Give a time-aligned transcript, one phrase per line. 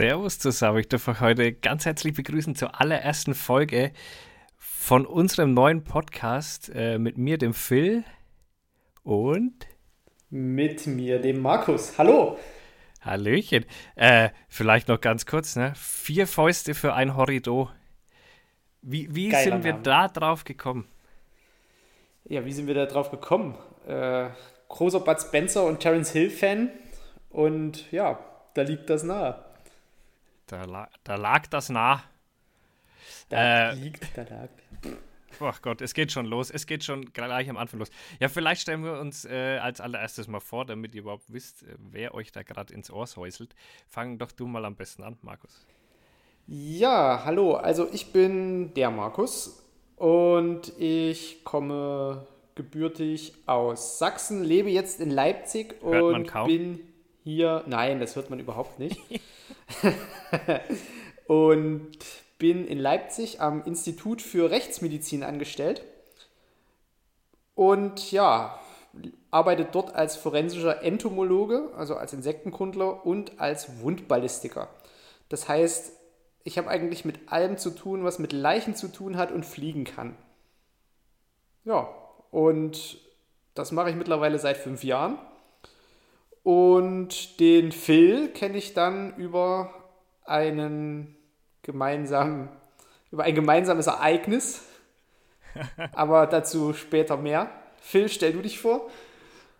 [0.00, 0.78] Servus zusammen.
[0.78, 3.92] Ich darf euch heute ganz herzlich begrüßen zur allerersten Folge
[4.56, 8.04] von unserem neuen Podcast äh, mit mir, dem Phil
[9.02, 9.66] und
[10.30, 11.98] mit mir, dem Markus.
[11.98, 12.38] Hallo.
[13.02, 13.66] Hallöchen.
[13.94, 15.74] Äh, vielleicht noch ganz kurz, ne?
[15.76, 17.68] Vier Fäuste für ein Horrido.
[18.80, 19.82] Wie, wie sind wir Name.
[19.82, 20.88] da drauf gekommen?
[22.24, 23.54] Ja, wie sind wir da drauf gekommen?
[23.86, 24.30] Äh,
[24.70, 26.70] großer Bud Spencer und Terence Hill Fan
[27.28, 28.18] und ja,
[28.54, 29.49] da liegt das nahe.
[30.50, 32.02] Da, la da lag das nah.
[33.28, 34.48] Da äh, liegt, da lag.
[35.38, 36.50] Ach Gott, es geht schon los.
[36.50, 37.88] Es geht schon gleich am Anfang los.
[38.18, 41.76] Ja, vielleicht stellen wir uns äh, als allererstes mal vor, damit ihr überhaupt wisst, äh,
[41.78, 43.54] wer euch da gerade ins Ohr säuselt.
[43.86, 45.64] Fang doch du mal am besten an, Markus.
[46.48, 47.54] Ja, hallo.
[47.54, 55.76] Also ich bin der Markus und ich komme gebürtig aus Sachsen, lebe jetzt in Leipzig
[55.80, 56.80] Hört und bin
[57.34, 57.64] hier.
[57.66, 59.00] Nein, das hört man überhaupt nicht.
[61.26, 61.90] und
[62.38, 65.82] bin in Leipzig am Institut für Rechtsmedizin angestellt.
[67.54, 68.58] Und ja,
[69.30, 74.68] arbeite dort als forensischer Entomologe, also als Insektenkundler und als Wundballistiker.
[75.28, 75.92] Das heißt,
[76.42, 79.84] ich habe eigentlich mit allem zu tun, was mit Leichen zu tun hat und fliegen
[79.84, 80.16] kann.
[81.64, 81.88] Ja,
[82.30, 82.98] und
[83.54, 85.18] das mache ich mittlerweile seit fünf Jahren.
[86.42, 89.74] Und den Phil kenne ich dann über
[90.24, 91.16] einen
[91.62, 92.48] gemeinsamen,
[93.10, 94.66] über ein gemeinsames Ereignis.
[95.92, 97.50] Aber dazu später mehr.
[97.80, 98.90] Phil, stell du dich vor.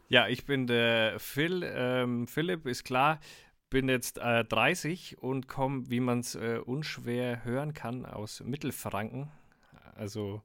[0.09, 1.63] Ja, ich bin der Phil.
[1.65, 3.21] Ähm, Philipp ist klar,
[3.69, 9.31] bin jetzt äh, 30 und komme, wie man es äh, unschwer hören kann, aus Mittelfranken.
[9.95, 10.43] Also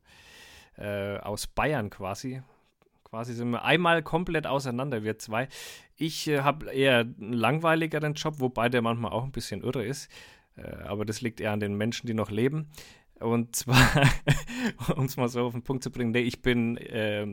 [0.78, 2.44] äh, aus Bayern quasi.
[3.16, 5.48] Quasi sind wir einmal komplett auseinander, wir zwei.
[5.96, 10.12] Ich äh, habe eher einen langweiligeren Job, wobei der manchmal auch ein bisschen irre ist.
[10.58, 12.70] Äh, aber das liegt eher an den Menschen, die noch leben.
[13.22, 13.78] Und zwar,
[14.98, 17.26] um es mal so auf den Punkt zu bringen, nee, ich bin äh,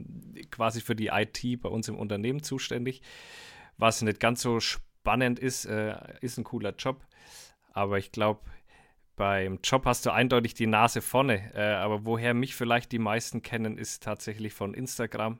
[0.52, 3.02] quasi für die IT bei uns im Unternehmen zuständig.
[3.76, 7.04] Was nicht ganz so spannend ist, äh, ist ein cooler Job.
[7.72, 8.42] Aber ich glaube,
[9.16, 11.52] beim Job hast du eindeutig die Nase vorne.
[11.54, 15.38] Äh, aber woher mich vielleicht die meisten kennen, ist tatsächlich von Instagram.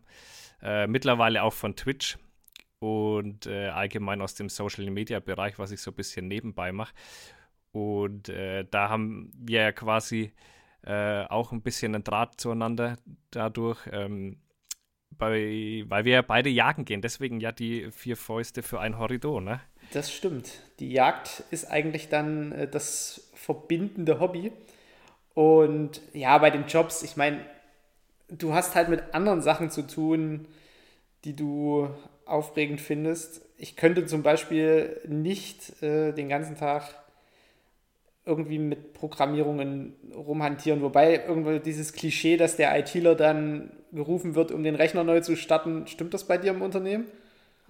[0.62, 2.18] Äh, mittlerweile auch von Twitch
[2.78, 6.92] und äh, allgemein aus dem Social Media Bereich, was ich so ein bisschen nebenbei mache.
[7.72, 10.32] Und äh, da haben wir ja quasi
[10.84, 12.96] äh, auch ein bisschen einen Draht zueinander
[13.30, 14.40] dadurch, ähm,
[15.10, 17.02] bei, weil wir ja beide jagen gehen.
[17.02, 19.60] Deswegen ja die vier Fäuste für ein Horridor, ne?
[19.92, 20.50] Das stimmt.
[20.80, 24.50] Die Jagd ist eigentlich dann äh, das verbindende Hobby.
[25.34, 27.40] Und ja, bei den Jobs, ich meine,
[28.28, 30.48] du hast halt mit anderen Sachen zu tun,
[31.24, 31.88] die du
[32.24, 33.42] aufregend findest.
[33.58, 36.94] Ich könnte zum Beispiel nicht äh, den ganzen Tag
[38.24, 40.80] irgendwie mit Programmierungen rumhantieren.
[40.80, 45.36] Wobei irgendwie dieses Klischee, dass der ITler dann gerufen wird, um den Rechner neu zu
[45.36, 47.06] starten, stimmt das bei dir im Unternehmen?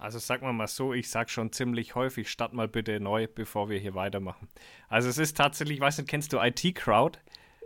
[0.03, 3.69] Also sagen wir mal so, ich sage schon ziemlich häufig, start mal bitte neu, bevor
[3.69, 4.49] wir hier weitermachen.
[4.89, 7.19] Also es ist tatsächlich, ich weiß nicht, kennst du IT Crowd?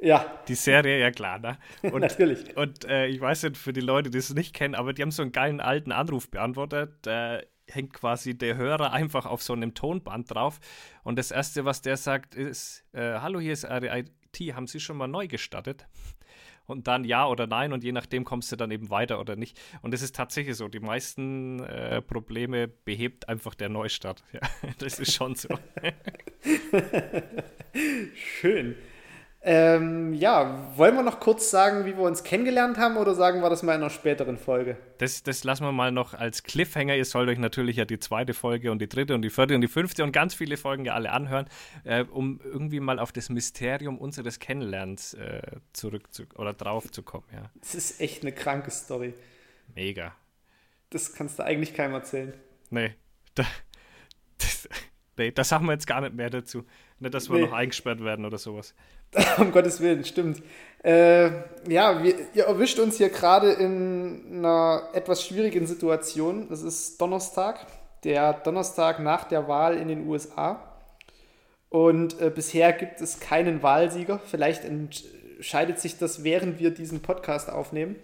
[0.04, 0.40] Ja.
[0.48, 1.58] Die Serie, ja klar, ne?
[1.92, 2.56] Und, Natürlich.
[2.56, 5.10] Und äh, ich weiß nicht, für die Leute, die es nicht kennen, aber die haben
[5.10, 7.08] so einen geilen alten Anruf beantwortet.
[7.08, 10.60] Äh, hängt quasi der Hörer einfach auf so einem Tonband drauf.
[11.02, 14.98] Und das Erste, was der sagt, ist, äh, hallo, hier ist RIT, haben Sie schon
[14.98, 15.88] mal neu gestartet?
[16.68, 19.60] Und dann ja oder nein und je nachdem kommst du dann eben weiter oder nicht.
[19.82, 24.24] Und es ist tatsächlich so, die meisten äh, Probleme behebt einfach der Neustart.
[24.34, 24.42] Ja,
[24.78, 25.48] das ist schon so.
[28.14, 28.76] Schön.
[29.50, 33.50] Ähm, ja, wollen wir noch kurz sagen, wie wir uns kennengelernt haben oder sagen wir
[33.50, 34.76] das mal in einer späteren Folge?
[34.98, 36.98] Das, das lassen wir mal noch als Cliffhanger.
[36.98, 39.62] Ihr sollt euch natürlich ja die zweite Folge und die dritte und die vierte und
[39.62, 41.48] die fünfte und ganz viele Folgen ja alle anhören,
[41.86, 45.42] äh, um irgendwie mal auf das Mysterium unseres Kennenlernens äh,
[45.72, 47.28] zurück zu, oder drauf zu kommen.
[47.32, 47.50] Ja.
[47.62, 49.14] Das ist echt eine kranke Story.
[49.74, 50.14] Mega.
[50.90, 52.34] Das kannst du eigentlich keinem erzählen.
[52.70, 52.96] Nee.
[53.34, 53.46] Da,
[54.40, 54.68] das,
[55.16, 56.66] nee, das sagen wir jetzt gar nicht mehr dazu.
[57.00, 57.46] Nicht, dass wir nee.
[57.46, 58.74] noch eingesperrt werden oder sowas.
[59.38, 60.42] um Gottes Willen, stimmt.
[60.84, 61.30] Äh,
[61.70, 66.52] ja, wir, ihr erwischt uns hier gerade in einer etwas schwierigen Situation.
[66.52, 67.66] Es ist Donnerstag,
[68.04, 70.64] der Donnerstag nach der Wahl in den USA.
[71.70, 74.20] Und äh, bisher gibt es keinen Wahlsieger.
[74.26, 77.96] Vielleicht entscheidet sich das, während wir diesen Podcast aufnehmen.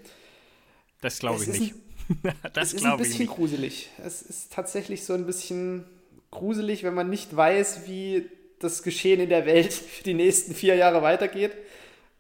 [1.02, 1.76] Das glaube ich nicht.
[2.24, 3.90] Ein, das ist ein bisschen gruselig.
[4.04, 5.86] Es ist tatsächlich so ein bisschen
[6.32, 8.30] gruselig, wenn man nicht weiß, wie
[8.64, 11.52] das Geschehen in der Welt für die nächsten vier Jahre weitergeht.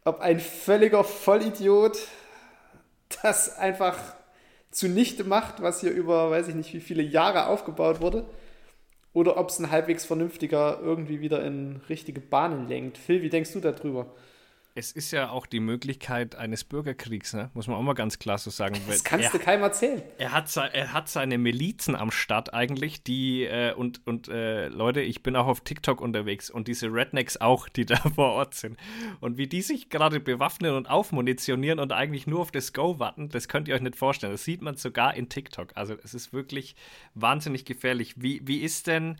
[0.05, 1.97] Ob ein völliger Vollidiot
[3.21, 3.97] das einfach
[4.71, 8.25] zunichte macht, was hier über, weiß ich nicht, wie viele Jahre aufgebaut wurde.
[9.13, 12.97] oder ob es ein halbwegs vernünftiger irgendwie wieder in richtige Bahnen lenkt.
[12.97, 14.07] Phil, wie denkst du darüber?
[14.75, 17.51] Es ist ja auch die Möglichkeit eines Bürgerkriegs, ne?
[17.53, 18.75] muss man auch mal ganz klar so sagen.
[18.87, 20.01] Das kannst er, du keinem erzählen.
[20.17, 25.01] Er hat, er hat seine Milizen am Start eigentlich, die äh, und, und äh, Leute,
[25.01, 28.77] ich bin auch auf TikTok unterwegs und diese Rednecks auch, die da vor Ort sind.
[29.19, 33.29] Und wie die sich gerade bewaffnen und aufmunitionieren und eigentlich nur auf das Go warten,
[33.29, 34.33] das könnt ihr euch nicht vorstellen.
[34.33, 35.73] Das sieht man sogar in TikTok.
[35.75, 36.75] Also es ist wirklich
[37.13, 38.15] wahnsinnig gefährlich.
[38.17, 39.17] Wie, wie ist denn,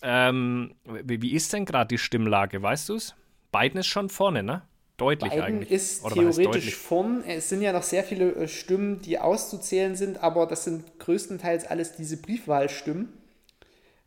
[0.00, 0.74] ähm,
[1.04, 3.14] wie, wie ist denn gerade die Stimmlage, weißt du es?
[3.52, 4.62] Biden ist schon vorne, ne?
[4.96, 5.70] Deutlich Biden eigentlich.
[5.70, 7.24] ist Oder theoretisch vorn.
[7.26, 11.66] Es sind ja noch sehr viele äh, Stimmen, die auszuzählen sind, aber das sind größtenteils
[11.66, 13.08] alles diese Briefwahlstimmen.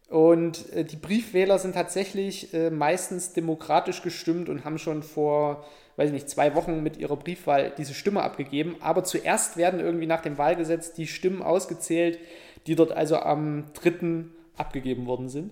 [0.07, 5.65] Und äh, die Briefwähler sind tatsächlich äh, meistens demokratisch gestimmt und haben schon vor,
[5.95, 8.75] weiß ich nicht, zwei Wochen mit ihrer Briefwahl diese Stimme abgegeben.
[8.79, 12.19] Aber zuerst werden irgendwie nach dem Wahlgesetz die Stimmen ausgezählt,
[12.67, 14.25] die dort also am 3.
[14.57, 15.51] abgegeben worden sind.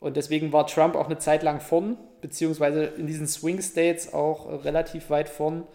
[0.00, 4.64] Und deswegen war Trump auch eine Zeit lang vorn, beziehungsweise in diesen Swing States auch
[4.64, 5.66] relativ weit vorn.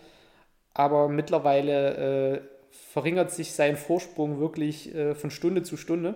[0.74, 2.42] Aber mittlerweile äh,
[2.72, 6.16] verringert sich sein Vorsprung wirklich äh, von Stunde zu Stunde.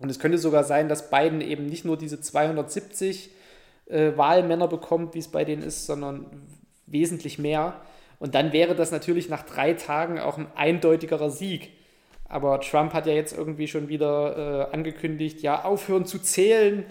[0.00, 3.30] Und es könnte sogar sein, dass Biden eben nicht nur diese 270
[3.86, 6.26] äh, Wahlmänner bekommt, wie es bei denen ist, sondern
[6.86, 7.80] wesentlich mehr.
[8.18, 11.70] Und dann wäre das natürlich nach drei Tagen auch ein eindeutigerer Sieg.
[12.28, 16.84] Aber Trump hat ja jetzt irgendwie schon wieder äh, angekündigt, ja, aufhören zu zählen.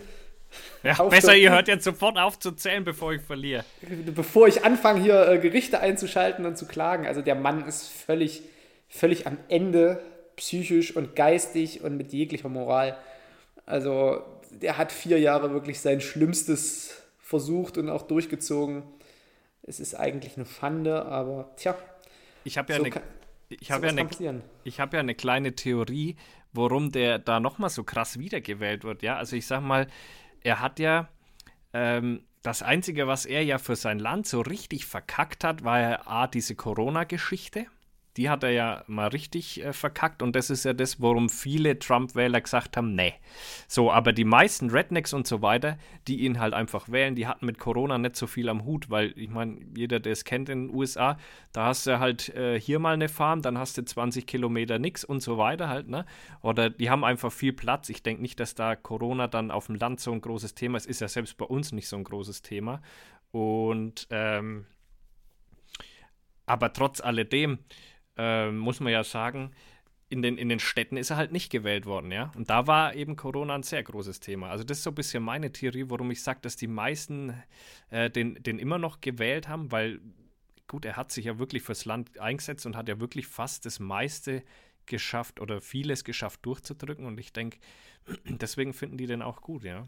[0.83, 1.09] Ja, aufhören.
[1.09, 3.65] besser, ihr hört jetzt sofort auf zu zählen, bevor ich verliere.
[4.15, 7.07] Bevor ich anfange, hier äh, Gerichte einzuschalten und zu klagen.
[7.07, 8.43] Also der Mann ist völlig,
[8.87, 9.99] völlig am Ende,
[10.35, 12.95] psychisch und geistig und mit jeglicher Moral.
[13.65, 14.21] Also
[14.51, 18.83] der hat vier Jahre wirklich sein Schlimmstes versucht und auch durchgezogen.
[19.63, 21.75] Es ist eigentlich eine Schande, aber tja.
[22.43, 23.01] Ich habe ja so eine
[23.59, 26.15] ich habe ja, eine, hab ja eine kleine Theorie,
[26.51, 29.01] warum der da nochmal so krass wiedergewählt wird.
[29.01, 29.87] Ja, also ich sag mal,
[30.41, 31.09] er hat ja
[31.73, 36.07] ähm, das Einzige, was er ja für sein Land so richtig verkackt hat, war ja
[36.07, 37.67] A, diese Corona-Geschichte
[38.17, 41.79] die hat er ja mal richtig äh, verkackt und das ist ja das, worum viele
[41.79, 43.13] Trump-Wähler gesagt haben, nee.
[43.67, 45.77] So, aber die meisten Rednecks und so weiter,
[46.07, 49.17] die ihn halt einfach wählen, die hatten mit Corona nicht so viel am Hut, weil
[49.17, 51.17] ich meine, jeder, der es kennt in den USA,
[51.53, 55.03] da hast du halt äh, hier mal eine Farm, dann hast du 20 Kilometer nix
[55.03, 56.05] und so weiter halt, ne?
[56.41, 57.89] Oder die haben einfach viel Platz.
[57.89, 60.85] Ich denke nicht, dass da Corona dann auf dem Land so ein großes Thema ist,
[60.85, 62.81] ist ja selbst bei uns nicht so ein großes Thema.
[63.31, 64.65] Und ähm,
[66.45, 67.59] aber trotz alledem,
[68.17, 69.51] äh, muss man ja sagen,
[70.09, 72.31] in den, in den Städten ist er halt nicht gewählt worden, ja.
[72.35, 74.49] Und da war eben Corona ein sehr großes Thema.
[74.49, 77.33] Also das ist so ein bisschen meine Theorie, warum ich sage, dass die meisten
[77.89, 79.99] äh, den, den immer noch gewählt haben, weil,
[80.67, 83.79] gut, er hat sich ja wirklich fürs Land eingesetzt und hat ja wirklich fast das
[83.79, 84.43] meiste
[84.85, 87.05] geschafft oder vieles geschafft durchzudrücken.
[87.05, 87.57] Und ich denke,
[88.25, 89.87] deswegen finden die den auch gut, ja.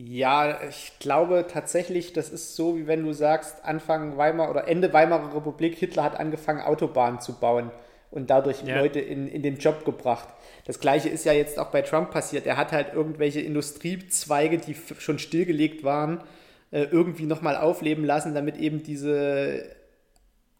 [0.00, 4.92] Ja, ich glaube tatsächlich, das ist so, wie wenn du sagst, Anfang Weimar oder Ende
[4.92, 7.72] Weimarer Republik, Hitler hat angefangen, Autobahnen zu bauen
[8.12, 8.78] und dadurch ja.
[8.78, 10.28] Leute in, in den Job gebracht.
[10.66, 12.46] Das gleiche ist ja jetzt auch bei Trump passiert.
[12.46, 16.22] Er hat halt irgendwelche Industriezweige, die schon stillgelegt waren,
[16.70, 19.64] äh, irgendwie nochmal aufleben lassen, damit eben diese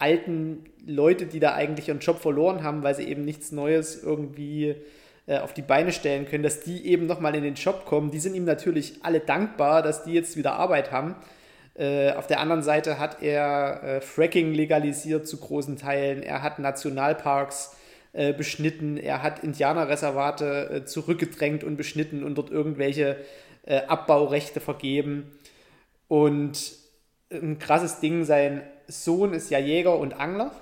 [0.00, 4.75] alten Leute, die da eigentlich ihren Job verloren haben, weil sie eben nichts Neues irgendwie
[5.28, 8.11] äh, auf die Beine stellen können, dass die eben nochmal in den Job kommen.
[8.11, 11.16] Die sind ihm natürlich alle dankbar, dass die jetzt wieder Arbeit haben.
[11.75, 16.23] Äh, auf der anderen Seite hat er äh, Fracking legalisiert zu großen Teilen.
[16.23, 17.76] Er hat Nationalparks
[18.38, 18.97] beschnitten.
[18.97, 23.18] Er hat Indianerreservate zurückgedrängt und beschnitten und dort irgendwelche
[23.87, 25.38] Abbaurechte vergeben.
[26.08, 26.73] Und
[27.30, 30.52] ein krasses Ding, sein Sohn ist ja Jäger und Angler.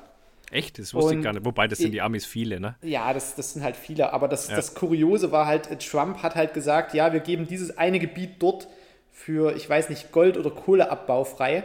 [0.51, 0.79] Echt?
[0.79, 1.45] Das wusste und ich gar nicht.
[1.45, 2.77] Wobei, das sind die Amis viele, ne?
[2.83, 4.13] Ja, das, das sind halt viele.
[4.13, 4.57] Aber das, ja.
[4.57, 8.69] das Kuriose war halt, Trump hat halt gesagt, ja, wir geben dieses eine Gebiet dort
[9.11, 11.65] für, ich weiß nicht, Gold- oder Kohleabbau frei.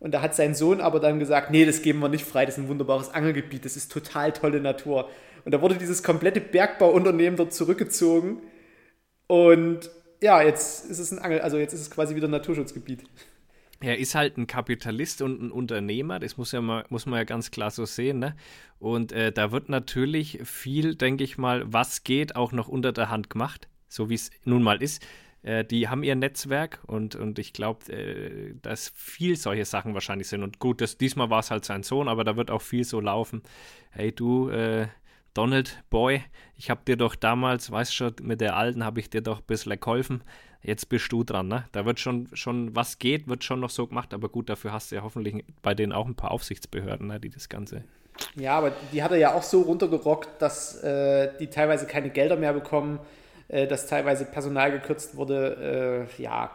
[0.00, 2.56] Und da hat sein Sohn aber dann gesagt, nee, das geben wir nicht frei, das
[2.56, 5.08] ist ein wunderbares Angelgebiet, das ist total tolle Natur.
[5.44, 8.42] Und da wurde dieses komplette Bergbauunternehmen dort zurückgezogen.
[9.26, 13.04] Und ja, jetzt ist es ein Angel, also jetzt ist es quasi wieder ein Naturschutzgebiet
[13.80, 17.24] er ist halt ein Kapitalist und ein Unternehmer, das muss, ja mal, muss man ja
[17.24, 18.18] ganz klar so sehen.
[18.18, 18.34] Ne?
[18.78, 23.10] Und äh, da wird natürlich viel, denke ich mal, was geht, auch noch unter der
[23.10, 25.06] Hand gemacht, so wie es nun mal ist.
[25.42, 30.28] Äh, die haben ihr Netzwerk und, und ich glaube, äh, dass viel solche Sachen wahrscheinlich
[30.28, 30.42] sind.
[30.42, 33.00] Und gut, das, diesmal war es halt sein Sohn, aber da wird auch viel so
[33.00, 33.42] laufen.
[33.90, 34.88] Hey du, äh,
[35.34, 36.24] Donald Boy,
[36.56, 39.46] ich habe dir doch damals, weißt schon, mit der Alten habe ich dir doch ein
[39.46, 40.24] bisschen geholfen
[40.62, 41.64] jetzt bist du dran, ne?
[41.72, 44.90] Da wird schon, schon, was geht, wird schon noch so gemacht, aber gut, dafür hast
[44.90, 47.84] du ja hoffentlich bei denen auch ein paar Aufsichtsbehörden, ne, die das Ganze.
[48.34, 52.36] Ja, aber die hat er ja auch so runtergerockt, dass äh, die teilweise keine Gelder
[52.36, 52.98] mehr bekommen.
[53.48, 56.06] äh, dass teilweise Personal gekürzt wurde.
[56.18, 56.50] Äh, ja,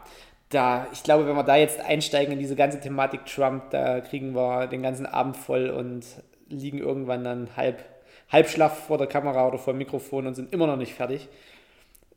[0.50, 4.34] da, ich glaube, wenn wir da jetzt einsteigen in diese ganze Thematik Trump, da kriegen
[4.34, 6.04] wir den ganzen Abend voll und
[6.48, 7.84] liegen irgendwann dann halb,
[8.30, 11.28] halb schlaff vor der Kamera oder vor dem Mikrofon und sind immer noch nicht fertig.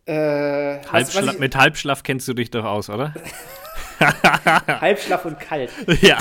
[0.08, 3.14] Äh, was, was ich, mit Halbschlaf kennst du dich doch aus, oder?
[4.00, 5.70] Halbschlaf und kalt.
[6.02, 6.18] Ja.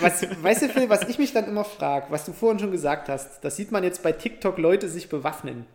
[0.00, 3.10] was, weißt du, Phil, was ich mich dann immer frage, was du vorhin schon gesagt
[3.10, 5.66] hast, das sieht man jetzt bei TikTok Leute sich bewaffnen.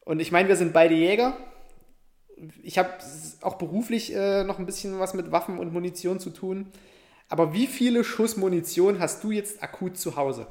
[0.00, 1.36] Und ich meine, wir sind beide Jäger.
[2.62, 2.90] Ich habe
[3.42, 6.72] auch beruflich äh, noch ein bisschen was mit Waffen und Munition zu tun.
[7.28, 10.46] Aber wie viele Schuss Munition hast du jetzt akut zu Hause?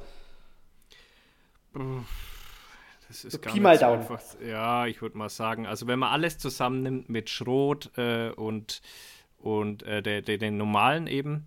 [3.14, 4.00] Das ist so Pi mal Daumen.
[4.00, 8.82] Einfach, ja, ich würde mal sagen, also wenn man alles zusammennimmt mit Schrot äh, und,
[9.38, 11.46] und äh, der, der, den normalen eben,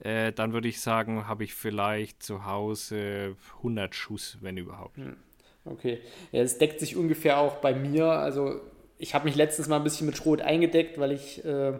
[0.00, 4.96] äh, dann würde ich sagen, habe ich vielleicht zu Hause 100 Schuss, wenn überhaupt.
[4.96, 5.16] Hm.
[5.64, 6.00] Okay,
[6.32, 8.06] ja, es deckt sich ungefähr auch bei mir.
[8.06, 8.60] Also
[8.98, 11.78] ich habe mich letztens mal ein bisschen mit Schrot eingedeckt, weil ich äh,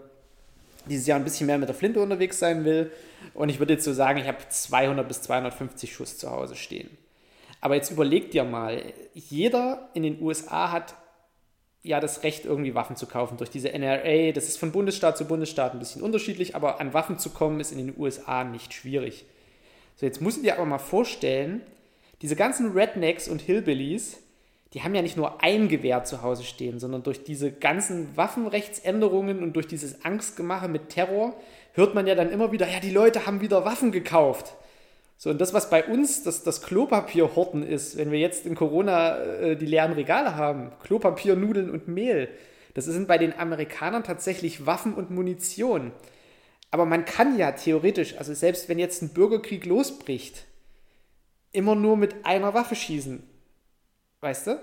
[0.88, 2.92] dieses Jahr ein bisschen mehr mit der Flinte unterwegs sein will.
[3.34, 6.96] Und ich würde jetzt so sagen, ich habe 200 bis 250 Schuss zu Hause stehen.
[7.64, 10.96] Aber jetzt überleg dir mal, jeder in den USA hat
[11.82, 14.32] ja das Recht, irgendwie Waffen zu kaufen durch diese NRA.
[14.32, 17.72] Das ist von Bundesstaat zu Bundesstaat ein bisschen unterschiedlich, aber an Waffen zu kommen ist
[17.72, 19.24] in den USA nicht schwierig.
[19.96, 21.62] So, jetzt musst du dir aber mal vorstellen,
[22.20, 24.18] diese ganzen Rednecks und Hillbillies,
[24.74, 29.42] die haben ja nicht nur ein Gewehr zu Hause stehen, sondern durch diese ganzen Waffenrechtsänderungen
[29.42, 31.34] und durch dieses Angstgemache mit Terror
[31.72, 34.54] hört man ja dann immer wieder, ja, die Leute haben wieder Waffen gekauft.
[35.24, 39.16] So, und das, was bei uns das, das Klopapierhorten ist, wenn wir jetzt in Corona
[39.16, 42.28] äh, die leeren Regale haben, Klopapier, Nudeln und Mehl,
[42.74, 45.92] das sind bei den Amerikanern tatsächlich Waffen und Munition.
[46.70, 50.44] Aber man kann ja theoretisch, also selbst wenn jetzt ein Bürgerkrieg losbricht,
[51.52, 53.22] immer nur mit einer Waffe schießen.
[54.20, 54.60] Weißt du?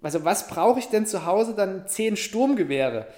[0.00, 3.08] Also was brauche ich denn zu Hause dann zehn Sturmgewehre?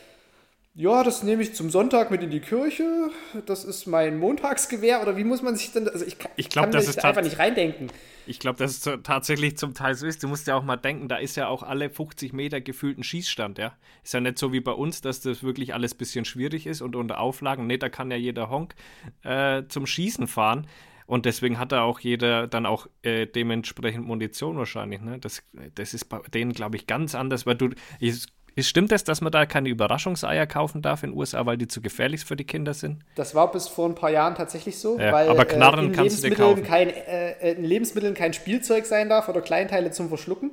[0.76, 3.11] Ja, das nehme ich zum Sonntag mit in die Kirche,
[3.47, 6.73] das ist mein Montagsgewehr oder wie muss man sich denn, also ich, ich glaub, kann
[6.73, 7.93] das ist einfach nicht reindenken.
[8.26, 10.23] Ich glaube, das ist tatsächlich zum Teil so ist.
[10.23, 13.04] Du musst ja auch mal denken, da ist ja auch alle 50 Meter gefühlt ein
[13.04, 13.75] Schießstand, ja.
[14.02, 16.81] Ist ja nicht so wie bei uns, dass das wirklich alles ein bisschen schwierig ist
[16.81, 17.66] und unter Auflagen.
[17.66, 18.75] Nee, da kann ja jeder Honk
[19.23, 20.66] äh, zum Schießen fahren.
[21.07, 25.02] Und deswegen hat da auch jeder dann auch äh, dementsprechend Munition wahrscheinlich.
[25.02, 25.19] Ne?
[25.19, 25.43] Das,
[25.75, 28.26] das ist bei denen, glaube ich, ganz anders, weil du, ich,
[28.59, 31.81] Stimmt es, dass man da keine Überraschungseier kaufen darf in den USA, weil die zu
[31.81, 33.03] gefährlich für die Kinder sind?
[33.17, 35.93] Das war bis vor ein paar Jahren tatsächlich so, ja, weil aber Knarren äh, in,
[35.93, 40.53] kannst Lebensmitteln kein, äh, in Lebensmitteln kein Spielzeug sein darf oder Kleinteile zum Verschlucken.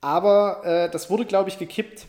[0.00, 2.06] Aber äh, das wurde, glaube ich, gekippt.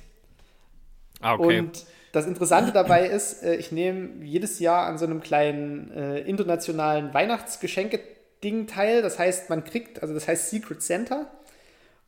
[1.20, 1.60] Ah, okay.
[1.60, 6.20] Und das Interessante dabei ist, äh, ich nehme jedes Jahr an so einem kleinen äh,
[6.20, 9.02] internationalen Weihnachtsgeschenke-Ding teil.
[9.02, 11.28] Das heißt, man kriegt, also das heißt Secret Center.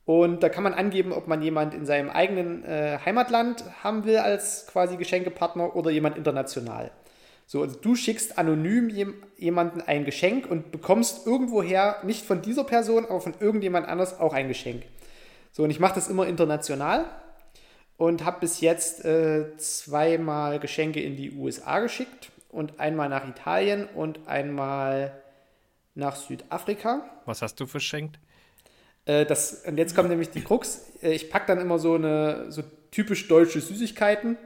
[0.05, 4.17] Und da kann man angeben, ob man jemand in seinem eigenen äh, Heimatland haben will
[4.17, 6.91] als quasi Geschenkepartner oder jemand international.
[7.45, 12.63] So, also du schickst anonym jem, jemanden ein Geschenk und bekommst irgendwoher, nicht von dieser
[12.63, 14.83] Person, aber von irgendjemand anders auch ein Geschenk.
[15.51, 17.05] So, und ich mache das immer international
[17.98, 23.88] und habe bis jetzt äh, zweimal Geschenke in die USA geschickt und einmal nach Italien
[23.93, 25.13] und einmal
[25.95, 27.10] nach Südafrika.
[27.25, 28.19] Was hast du verschenkt?
[29.05, 30.91] Äh, das, und jetzt kommt nämlich die Krux.
[31.01, 34.38] Äh, ich packe dann immer so eine so typisch deutsche Süßigkeiten.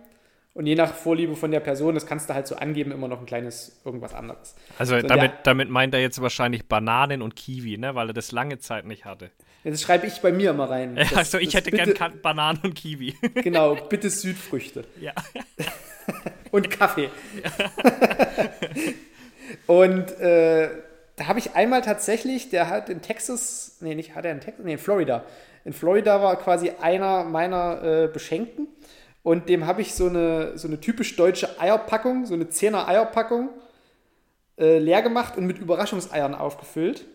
[0.53, 3.19] Und je nach Vorliebe von der Person, das kannst du halt so angeben, immer noch
[3.19, 4.55] ein kleines irgendwas anderes.
[4.79, 7.93] Also so, damit, der, damit meint er jetzt wahrscheinlich Bananen und Kiwi, ne?
[7.93, 9.29] weil er das lange Zeit nicht hatte.
[9.63, 10.95] Das schreibe ich bei mir immer rein.
[10.95, 13.15] Das, also ich hätte bitte, gern Bananen und Kiwi.
[13.35, 14.85] Genau, bitte Südfrüchte.
[14.99, 15.13] Ja.
[16.51, 17.11] und Kaffee.
[17.43, 17.51] Ja.
[19.67, 20.69] und äh,
[21.17, 24.63] da habe ich einmal tatsächlich, der hat in Texas, nee, nicht hat er in Texas,
[24.63, 25.25] nee, in Florida.
[25.65, 28.67] In Florida war quasi einer meiner äh, Beschenkten
[29.23, 33.49] und dem habe ich so eine, so eine typisch deutsche Eierpackung, so eine 10er Eierpackung
[34.59, 37.05] äh, leer gemacht und mit Überraschungseiern aufgefüllt.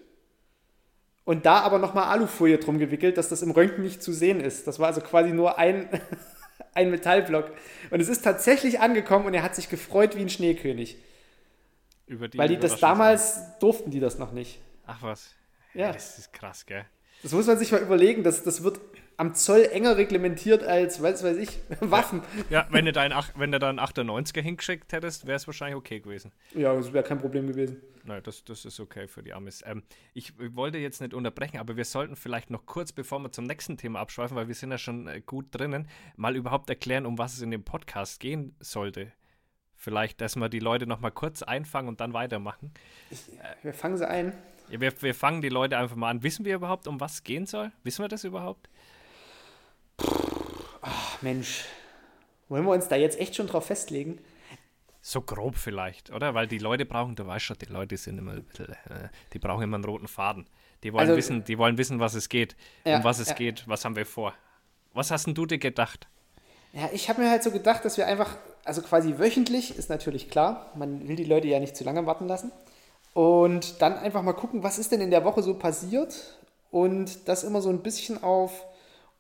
[1.25, 4.67] Und da aber nochmal Alufolie drum gewickelt, dass das im Röntgen nicht zu sehen ist.
[4.67, 5.89] Das war also quasi nur ein,
[6.75, 7.53] ein Metallblock.
[7.91, 10.99] Und es ist tatsächlich angekommen und er hat sich gefreut wie ein Schneekönig.
[12.13, 14.61] Über die Weil die das damals durften die das noch nicht.
[14.87, 15.35] Ach was.
[15.73, 15.87] Ja.
[15.87, 15.93] ja.
[15.93, 16.85] Das ist krass, gell?
[17.23, 18.23] Das muss man sich mal überlegen.
[18.23, 18.81] Das, das wird
[19.17, 22.21] am Zoll enger reglementiert als, weiß, weiß ich, Waffen.
[22.51, 25.77] Ja, ja wenn, du dein, wenn du da einen 98er hingeschickt hättest, wäre es wahrscheinlich
[25.77, 26.33] okay gewesen.
[26.55, 27.81] Ja, das wäre kein Problem gewesen.
[28.05, 29.63] Nein, das, das ist okay für die Amis.
[29.65, 33.33] Ähm, ich, ich, wollte jetzt nicht unterbrechen, aber wir sollten vielleicht noch kurz, bevor wir
[33.33, 37.07] zum nächsten Thema abschweifen, weil wir sind ja schon äh, gut drinnen, mal überhaupt erklären,
[37.07, 39.13] um was es in dem Podcast gehen sollte.
[39.83, 42.71] Vielleicht, dass wir die Leute noch mal kurz einfangen und dann weitermachen.
[43.65, 44.33] Wir fangen sie ein.
[44.71, 46.23] Ja, wir, wir fangen die Leute einfach mal an.
[46.23, 47.73] Wissen wir überhaupt, um was es gehen soll?
[47.83, 48.69] Wissen wir das überhaupt?
[51.21, 51.65] Mensch,
[52.49, 54.21] wollen wir uns da jetzt echt schon drauf festlegen?
[55.01, 56.33] So grob vielleicht, oder?
[56.33, 59.41] Weil die Leute brauchen, du weißt schon, die Leute sind immer ein bisschen, äh, die
[59.41, 60.47] brauchen immer einen roten Faden.
[60.85, 63.35] Die wollen, also, wissen, die wollen wissen, was es geht, ja, um was es ja.
[63.35, 64.33] geht, was haben wir vor.
[64.93, 66.07] Was hast denn du dir gedacht?
[66.73, 70.31] Ja, ich habe mir halt so gedacht, dass wir einfach, also quasi wöchentlich, ist natürlich
[70.31, 72.53] klar, man will die Leute ja nicht zu lange warten lassen.
[73.15, 76.39] Und dann einfach mal gucken, was ist denn in der Woche so passiert
[76.71, 78.65] und das immer so ein bisschen auf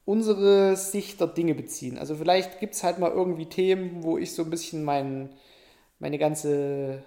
[0.05, 1.99] unsere Sicht der Dinge beziehen.
[1.99, 5.29] Also vielleicht gibt es halt mal irgendwie Themen, wo ich so ein bisschen mein,
[5.99, 7.03] meine ganze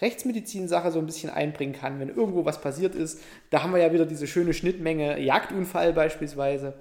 [0.00, 3.20] Rechtsmedizin-Sache so ein bisschen einbringen kann, wenn irgendwo was passiert ist.
[3.50, 6.74] Da haben wir ja wieder diese schöne Schnittmenge Jagdunfall beispielsweise.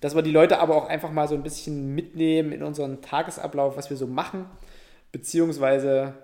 [0.00, 3.76] Dass wir die Leute aber auch einfach mal so ein bisschen mitnehmen in unseren Tagesablauf,
[3.76, 4.46] was wir so machen,
[5.12, 6.14] beziehungsweise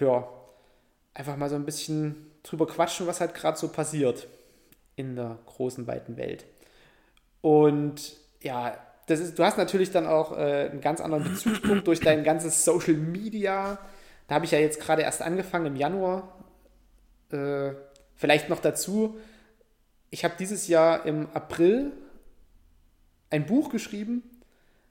[0.00, 0.28] ja,
[1.14, 4.26] einfach mal so ein bisschen drüber quatschen, was halt gerade so passiert
[4.96, 6.44] in der großen, weiten Welt.
[7.40, 12.00] Und ja, das ist, du hast natürlich dann auch äh, einen ganz anderen Bezugspunkt durch
[12.00, 13.78] dein ganzes Social Media.
[14.26, 16.34] Da habe ich ja jetzt gerade erst angefangen im Januar.
[17.30, 17.72] Äh,
[18.16, 19.16] vielleicht noch dazu,
[20.10, 21.92] ich habe dieses Jahr im April
[23.30, 24.22] ein Buch geschrieben,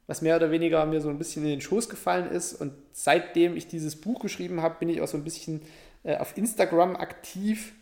[0.08, 2.54] was mehr oder weniger mir so ein bisschen in den Schoß gefallen ist.
[2.54, 5.62] Und seitdem ich dieses Buch geschrieben habe, bin ich auch so ein bisschen
[6.04, 7.74] äh, auf Instagram aktiv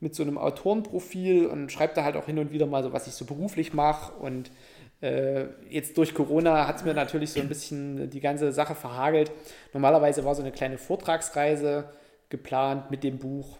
[0.00, 3.06] mit so einem Autorenprofil und schreibe da halt auch hin und wieder mal so, was
[3.06, 4.12] ich so beruflich mache.
[4.12, 4.50] Und
[5.00, 9.30] äh, jetzt durch Corona hat es mir natürlich so ein bisschen die ganze Sache verhagelt.
[9.72, 11.90] Normalerweise war so eine kleine Vortragsreise
[12.28, 13.58] geplant mit dem Buch.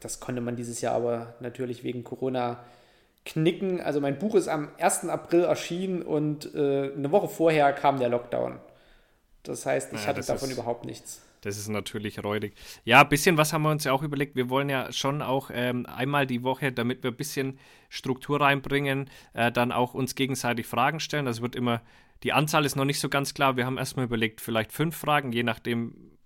[0.00, 2.64] Das konnte man dieses Jahr aber natürlich wegen Corona
[3.24, 3.80] knicken.
[3.80, 5.08] Also mein Buch ist am 1.
[5.08, 8.58] April erschienen und äh, eine Woche vorher kam der Lockdown.
[9.42, 11.22] Das heißt, ich ja, hatte davon überhaupt nichts.
[11.42, 12.54] Das ist natürlich räudig.
[12.84, 14.34] Ja, ein bisschen was haben wir uns ja auch überlegt.
[14.34, 19.08] Wir wollen ja schon auch ähm, einmal die Woche, damit wir ein bisschen Struktur reinbringen,
[19.34, 21.26] äh, dann auch uns gegenseitig Fragen stellen.
[21.26, 21.80] Das wird immer,
[22.22, 23.56] die Anzahl ist noch nicht so ganz klar.
[23.56, 26.18] Wir haben erstmal überlegt, vielleicht fünf Fragen, je nachdem,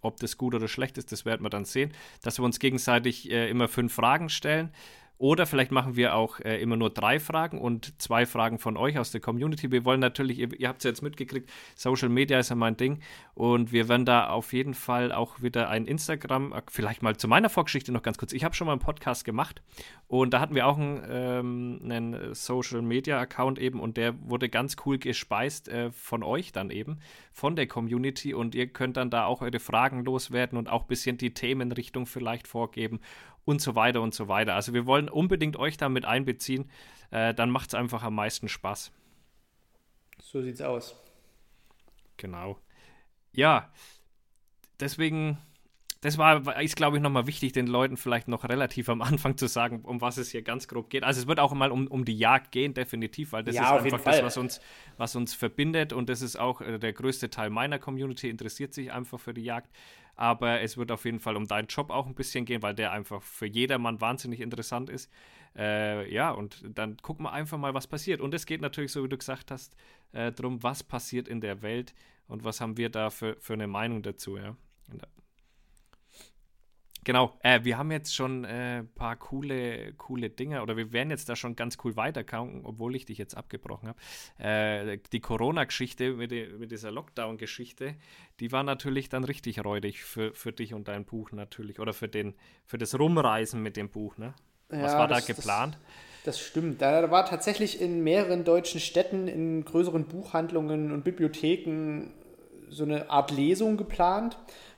[0.00, 3.30] ob das gut oder schlecht ist, das werden wir dann sehen, dass wir uns gegenseitig
[3.30, 4.72] äh, immer fünf Fragen stellen.
[5.18, 8.98] Oder vielleicht machen wir auch äh, immer nur drei Fragen und zwei Fragen von euch
[8.98, 9.70] aus der Community.
[9.70, 12.76] Wir wollen natürlich, ihr, ihr habt es ja jetzt mitgekriegt, Social Media ist ja mein
[12.76, 13.00] Ding.
[13.34, 17.28] Und wir werden da auf jeden Fall auch wieder ein Instagram, äh, vielleicht mal zu
[17.28, 18.32] meiner Vorgeschichte noch ganz kurz.
[18.32, 19.62] Ich habe schon mal einen Podcast gemacht
[20.06, 24.48] und da hatten wir auch einen, ähm, einen Social Media Account eben und der wurde
[24.50, 26.98] ganz cool gespeist äh, von euch dann eben,
[27.36, 28.32] von der Community.
[28.32, 32.06] Und ihr könnt dann da auch eure Fragen loswerden und auch ein bisschen die Themenrichtung
[32.06, 33.00] vielleicht vorgeben
[33.44, 34.54] und so weiter und so weiter.
[34.54, 36.70] Also wir wollen unbedingt euch da mit einbeziehen.
[37.10, 38.90] Äh, dann macht es einfach am meisten Spaß.
[40.22, 40.96] So sieht's aus.
[42.16, 42.58] Genau.
[43.32, 43.70] Ja,
[44.80, 45.36] deswegen,
[46.00, 49.46] das war, ist glaube ich nochmal wichtig, den Leuten vielleicht noch relativ am Anfang zu
[49.46, 51.04] sagen, um was es hier ganz grob geht.
[51.04, 53.84] Also es wird auch mal um, um die Jagd gehen, definitiv, weil das ja, ist
[53.84, 54.60] einfach das, was uns,
[54.96, 58.92] was uns verbindet und das ist auch äh, der größte Teil meiner Community, interessiert sich
[58.92, 59.70] einfach für die Jagd
[60.16, 62.90] aber es wird auf jeden Fall um deinen Job auch ein bisschen gehen, weil der
[62.90, 65.10] einfach für jedermann wahnsinnig interessant ist.
[65.54, 68.20] Äh, ja, und dann gucken wir einfach mal, was passiert.
[68.20, 69.76] Und es geht natürlich, so wie du gesagt hast,
[70.12, 71.94] äh, darum, was passiert in der Welt
[72.28, 74.56] und was haben wir da für, für eine Meinung dazu, ja.
[77.06, 81.10] Genau, äh, wir haben jetzt schon ein äh, paar coole, coole Dinge oder wir werden
[81.10, 83.98] jetzt da schon ganz cool weiterkommen, obwohl ich dich jetzt abgebrochen habe.
[84.44, 87.94] Äh, die Corona-Geschichte mit, mit, dieser Lockdown-Geschichte,
[88.40, 92.08] die war natürlich dann richtig räudig für, für dich und dein Buch natürlich oder für,
[92.08, 94.16] den, für das Rumreisen mit dem Buch.
[94.16, 94.34] Ne?
[94.68, 95.78] Was ja, war das, da geplant?
[96.24, 96.82] Das, das stimmt.
[96.82, 102.10] Da war tatsächlich in mehreren deutschen Städten, in größeren Buchhandlungen und Bibliotheken
[102.68, 104.36] so eine Art Lesung geplant.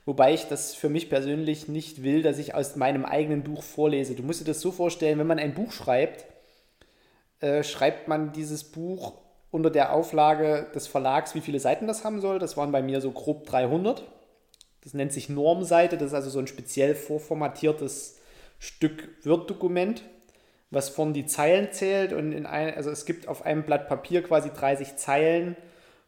[0.09, 4.15] Wobei ich das für mich persönlich nicht will, dass ich aus meinem eigenen Buch vorlese.
[4.15, 6.25] Du musst dir das so vorstellen, wenn man ein Buch schreibt,
[7.41, 9.13] äh, schreibt man dieses Buch
[9.51, 12.39] unter der Auflage des Verlags, wie viele Seiten das haben soll.
[12.39, 14.03] Das waren bei mir so grob 300.
[14.81, 15.95] Das nennt sich Normseite.
[15.95, 18.17] Das ist also so ein speziell vorformatiertes
[18.57, 20.01] Stück Word-Dokument,
[20.71, 22.13] was vorne die Zeilen zählt.
[22.13, 25.55] Und in ein, also es gibt auf einem Blatt Papier quasi 30 Zeilen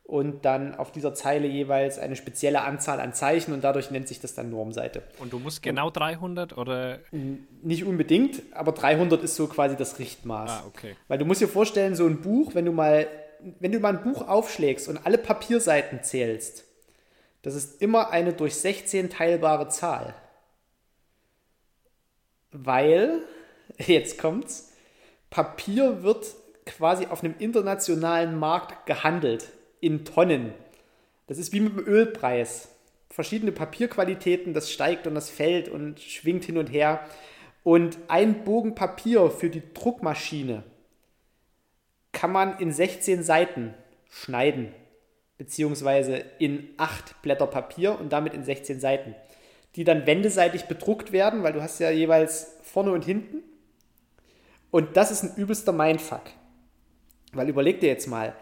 [0.03, 4.19] und dann auf dieser Zeile jeweils eine spezielle Anzahl an Zeichen und dadurch nennt sich
[4.19, 5.03] das dann Normseite.
[5.19, 6.99] Und du musst genau und 300 oder?
[7.61, 10.51] Nicht unbedingt, aber 300 ist so quasi das Richtmaß.
[10.51, 10.97] Ah, okay.
[11.07, 13.07] Weil du musst dir vorstellen, so ein Buch, wenn du mal,
[13.59, 16.65] wenn du mal ein Buch aufschlägst und alle Papierseiten zählst,
[17.41, 20.13] das ist immer eine durch 16 teilbare Zahl.
[22.51, 23.21] Weil,
[23.77, 24.73] jetzt kommt's,
[25.29, 26.25] Papier wird
[26.65, 29.47] quasi auf einem internationalen Markt gehandelt
[29.81, 30.53] in Tonnen.
[31.27, 32.69] Das ist wie mit dem Ölpreis.
[33.09, 37.05] Verschiedene Papierqualitäten, das steigt und das fällt und schwingt hin und her.
[37.63, 40.63] Und ein Bogen Papier für die Druckmaschine
[42.11, 43.73] kann man in 16 Seiten
[44.09, 44.73] schneiden,
[45.37, 49.15] beziehungsweise in acht Blätter Papier und damit in 16 Seiten,
[49.75, 53.43] die dann wendeseitig bedruckt werden, weil du hast ja jeweils vorne und hinten.
[54.69, 56.23] Und das ist ein übelster Mindfuck.
[57.33, 58.35] Weil überleg dir jetzt mal,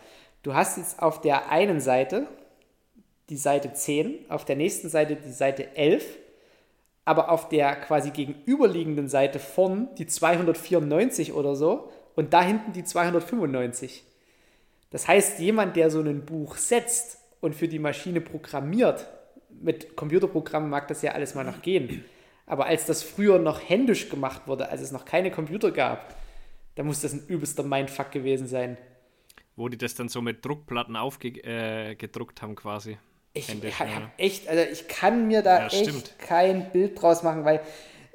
[0.44, 2.28] du hast jetzt auf der einen Seite
[3.30, 6.04] die Seite 10, auf der nächsten Seite die Seite 11,
[7.06, 12.84] aber auf der quasi gegenüberliegenden Seite vorn die 294 oder so und da hinten die
[12.84, 14.04] 295.
[14.92, 19.08] Das heißt, jemand, der so ein Buch setzt und für die Maschine programmiert,
[19.50, 22.04] mit Computerprogrammen mag das ja alles mal noch gehen,
[22.46, 26.16] aber als das früher noch händisch gemacht wurde, als es noch keine Computer gab,
[26.76, 28.78] da muss das ein übelster Mindfuck gewesen sein.
[29.60, 32.98] Wo die das dann so mit Druckplatten aufgedruckt äh, haben quasi.
[33.34, 36.16] Ich habe echt, also ich kann mir da ja, echt stimmt.
[36.18, 37.60] kein Bild draus machen, weil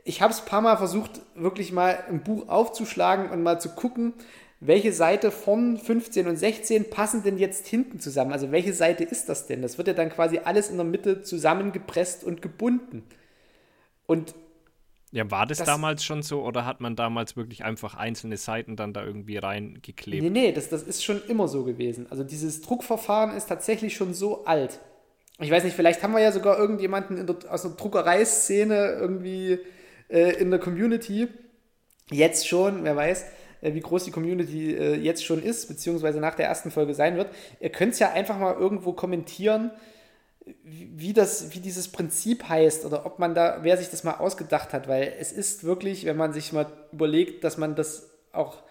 [0.04, 3.74] ich habe es ein paar Mal versucht, wirklich mal ein Buch aufzuschlagen und mal zu
[3.74, 4.14] gucken,
[4.60, 8.32] welche Seite von 15 und 16 passen denn jetzt hinten zusammen?
[8.32, 9.60] Also welche Seite ist das denn?
[9.60, 13.02] Das wird ja dann quasi alles in der Mitte zusammengepresst und gebunden.
[14.06, 14.34] Und
[15.14, 18.74] ja, war das, das, damals schon so oder hat man damals wirklich einfach einzelne Seiten
[18.74, 20.24] dann da irgendwie reingeklebt?
[20.24, 22.08] Nee, nee, das, das ist schon immer so gewesen.
[22.10, 24.80] Also dieses Druckverfahren ist tatsächlich schon so alt.
[25.38, 29.60] Ich weiß nicht, vielleicht haben wir ja sogar irgendjemanden der, aus der Druckereiszene irgendwie
[30.08, 31.28] äh, in der Community.
[32.10, 33.24] Jetzt schon, wer weiß,
[33.60, 37.16] äh, wie groß die Community äh, jetzt schon ist, beziehungsweise nach der ersten Folge sein
[37.16, 37.28] wird.
[37.60, 39.70] Ihr könnt es ja einfach mal irgendwo kommentieren,
[40.62, 44.72] wie, das, wie dieses Prinzip heißt oder ob man da, wer sich das mal ausgedacht
[44.72, 48.62] hat, weil es ist wirklich, wenn man sich mal überlegt, dass man das auch,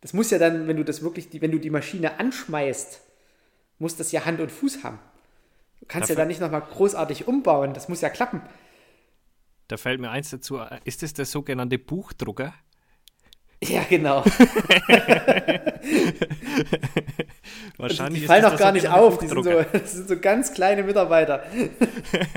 [0.00, 3.00] das muss ja dann, wenn du das wirklich, wenn du die Maschine anschmeißt,
[3.78, 4.98] muss das ja Hand und Fuß haben.
[5.80, 8.40] Du kannst Dafür ja da nicht nochmal großartig umbauen, das muss ja klappen.
[9.68, 12.54] Da fällt mir eins dazu, ist es der sogenannte Buchdrucker?
[13.62, 14.24] Ja, genau.
[17.76, 20.82] Wahrscheinlich die fallen auch gar nicht auf, die sind, so, das sind so ganz kleine
[20.82, 21.44] Mitarbeiter.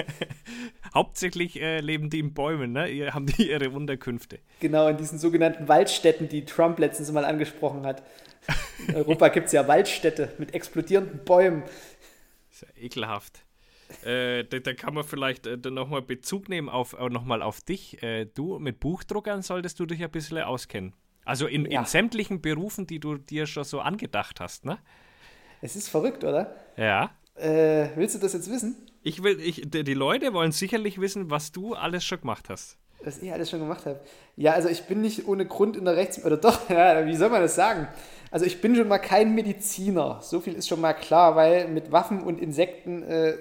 [0.93, 3.11] Hauptsächlich äh, leben die in Bäumen, ne?
[3.11, 4.39] Haben die ihre Unterkünfte.
[4.59, 8.03] Genau, in diesen sogenannten Waldstätten, die Trump letztens mal angesprochen hat.
[8.87, 11.63] In Europa gibt es ja Waldstädte mit explodierenden Bäumen.
[12.49, 13.43] Das ist ja ekelhaft.
[14.03, 18.01] Äh, da, da, kann man vielleicht äh, nochmal Bezug nehmen auf, äh, noch auf dich.
[18.03, 20.93] Äh, du mit Buchdruckern solltest du dich ein bisschen auskennen.
[21.25, 21.79] Also in, ja.
[21.79, 24.77] in sämtlichen Berufen, die du dir schon so angedacht hast, ne?
[25.61, 26.55] Es ist verrückt, oder?
[26.77, 27.11] Ja.
[27.35, 28.75] Äh, willst du das jetzt wissen?
[29.01, 32.77] Ich will, ich, die, Leute wollen sicherlich wissen, was du alles schon gemacht hast.
[33.03, 33.99] Was ich alles schon gemacht habe.
[34.35, 36.23] Ja, also ich bin nicht ohne Grund in der Rechts...
[36.23, 37.87] Oder doch, ja, wie soll man das sagen?
[38.31, 40.19] Also ich bin schon mal kein Mediziner.
[40.21, 43.37] So viel ist schon mal klar, weil mit Waffen und Insekten äh,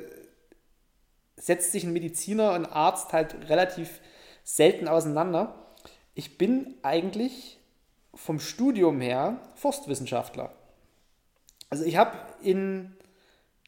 [1.37, 4.01] setzt sich ein Mediziner und Arzt halt relativ
[4.43, 5.75] selten auseinander.
[6.15, 7.59] Ich bin eigentlich
[8.15, 10.53] vom Studium her Forstwissenschaftler.
[11.71, 12.95] Also ich habe in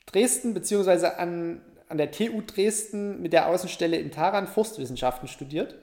[0.06, 5.74] Dresden beziehungsweise an, an der TU Dresden mit der Außenstelle in Taran Forstwissenschaften studiert.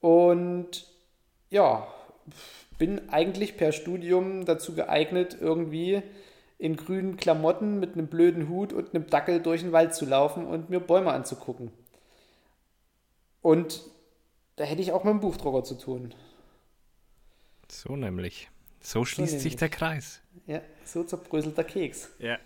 [0.00, 0.86] Und
[1.50, 1.86] ja,
[2.78, 6.02] bin eigentlich per Studium dazu geeignet, irgendwie
[6.58, 10.46] in grünen Klamotten mit einem blöden Hut und einem Dackel durch den Wald zu laufen
[10.46, 11.70] und mir Bäume anzugucken.
[13.42, 13.82] Und
[14.56, 16.14] da hätte ich auch mit dem Buchdrucker zu tun.
[17.68, 18.50] So nämlich.
[18.80, 20.22] So schließt so sich der Kreis.
[20.46, 22.10] Ja, so zerbröselt der Keks.
[22.18, 22.38] Ja.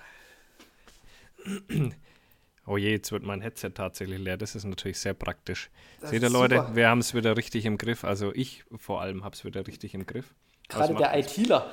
[2.67, 4.37] Oh je, jetzt wird mein Headset tatsächlich leer.
[4.37, 5.71] Das ist natürlich sehr praktisch.
[6.01, 6.77] Das Seht ihr, Leute, super.
[6.77, 8.05] wir haben es wieder richtig im Griff.
[8.05, 10.35] Also ich vor allem habe es wieder richtig im Griff.
[10.69, 11.71] Gerade der ITler.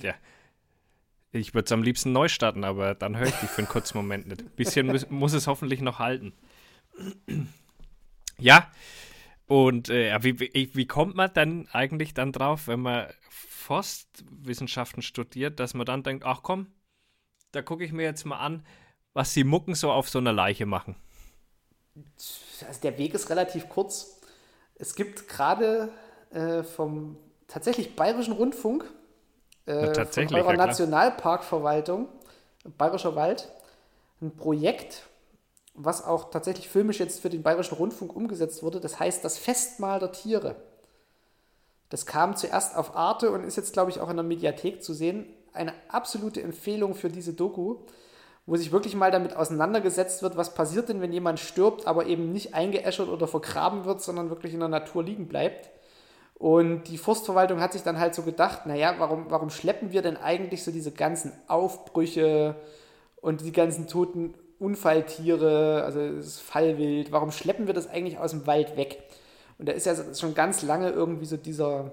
[0.00, 0.14] Ja.
[1.32, 3.98] Ich würde es am liebsten neu starten, aber dann höre ich dich für einen kurzen
[3.98, 4.42] Moment nicht.
[4.42, 6.32] Ein bisschen muss, muss es hoffentlich noch halten.
[8.38, 8.70] Ja,
[9.46, 10.38] und äh, wie,
[10.74, 16.24] wie, kommt man dann eigentlich dann drauf, wenn man Forstwissenschaften studiert, dass man dann denkt,
[16.24, 16.66] ach komm,
[17.52, 18.66] da gucke ich mir jetzt mal an,
[19.12, 20.96] was die Mucken so auf so einer Leiche machen?
[22.66, 24.20] Also der Weg ist relativ kurz.
[24.74, 25.90] Es gibt gerade
[26.30, 28.84] äh, vom tatsächlich Bayerischen Rundfunk,
[29.64, 32.08] äh, tatsächlich, von eurer ja, Nationalparkverwaltung,
[32.76, 33.50] Bayerischer Wald,
[34.20, 35.06] ein Projekt,
[35.76, 38.80] was auch tatsächlich filmisch jetzt für den Bayerischen Rundfunk umgesetzt wurde.
[38.80, 40.56] Das heißt das Festmahl der Tiere.
[41.90, 44.92] Das kam zuerst auf Arte und ist jetzt, glaube ich, auch in der Mediathek zu
[44.92, 45.26] sehen.
[45.52, 47.76] Eine absolute Empfehlung für diese Doku,
[48.46, 52.32] wo sich wirklich mal damit auseinandergesetzt wird, was passiert denn, wenn jemand stirbt, aber eben
[52.32, 55.70] nicht eingeäschert oder vergraben wird, sondern wirklich in der Natur liegen bleibt.
[56.34, 60.16] Und die Forstverwaltung hat sich dann halt so gedacht, naja, warum, warum schleppen wir denn
[60.16, 62.56] eigentlich so diese ganzen Aufbrüche
[63.22, 68.46] und die ganzen toten Unfalltiere, also das Fallwild, warum schleppen wir das eigentlich aus dem
[68.46, 69.02] Wald weg?
[69.58, 71.92] Und da ist ja schon ganz lange irgendwie so dieser,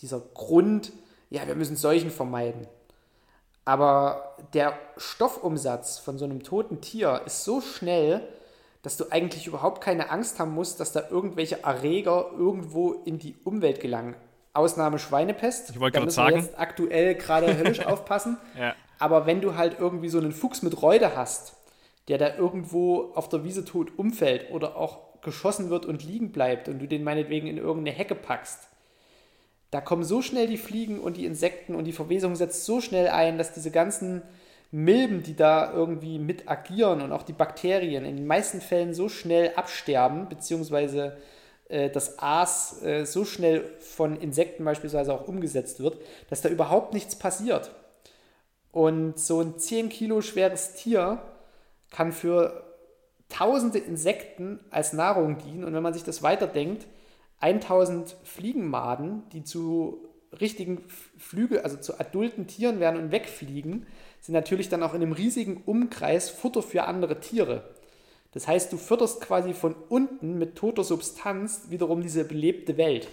[0.00, 0.92] dieser Grund,
[1.28, 2.66] ja, wir müssen Seuchen vermeiden.
[3.64, 8.22] Aber der Stoffumsatz von so einem toten Tier ist so schnell,
[8.82, 13.36] dass du eigentlich überhaupt keine Angst haben musst, dass da irgendwelche Erreger irgendwo in die
[13.44, 14.16] Umwelt gelangen.
[14.52, 15.70] Ausnahme Schweinepest.
[15.70, 16.36] Ich wollte gerade sagen.
[16.36, 18.38] Jetzt aktuell gerade höllisch aufpassen.
[18.58, 18.74] Ja.
[19.00, 21.56] Aber wenn du halt irgendwie so einen Fuchs mit Reude hast,
[22.06, 26.68] der da irgendwo auf der Wiese tot umfällt oder auch geschossen wird und liegen bleibt
[26.68, 28.68] und du den meinetwegen in irgendeine Hecke packst,
[29.70, 33.08] da kommen so schnell die Fliegen und die Insekten und die Verwesung setzt so schnell
[33.08, 34.22] ein, dass diese ganzen
[34.70, 39.08] Milben, die da irgendwie mit agieren und auch die Bakterien in den meisten Fällen so
[39.08, 41.16] schnell absterben, beziehungsweise
[41.68, 46.92] äh, das Aas äh, so schnell von Insekten beispielsweise auch umgesetzt wird, dass da überhaupt
[46.92, 47.70] nichts passiert.
[48.72, 51.22] Und so ein 10 Kilo schweres Tier
[51.90, 52.64] kann für
[53.28, 55.64] tausende Insekten als Nahrung dienen.
[55.64, 56.86] Und wenn man sich das weiterdenkt,
[57.40, 60.06] 1000 Fliegenmaden, die zu
[60.40, 60.84] richtigen
[61.18, 63.86] Flüge, also zu adulten Tieren werden und wegfliegen,
[64.20, 67.70] sind natürlich dann auch in einem riesigen Umkreis Futter für andere Tiere.
[68.32, 73.08] Das heißt, du fütterst quasi von unten mit toter Substanz wiederum diese belebte Welt.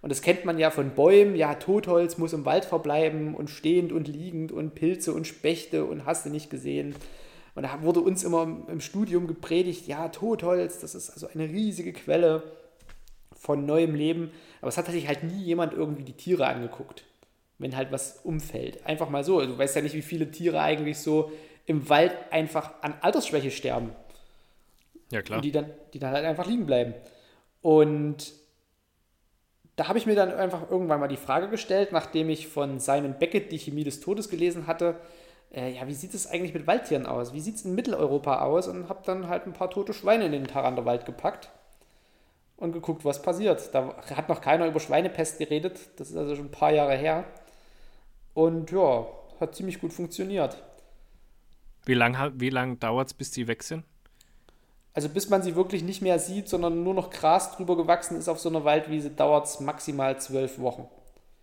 [0.00, 3.92] Und das kennt man ja von Bäumen, ja, Totholz muss im Wald verbleiben und stehend
[3.92, 6.94] und liegend und Pilze und Spechte und hast du nicht gesehen.
[7.54, 11.92] Und da wurde uns immer im Studium gepredigt, ja, Totholz, das ist also eine riesige
[11.92, 12.42] Quelle
[13.34, 14.30] von neuem Leben.
[14.60, 17.04] Aber es hat sich halt nie jemand irgendwie die Tiere angeguckt
[17.58, 18.84] wenn halt was umfällt.
[18.86, 19.44] Einfach mal so.
[19.44, 21.32] Du weißt ja nicht, wie viele Tiere eigentlich so
[21.66, 23.90] im Wald einfach an Altersschwäche sterben.
[25.10, 25.38] Ja, klar.
[25.38, 26.94] Und die dann, die dann halt einfach liegen bleiben.
[27.60, 28.32] Und
[29.78, 33.14] da habe ich mir dann einfach irgendwann mal die Frage gestellt, nachdem ich von Simon
[33.16, 34.96] Beckett die Chemie des Todes gelesen hatte,
[35.54, 37.32] äh, ja, wie sieht es eigentlich mit Waldtieren aus?
[37.32, 38.66] Wie sieht es in Mitteleuropa aus?
[38.66, 41.50] Und habe dann halt ein paar tote Schweine in den Taranderwald gepackt
[42.56, 43.72] und geguckt, was passiert.
[43.72, 45.78] Da hat noch keiner über Schweinepest geredet.
[45.94, 47.22] Das ist also schon ein paar Jahre her.
[48.34, 49.06] Und ja,
[49.38, 50.60] hat ziemlich gut funktioniert.
[51.84, 53.84] Wie lange wie lang dauert es, bis die weg sind?
[54.98, 58.26] Also bis man sie wirklich nicht mehr sieht, sondern nur noch Gras drüber gewachsen ist
[58.26, 60.88] auf so einer Waldwiese, dauert es maximal zwölf Wochen.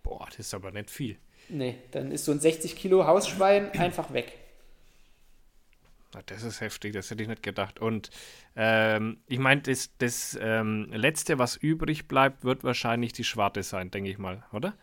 [0.02, 1.16] Boah, das ist aber nicht viel.
[1.48, 4.34] Nee, dann ist so ein 60 Kilo Hausschwein einfach weg.
[6.26, 7.80] Das ist heftig, das hätte ich nicht gedacht.
[7.80, 8.10] Und
[8.56, 13.90] ähm, ich meine, das, das ähm, Letzte, was übrig bleibt, wird wahrscheinlich die Schwarte sein,
[13.90, 14.74] denke ich mal, oder?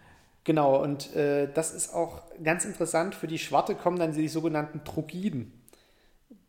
[0.46, 3.14] Genau, und äh, das ist auch ganz interessant.
[3.14, 5.62] Für die Schwarte kommen dann die sogenannten Trogiden.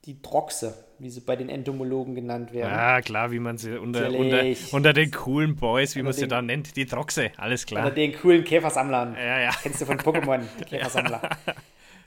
[0.06, 2.70] Die Droxe, wie sie bei den Entomologen genannt werden.
[2.70, 6.26] Ja, klar, wie man sie unter, unter, unter, den coolen Boys, wie unter man sie
[6.26, 7.84] da nennt, die Droxe, alles klar.
[7.84, 9.14] Unter den coolen Käfersammlern.
[9.14, 9.50] Ja, ja.
[9.62, 11.20] Kennst du von Pokémon, die Käfersammler.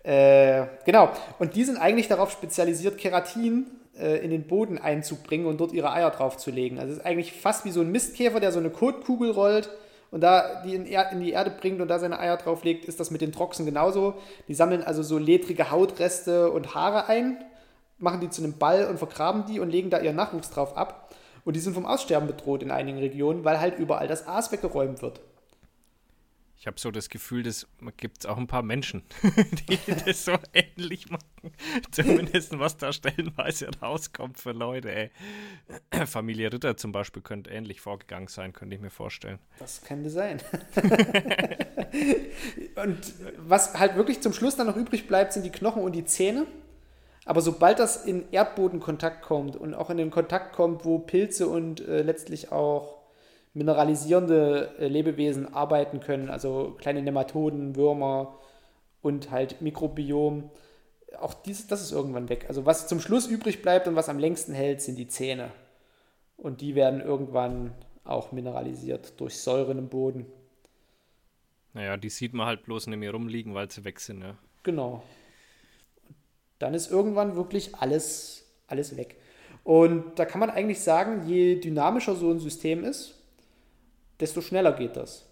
[0.04, 3.68] Äh, genau, und die sind eigentlich darauf spezialisiert, Keratin
[4.00, 6.80] äh, in den Boden einzubringen und dort ihre Eier draufzulegen.
[6.80, 9.70] Also es ist eigentlich fast wie so ein Mistkäfer, der so eine Kotkugel rollt
[10.10, 13.12] und da die in, in, die Erde bringt und da seine Eier drauflegt, ist das
[13.12, 14.16] mit den Troxen genauso.
[14.48, 17.44] Die sammeln also so ledrige Hautreste und Haare ein,
[17.98, 21.16] machen die zu einem Ball und vergraben die und legen da ihren Nachwuchs drauf ab.
[21.46, 25.02] Und die sind vom Aussterben bedroht in einigen Regionen, weil halt überall das Aas weggeräumt
[25.02, 25.22] wird.
[26.60, 29.04] Ich habe so das Gefühl, dass gibt es auch ein paar Menschen,
[29.70, 31.24] die das so ähnlich machen.
[31.92, 34.92] Zumindest was da stellenweise rauskommt für Leute.
[34.92, 35.12] Ey.
[36.08, 39.38] Familie Ritter zum Beispiel könnte ähnlich vorgegangen sein, könnte ich mir vorstellen.
[39.60, 40.42] Das könnte sein.
[42.76, 42.98] und
[43.38, 46.48] was halt wirklich zum Schluss dann noch übrig bleibt, sind die Knochen und die Zähne.
[47.28, 51.86] Aber sobald das in Erdbodenkontakt kommt und auch in den Kontakt kommt, wo Pilze und
[51.86, 53.00] äh, letztlich auch
[53.54, 58.40] mineralisierende äh, Lebewesen arbeiten können, also kleine Nematoden, Würmer
[59.02, 60.50] und halt Mikrobiom.
[61.20, 62.46] Auch dies, das ist irgendwann weg.
[62.48, 65.52] Also was zum Schluss übrig bleibt und was am längsten hält, sind die Zähne.
[66.38, 67.74] Und die werden irgendwann
[68.06, 70.28] auch mineralisiert durch Säuren im Boden.
[71.74, 74.38] Naja, die sieht man halt bloß nicht mehr rumliegen, weil sie weg sind, ja.
[74.64, 75.04] Genau.
[76.60, 79.18] Dann ist irgendwann wirklich alles, alles weg.
[79.64, 83.16] Und da kann man eigentlich sagen, je dynamischer so ein System ist,
[84.20, 85.26] desto schneller geht das.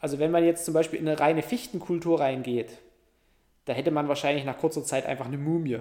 [0.00, 2.78] Also wenn man jetzt zum Beispiel in eine reine Fichtenkultur reingeht,
[3.66, 5.80] da hätte man wahrscheinlich nach kurzer Zeit einfach eine Mumie,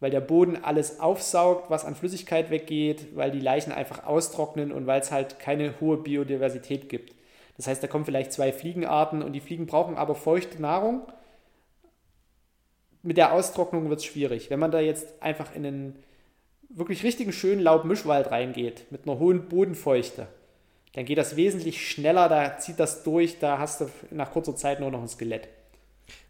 [0.00, 4.86] weil der Boden alles aufsaugt, was an Flüssigkeit weggeht, weil die Leichen einfach austrocknen und
[4.86, 7.14] weil es halt keine hohe Biodiversität gibt.
[7.56, 11.02] Das heißt, da kommen vielleicht zwei Fliegenarten und die Fliegen brauchen aber feuchte Nahrung.
[13.02, 14.50] Mit der Austrocknung wird es schwierig.
[14.50, 15.96] Wenn man da jetzt einfach in einen
[16.68, 20.28] wirklich richtigen schönen Laubmischwald reingeht, mit einer hohen Bodenfeuchte,
[20.94, 24.80] dann geht das wesentlich schneller, da zieht das durch, da hast du nach kurzer Zeit
[24.80, 25.48] nur noch ein Skelett.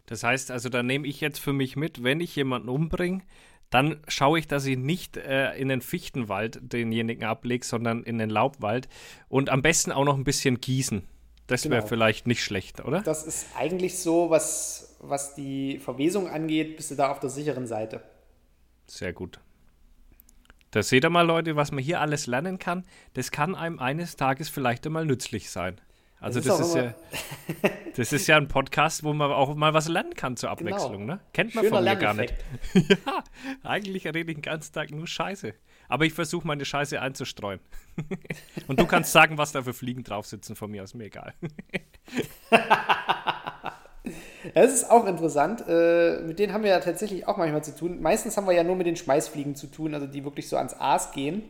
[0.05, 3.21] Das heißt also, da nehme ich jetzt für mich mit, wenn ich jemanden umbringe,
[3.69, 8.29] dann schaue ich, dass ich nicht äh, in den Fichtenwald denjenigen ablege, sondern in den
[8.29, 8.87] Laubwald
[9.29, 11.03] und am besten auch noch ein bisschen gießen.
[11.47, 11.87] Das wäre genau.
[11.87, 13.01] vielleicht nicht schlecht, oder?
[13.01, 17.67] Das ist eigentlich so, was was die Verwesung angeht, bist du da auf der sicheren
[17.67, 18.01] Seite.
[18.87, 19.39] Sehr gut.
[20.71, 22.83] Da seht ihr mal, Leute, was man hier alles lernen kann.
[23.13, 25.79] Das kann einem eines Tages vielleicht einmal nützlich sein.
[26.19, 29.73] Also das, das ist, ist ja, das ist ja ein Podcast, wo man auch mal
[29.73, 30.71] was lernen kann zur genau.
[30.71, 31.01] Abwechslung.
[31.01, 31.15] Genau.
[31.15, 31.19] Ne?
[31.33, 32.33] Kennt man Schöner von mir gar nicht.
[32.73, 33.23] ja,
[33.61, 35.53] eigentlich rede ich den ganzen Tag nur Scheiße.
[35.89, 37.59] Aber ich versuche meine Scheiße einzustreuen.
[38.67, 41.33] Und du kannst sagen, was da für Fliegen drauf sitzen von mir aus, mir egal.
[44.53, 45.63] Das ist auch interessant.
[45.67, 48.01] Äh, mit denen haben wir ja tatsächlich auch manchmal zu tun.
[48.01, 50.73] Meistens haben wir ja nur mit den Schmeißfliegen zu tun, also die wirklich so ans
[50.79, 51.43] Aas gehen.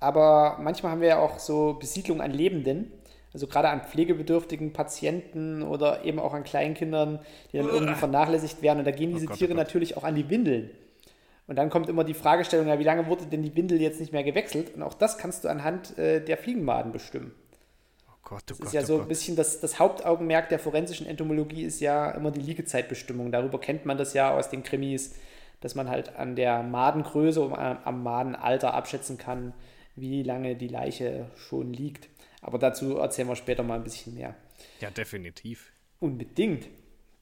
[0.00, 2.92] Aber manchmal haben wir ja auch so Besiedlung an Lebenden.
[3.32, 7.18] Also gerade an pflegebedürftigen Patienten oder eben auch an Kleinkindern,
[7.52, 8.80] die dann irgendwie vernachlässigt werden.
[8.80, 10.70] Und da gehen diese oh Gott, Tiere oh natürlich auch an die Windeln.
[11.46, 14.12] Und dann kommt immer die Fragestellung, ja, wie lange wurde denn die Windel jetzt nicht
[14.12, 14.74] mehr gewechselt?
[14.74, 17.34] Und auch das kannst du anhand äh, der Fliegenmaden bestimmen.
[18.24, 21.06] Gott, oh das Gott, ist ja oh so ein bisschen das, das Hauptaugenmerk der forensischen
[21.06, 23.30] Entomologie ist ja immer die Liegezeitbestimmung.
[23.30, 25.14] Darüber kennt man das ja aus den Krimis,
[25.60, 29.52] dass man halt an der Madengröße und am Madenalter abschätzen kann,
[29.96, 32.08] wie lange die Leiche schon liegt.
[32.40, 34.34] Aber dazu erzählen wir später mal ein bisschen mehr.
[34.80, 35.72] Ja, definitiv.
[36.00, 36.68] Unbedingt.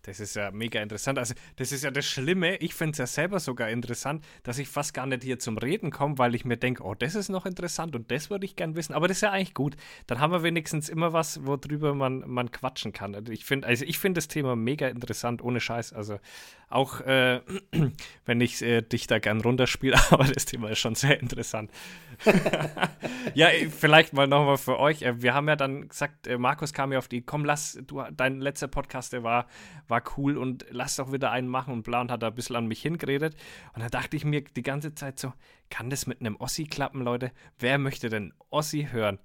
[0.02, 1.18] Das ist ja mega interessant.
[1.18, 2.56] Also, das ist ja das Schlimme.
[2.56, 5.90] Ich finde es ja selber sogar interessant, dass ich fast gar nicht hier zum Reden
[5.90, 8.74] komme, weil ich mir denke, oh, das ist noch interessant und das würde ich gern
[8.74, 8.94] wissen.
[8.94, 9.76] Aber das ist ja eigentlich gut.
[10.08, 13.14] Dann haben wir wenigstens immer was, worüber man, man quatschen kann.
[13.14, 15.92] Also ich finde also das Thema mega interessant, ohne Scheiß.
[15.92, 16.18] Also,
[16.72, 17.40] auch äh,
[18.24, 21.70] wenn ich äh, dich da gern runterspiele, aber das Thema ist schon sehr interessant.
[23.35, 25.02] ja, vielleicht mal nochmal für euch.
[25.02, 28.02] Äh, wir haben ja dann gesagt, äh, Markus kam ja auf die, komm, lass, du,
[28.12, 29.46] dein letzter Podcast, der war,
[29.88, 32.56] war cool und lass doch wieder einen machen und bla und hat da ein bisschen
[32.56, 33.37] an mich hingeredet.
[33.74, 35.32] Und da dachte ich mir die ganze Zeit so,
[35.70, 37.32] kann das mit einem Ossi klappen, Leute?
[37.58, 39.18] Wer möchte denn Ossi hören?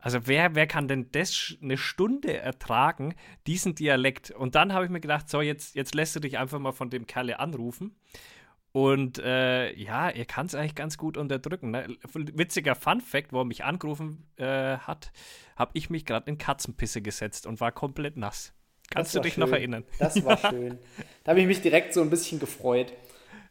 [0.00, 3.14] Also wer, wer kann denn das eine Stunde ertragen,
[3.46, 4.30] diesen Dialekt?
[4.30, 6.90] Und dann habe ich mir gedacht, so, jetzt, jetzt lässt du dich einfach mal von
[6.90, 7.94] dem Kerle anrufen.
[8.72, 11.72] Und äh, ja, er kann es eigentlich ganz gut unterdrücken.
[11.72, 11.96] Ne?
[12.14, 15.12] Witziger Fun Fact, wo er mich angerufen äh, hat,
[15.56, 18.54] habe ich mich gerade in Katzenpisse gesetzt und war komplett nass.
[18.88, 19.44] Kannst du dich schön.
[19.44, 19.84] noch erinnern?
[19.98, 20.78] Das war schön.
[21.24, 22.92] Da habe ich mich direkt so ein bisschen gefreut.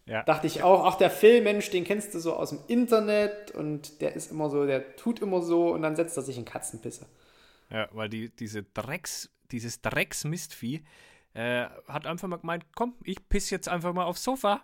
[0.10, 0.24] Ja.
[0.24, 4.02] Dachte ich auch, ach, der Phil, Mensch, den kennst du so aus dem Internet und
[4.02, 7.06] der ist immer so, der tut immer so und dann setzt er sich in Katzenpisse.
[7.69, 10.84] Ja, weil die, diese Drecks, dieses Drecksmistvieh
[11.36, 14.63] äh, hat einfach mal gemeint, komm, ich piss jetzt einfach mal aufs Sofa.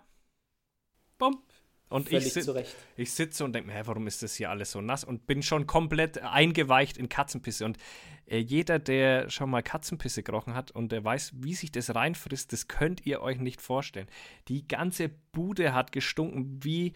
[1.16, 1.40] Bumm.
[1.88, 4.72] Und Völlig ich, sit ich sitze und denke mir, hä, warum ist das hier alles
[4.72, 5.04] so nass?
[5.04, 7.64] Und bin schon komplett eingeweicht in Katzenpisse.
[7.64, 7.78] Und
[8.26, 12.52] äh, jeder, der schon mal Katzenpisse gerochen hat und der weiß, wie sich das reinfrisst,
[12.52, 14.08] das könnt ihr euch nicht vorstellen.
[14.48, 16.92] Die ganze Bude hat gestunken wie,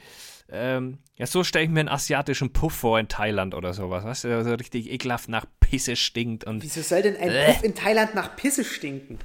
[0.48, 4.24] ähm, ja, so stelle ich mir einen asiatischen Puff vor in Thailand oder sowas, weißt
[4.24, 6.44] du, so richtig ekelhaft nach Pisse stinkt.
[6.44, 7.52] Und, Wieso soll denn ein äh.
[7.52, 9.20] Puff in Thailand nach Pisse stinken?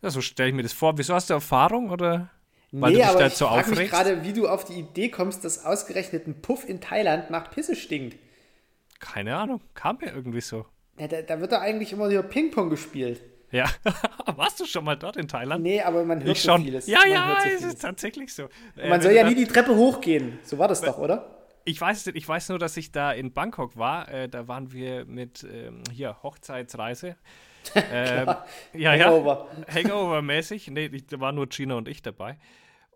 [0.00, 0.96] Ja, so stelle ich mir das vor.
[0.96, 2.30] Wieso hast du Erfahrung oder?
[2.72, 5.64] Weil nee, aber ich so frage mich gerade, wie du auf die Idee kommst, dass
[5.64, 8.16] ausgerechnet ein Puff in Thailand nach Pisse stinkt.
[8.98, 10.66] Keine Ahnung, kam mir irgendwie so.
[10.98, 13.20] Ja, da, da, wird doch eigentlich immer nur Ping-Pong gespielt.
[13.52, 13.66] Ja,
[14.36, 15.62] warst du schon mal dort in Thailand?
[15.62, 16.64] Nee, aber man hört ich so schon.
[16.64, 16.86] vieles.
[16.86, 18.48] Ja, man ja, so es ist tatsächlich so.
[18.76, 20.38] Äh, man soll ja nie die Treppe hochgehen.
[20.42, 21.36] So war das doch, oder?
[21.64, 24.08] Ich weiß, ich weiß nur, dass ich da in Bangkok war.
[24.08, 27.16] Äh, da waren wir mit ähm, hier Hochzeitsreise.
[27.74, 28.34] Ähm,
[28.74, 29.48] ja, Hangover.
[29.66, 29.74] ja.
[29.74, 30.70] Hangover-mäßig.
[30.70, 32.38] Nee, da waren nur Gina und ich dabei.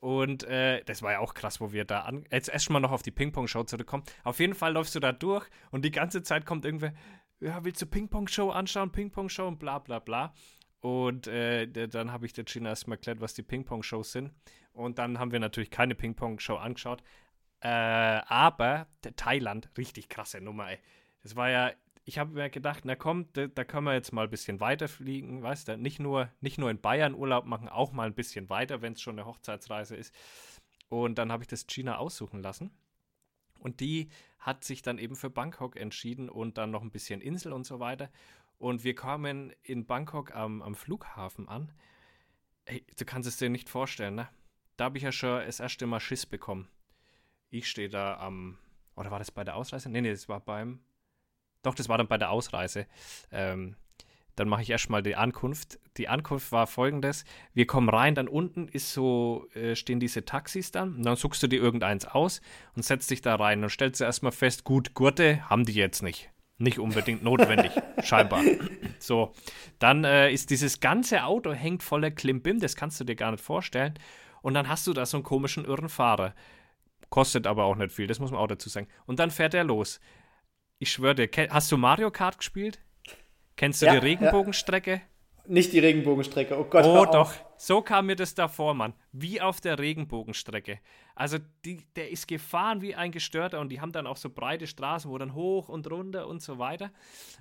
[0.01, 2.25] Und äh, das war ja auch krass, wo wir da an.
[2.31, 4.03] Jetzt erstmal noch auf die Ping-Pong-Show zurückkommen.
[4.25, 6.95] Auf jeden Fall läufst du da durch und die ganze Zeit kommt irgendwer,
[7.41, 10.33] ja, willst du Ping-Pong-Show anschauen, Ping-Pong-Show und bla bla bla.
[10.81, 14.33] Und äh, dann habe ich der Gina erstmal erklärt, was die Ping-Pong-Shows sind.
[14.73, 17.03] Und dann haben wir natürlich keine Ping-Pong-Show angeschaut.
[17.61, 20.79] Äh, aber Thailand, richtig krasse Nummer, ey.
[21.23, 21.73] Das war ja
[22.11, 25.45] ich habe mir gedacht, na komm, da, da, können wir jetzt mal ein bisschen weiterfliegen,
[25.45, 28.83] weißt du, nicht nur, nicht nur in Bayern Urlaub machen, auch mal ein bisschen weiter,
[28.83, 30.13] wenn es schon eine Hochzeitsreise ist.
[30.89, 32.73] Und dann habe ich das China aussuchen lassen.
[33.61, 34.09] Und die
[34.41, 37.79] hat sich dann eben für Bangkok entschieden und dann noch ein bisschen Insel und so
[37.79, 38.11] weiter.
[38.59, 41.71] Und wir kamen in Bangkok am, am Flughafen an.
[42.67, 44.29] Hey, du kannst es dir nicht vorstellen, ne?
[44.77, 46.69] Da habe ich ja schon das erste Mal Schiss bekommen.
[47.51, 48.59] Ich stehe da am,
[48.97, 49.89] oder war das bei der Ausreise?
[49.89, 50.81] Nee, nee, das war beim,
[51.63, 52.87] doch, das war dann bei der Ausreise.
[53.31, 53.77] Ähm,
[54.37, 55.79] dann mache ich erstmal die Ankunft.
[55.97, 60.71] Die Ankunft war folgendes: Wir kommen rein, dann unten ist so, äh, stehen diese Taxis
[60.71, 60.97] dann.
[60.97, 62.41] Und dann suchst du dir irgendeins aus
[62.75, 66.03] und setzt dich da rein und stellst du erstmal fest, gut, Gurte haben die jetzt
[66.03, 66.31] nicht.
[66.57, 68.43] Nicht unbedingt notwendig, scheinbar.
[68.99, 69.33] So,
[69.79, 73.43] dann äh, ist dieses ganze Auto hängt voller Klimbim, das kannst du dir gar nicht
[73.43, 73.95] vorstellen.
[74.43, 76.35] Und dann hast du da so einen komischen irren Fahrer.
[77.09, 78.89] Kostet aber auch nicht viel, das muss man auch dazu sagen.
[79.07, 80.01] Und dann fährt er los.
[80.83, 82.81] Ich schwöre dir, hast du Mario Kart gespielt?
[83.55, 84.93] Kennst du ja, die Regenbogenstrecke?
[84.93, 85.01] Ja.
[85.47, 86.87] Nicht die Regenbogenstrecke, oh Gott.
[86.87, 88.95] Oh doch, so kam mir das davor, Mann.
[89.13, 90.81] Wie auf der Regenbogenstrecke.
[91.15, 94.67] Also die, der ist gefahren wie ein Gestörter und die haben dann auch so breite
[94.67, 96.91] Straßen, wo dann hoch und runter und so weiter.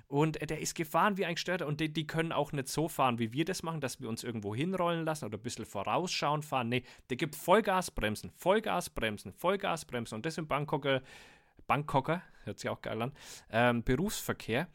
[0.06, 3.18] Und der ist gefahren wie ein Gestörter und die, die können auch nicht so fahren,
[3.18, 6.68] wie wir das machen, dass wir uns irgendwo hinrollen lassen oder ein bisschen vorausschauen fahren.
[6.68, 11.00] Nee, der gibt Vollgasbremsen, Vollgasbremsen, Vollgasbremsen und das im Bangkoker,
[11.70, 13.12] Bangkoker, hört sich auch geil an,
[13.50, 14.66] ähm, Berufsverkehr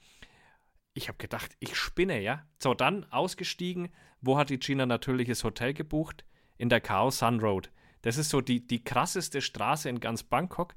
[0.95, 2.43] ich habe gedacht, ich spinne, ja.
[2.57, 3.89] So, dann ausgestiegen.
[4.21, 6.23] Wo hat die Gina natürliches Hotel gebucht?
[6.57, 7.69] In der Khao Sun Road.
[8.01, 10.73] Das ist so die, die krasseste Straße in ganz Bangkok.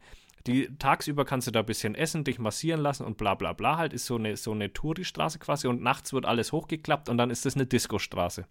[0.47, 3.77] Die, tagsüber kannst du da ein bisschen essen, dich massieren lassen und bla bla bla
[3.77, 3.93] halt.
[3.93, 7.47] Ist so eine, so eine Touri-Straße quasi und nachts wird alles hochgeklappt und dann ist
[7.47, 8.45] das eine Disco-Straße.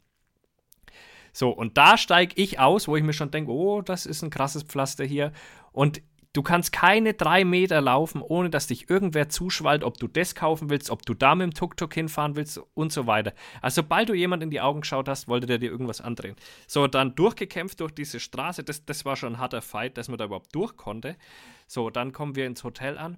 [1.33, 4.29] So, und da steige ich aus, wo ich mir schon denke, oh, das ist ein
[4.29, 5.33] krasses Pflaster hier.
[5.73, 6.01] Und
[6.37, 10.69] Du kannst keine drei Meter laufen, ohne dass dich irgendwer zuschwallt, ob du das kaufen
[10.69, 13.33] willst, ob du da mit dem Tuk-Tuk hinfahren willst und so weiter.
[13.59, 16.35] Also sobald du jemand in die Augen geschaut hast, wollte der dir irgendwas andrehen.
[16.67, 18.63] So, dann durchgekämpft durch diese Straße.
[18.63, 21.15] Das, das war schon ein harter Fight, dass man da überhaupt durch konnte.
[21.65, 23.17] So, dann kommen wir ins Hotel an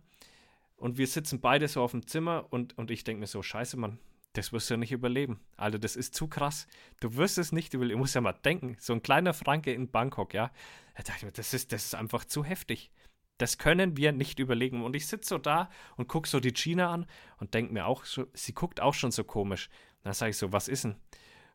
[0.77, 3.75] und wir sitzen beide so auf dem Zimmer und, und ich denke mir so, scheiße,
[3.75, 3.99] Mann,
[4.31, 5.41] das wirst du ja nicht überleben.
[5.57, 6.67] Alter, das ist zu krass.
[7.01, 7.97] Du wirst es nicht überleben.
[7.97, 10.51] Du musst ja mal denken, so ein kleiner Franke in Bangkok, ja.
[10.95, 12.91] Da dachte ich mir, das ist, das ist einfach zu heftig.
[13.39, 14.83] Das können wir nicht überlegen.
[14.83, 17.07] Und ich sitze so da und gucke so die Gina an
[17.39, 19.69] und denke mir auch, so, sie guckt auch schon so komisch.
[20.03, 20.95] Dann sage ich so, was ist denn?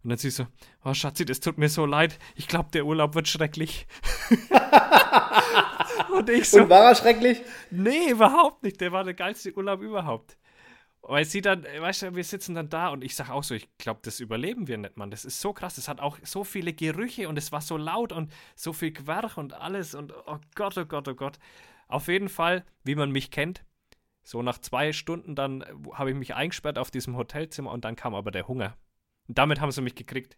[0.02, 0.46] Und dann sie so,
[0.84, 2.18] oh Schatzi, das tut mir so leid.
[2.34, 3.86] Ich glaube, der Urlaub wird schrecklich.
[6.16, 6.62] und ich so.
[6.62, 7.42] Und war er schrecklich?
[7.70, 8.80] Nee, überhaupt nicht.
[8.80, 10.38] Der war der geilste Urlaub überhaupt.
[11.06, 13.68] Weil sie dann, weißt du, wir sitzen dann da und ich sage auch so, ich
[13.76, 15.10] glaube, das überleben wir nicht, Mann.
[15.10, 15.76] Das ist so krass.
[15.76, 19.36] Es hat auch so viele Gerüche und es war so laut und so viel Querch
[19.36, 21.38] und alles und oh Gott, oh Gott, oh Gott.
[21.94, 23.64] Auf jeden Fall, wie man mich kennt,
[24.24, 27.94] so nach zwei Stunden dann äh, habe ich mich eingesperrt auf diesem Hotelzimmer und dann
[27.94, 28.76] kam aber der Hunger.
[29.28, 30.36] Und damit haben sie mich gekriegt,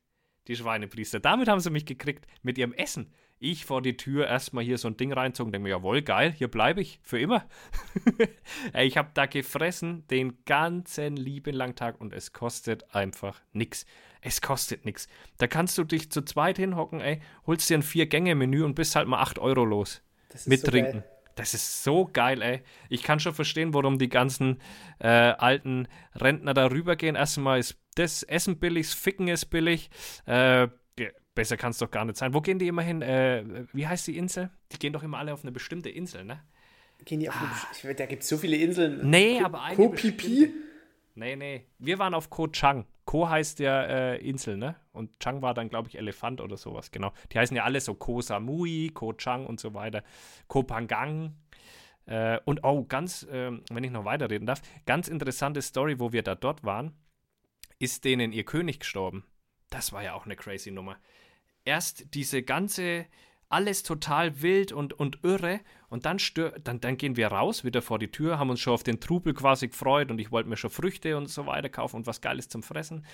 [0.49, 1.19] die Schweinepriester.
[1.19, 3.11] Damit haben sie mich gekriegt, mit ihrem Essen.
[3.39, 6.49] Ich vor die Tür erstmal hier so ein Ding reinzogen, denke mir, jawohl, geil, hier
[6.49, 7.49] bleibe ich, für immer.
[8.75, 13.87] ich habe da gefressen den ganzen lieben langen Tag und es kostet einfach nichts.
[14.21, 15.09] Es kostet nichts.
[15.39, 19.09] Da kannst du dich zu zweit hinhocken, ey, holst dir ein Vier-Gänge-Menü und bist halt
[19.09, 20.03] mal 8 Euro los.
[20.45, 21.01] Mit so Trinken.
[21.01, 21.16] Geil.
[21.37, 22.63] Das ist so geil, ey.
[22.89, 24.59] Ich kann schon verstehen, warum die ganzen
[24.99, 27.15] äh, alten Rentner da rübergehen.
[27.15, 29.91] Erstmal ist das Essen billig, das Ficken ist billig.
[30.25, 30.69] Äh,
[31.35, 32.35] besser kann es doch gar nicht sein.
[32.35, 33.03] Wo gehen die immer hin?
[33.03, 34.51] Äh, wie heißt die Insel?
[34.73, 36.43] Die gehen doch immer alle auf eine bestimmte Insel, ne?
[37.05, 37.69] Gehen die auf ah.
[37.85, 39.09] eine, Da gibt es so viele Inseln.
[39.09, 39.77] Nee, Ko aber eine.
[39.77, 40.51] Kopipi?
[41.17, 41.67] Nee, nee.
[41.79, 42.85] Wir waren auf Koh Chang.
[43.07, 44.77] Ko heißt ja äh, Insel, ne?
[44.93, 47.13] Und Chang war dann, glaube ich, Elefant oder sowas, genau.
[47.33, 50.03] Die heißen ja alle so Ko Samui, Ko Chang und so weiter.
[50.47, 51.35] Ko Phangang.
[52.05, 56.23] Äh, und oh, ganz, äh, wenn ich noch weiterreden darf, ganz interessante Story, wo wir
[56.23, 56.93] da dort waren,
[57.79, 59.25] ist denen ihr König gestorben.
[59.71, 60.99] Das war ja auch eine crazy Nummer.
[61.65, 63.07] Erst diese ganze
[63.49, 65.61] alles total wild und, und irre.
[65.89, 68.75] Und dann, stör, dann, dann gehen wir raus, wieder vor die Tür, haben uns schon
[68.75, 71.97] auf den Trubel quasi gefreut und ich wollte mir schon Früchte und so weiter kaufen
[71.97, 73.05] und was Geiles zum Fressen.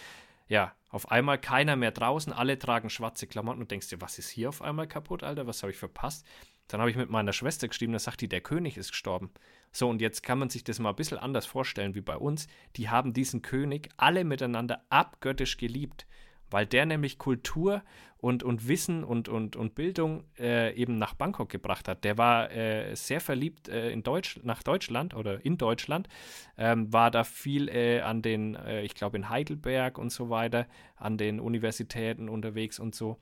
[0.49, 4.30] Ja, auf einmal keiner mehr draußen, alle tragen schwarze Klamotten und denkst dir, was ist
[4.30, 5.47] hier auf einmal kaputt, Alter?
[5.47, 6.26] Was habe ich verpasst?
[6.68, 9.30] Dann habe ich mit meiner Schwester geschrieben, da sagt die, der König ist gestorben.
[9.72, 12.47] So, und jetzt kann man sich das mal ein bisschen anders vorstellen wie bei uns.
[12.76, 16.07] Die haben diesen König alle miteinander abgöttisch geliebt
[16.53, 17.82] weil der nämlich Kultur
[18.18, 22.05] und, und Wissen und, und, und Bildung äh, eben nach Bangkok gebracht hat.
[22.05, 26.09] Der war äh, sehr verliebt äh, in Deutsch, nach Deutschland oder in Deutschland,
[26.57, 30.66] ähm, war da viel äh, an den, äh, ich glaube in Heidelberg und so weiter,
[30.96, 33.18] an den Universitäten unterwegs und so.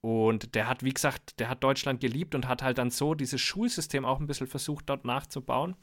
[0.00, 3.40] Und der hat, wie gesagt, der hat Deutschland geliebt und hat halt dann so dieses
[3.40, 5.74] Schulsystem auch ein bisschen versucht, dort nachzubauen.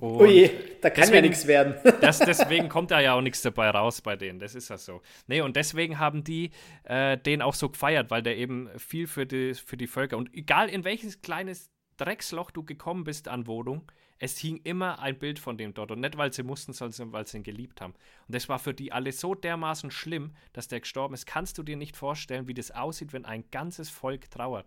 [0.00, 1.74] Und Ui, da kann deswegen, ja nichts werden.
[2.00, 4.38] das, deswegen kommt da ja auch nichts dabei raus bei denen.
[4.38, 5.00] Das ist ja so.
[5.26, 6.50] Nee, und deswegen haben die
[6.84, 10.34] äh, den auch so gefeiert, weil der eben viel für die, für die Völker und
[10.34, 15.40] egal in welches kleines Drecksloch du gekommen bist an Wohnung, es hing immer ein Bild
[15.40, 15.90] von dem dort.
[15.90, 17.92] Und nicht, weil sie mussten, sondern weil sie ihn geliebt haben.
[18.28, 21.26] Und das war für die alle so dermaßen schlimm, dass der gestorben ist.
[21.26, 24.66] Kannst du dir nicht vorstellen, wie das aussieht, wenn ein ganzes Volk trauert.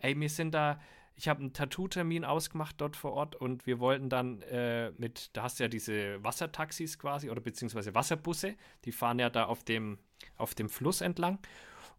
[0.00, 0.80] Ey, wir sind da
[1.20, 5.42] ich habe einen Tattoo-Termin ausgemacht dort vor Ort und wir wollten dann äh, mit, da
[5.42, 8.54] hast du ja diese Wassertaxis quasi oder beziehungsweise Wasserbusse,
[8.86, 9.98] die fahren ja da auf dem,
[10.36, 11.38] auf dem Fluss entlang.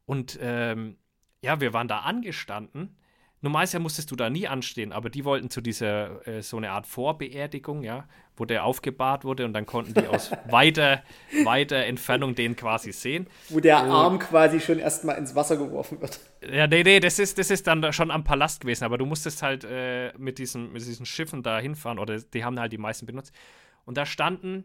[0.07, 0.97] Und ähm,
[1.43, 2.97] ja, wir waren da angestanden
[3.43, 6.86] Normalerweise musstest du da nie anstehen, aber die wollten zu dieser äh, so eine Art
[6.86, 8.07] Vorbeerdigung, ja,
[8.42, 11.04] wo der aufgebahrt wurde und dann konnten die aus weiter,
[11.44, 13.28] weiter Entfernung den quasi sehen.
[13.50, 16.20] Wo der und, Arm quasi schon erstmal ins Wasser geworfen wird.
[16.52, 19.44] Ja, nee, nee, das ist, das ist dann schon am Palast gewesen, aber du musstest
[19.44, 23.06] halt äh, mit, diesen, mit diesen Schiffen da hinfahren oder die haben halt die meisten
[23.06, 23.32] benutzt.
[23.86, 24.64] Und da standen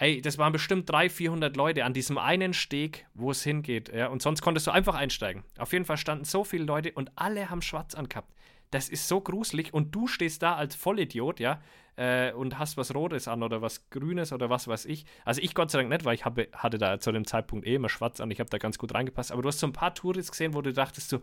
[0.00, 3.92] Ey, das waren bestimmt 300, 400 Leute an diesem einen Steg, wo es hingeht.
[3.92, 4.06] Ja?
[4.06, 5.42] Und sonst konntest du einfach einsteigen.
[5.58, 8.32] Auf jeden Fall standen so viele Leute und alle haben schwarz angehabt.
[8.70, 11.60] Das ist so gruselig und du stehst da als Vollidiot, ja,
[11.98, 15.04] äh, und hast was Rotes an oder was Grünes oder was weiß ich.
[15.24, 17.74] Also ich Gott sei Dank nicht, weil ich habe, hatte da zu dem Zeitpunkt eh
[17.74, 18.30] immer schwarz an.
[18.30, 19.32] Ich habe da ganz gut reingepasst.
[19.32, 21.20] Aber du hast so ein paar Touristen gesehen, wo du dachtest so,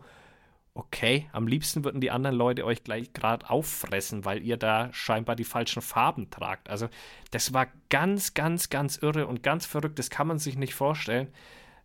[0.74, 5.34] okay, am liebsten würden die anderen Leute euch gleich gerade auffressen, weil ihr da scheinbar
[5.34, 6.68] die falschen Farben tragt.
[6.68, 6.88] Also
[7.30, 9.98] das war ganz, ganz, ganz irre und ganz verrückt.
[9.98, 11.28] Das kann man sich nicht vorstellen,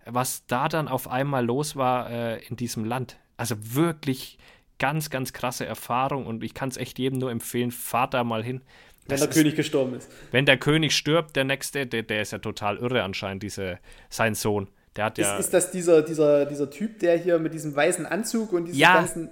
[0.06, 3.18] was da dann auf einmal los war äh, in diesem Land.
[3.38, 4.38] Also wirklich
[4.82, 8.44] ganz, ganz krasse Erfahrung und ich kann es echt jedem nur empfehlen, fahrt da mal
[8.44, 8.62] hin.
[9.08, 10.10] Wenn der ist, König gestorben ist.
[10.32, 13.78] Wenn der König stirbt, der nächste, der, der ist ja total irre anscheinend, diese,
[14.10, 14.70] sein Sohn.
[14.96, 15.36] Der hat ja.
[15.36, 18.80] Ist, ist das dieser, dieser, dieser Typ, der hier mit diesem weißen Anzug und diesem
[18.80, 18.96] ja.
[18.96, 19.30] ganzen.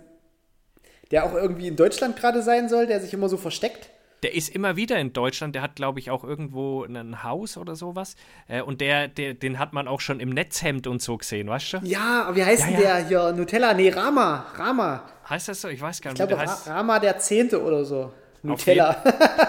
[1.10, 3.90] Der auch irgendwie in Deutschland gerade sein soll, der sich immer so versteckt?
[4.24, 5.56] Der ist immer wieder in Deutschland.
[5.56, 8.16] Der hat, glaube ich, auch irgendwo ein Haus oder sowas.
[8.48, 11.74] Äh, und der, der, den hat man auch schon im Netzhemd und so gesehen, weißt
[11.74, 11.78] du?
[11.84, 13.32] Ja, wie heißt ja, denn der hier?
[13.32, 13.74] Nutella?
[13.74, 14.46] Nee, Rama.
[14.56, 15.04] Rama.
[15.30, 15.70] Heißt das so?
[15.70, 16.20] Ich weiß gar nicht.
[16.20, 18.12] Ich glaube, Rama der Zehnte oder so.
[18.42, 19.04] Nutella.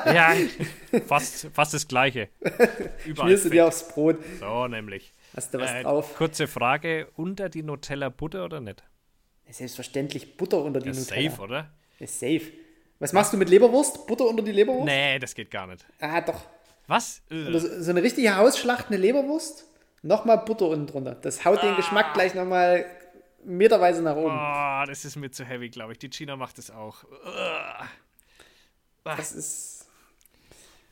[0.06, 0.34] ja,
[1.06, 2.28] fast, fast das Gleiche.
[3.16, 4.18] Schmierst du dir aufs Brot.
[4.40, 5.14] So, nämlich.
[5.34, 6.16] Hast du was äh, drauf?
[6.16, 8.82] Kurze Frage: Unter die Nutella Butter oder nicht?
[9.48, 11.30] Selbstverständlich Butter unter die ja, Nutella.
[11.30, 11.70] Safe, oder?
[11.98, 12.42] Ist safe.
[13.00, 14.06] Was machst du mit Leberwurst?
[14.06, 14.84] Butter unter die Leberwurst?
[14.84, 15.84] Nee, das geht gar nicht.
[16.00, 16.42] Ah, doch.
[16.86, 17.22] Was?
[17.28, 19.64] So, so eine richtige Hausschlacht, eine Leberwurst,
[20.02, 21.14] nochmal Butter unten drunter.
[21.14, 21.66] Das haut ah.
[21.66, 22.84] den Geschmack gleich nochmal
[23.44, 24.36] meterweise nach oben.
[24.36, 25.98] Oh, das ist mir zu heavy, glaube ich.
[25.98, 27.04] Die China macht das auch.
[29.04, 29.88] Das ist.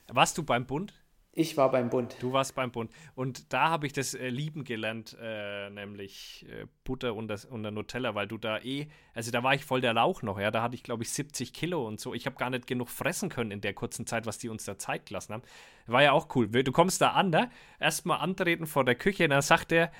[0.09, 0.95] Warst du beim Bund?
[1.39, 2.16] Ich war beim Bund.
[2.18, 2.91] Du warst beim Bund.
[3.14, 7.62] Und da habe ich das äh, lieben gelernt, äh, nämlich äh, Butter und, das, und
[7.62, 10.51] der Nutella, weil du da eh, also da war ich voll der Lauch noch, ja.
[10.51, 12.12] Da hatte ich, glaube ich, 70 Kilo und so.
[12.12, 14.78] Ich habe gar nicht genug fressen können in der kurzen Zeit, was die uns da
[14.78, 15.43] Zeit gelassen haben.
[15.86, 16.49] War ja auch cool.
[16.49, 17.51] Du kommst da an, ne?
[17.78, 19.93] Erstmal antreten vor der Küche, und dann sagt er,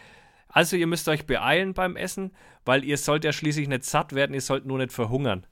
[0.49, 2.33] also ihr müsst euch beeilen beim Essen,
[2.65, 5.47] weil ihr sollt ja schließlich nicht satt werden, ihr sollt nur nicht verhungern.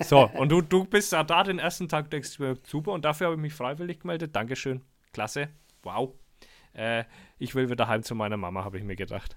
[0.00, 3.28] So, und du, du bist ja da den ersten Tag, denkst du, super, und dafür
[3.28, 4.34] habe ich mich freiwillig gemeldet.
[4.34, 4.82] Dankeschön.
[5.12, 5.48] Klasse.
[5.82, 6.14] Wow.
[6.74, 7.04] Äh,
[7.38, 9.34] ich will wieder heim zu meiner Mama, habe ich mir gedacht.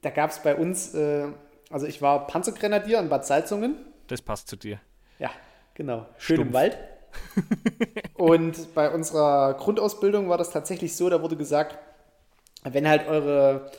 [0.00, 1.28] Da gab es bei uns, äh,
[1.70, 3.76] also ich war Panzergrenadier in Bad Salzungen.
[4.08, 4.80] Das passt zu dir.
[5.18, 5.30] Ja,
[5.74, 6.06] genau.
[6.18, 6.48] Schön Stumpf.
[6.48, 6.78] im Wald.
[8.14, 11.78] und bei unserer Grundausbildung war das tatsächlich so, da wurde gesagt,
[12.64, 13.70] wenn halt eure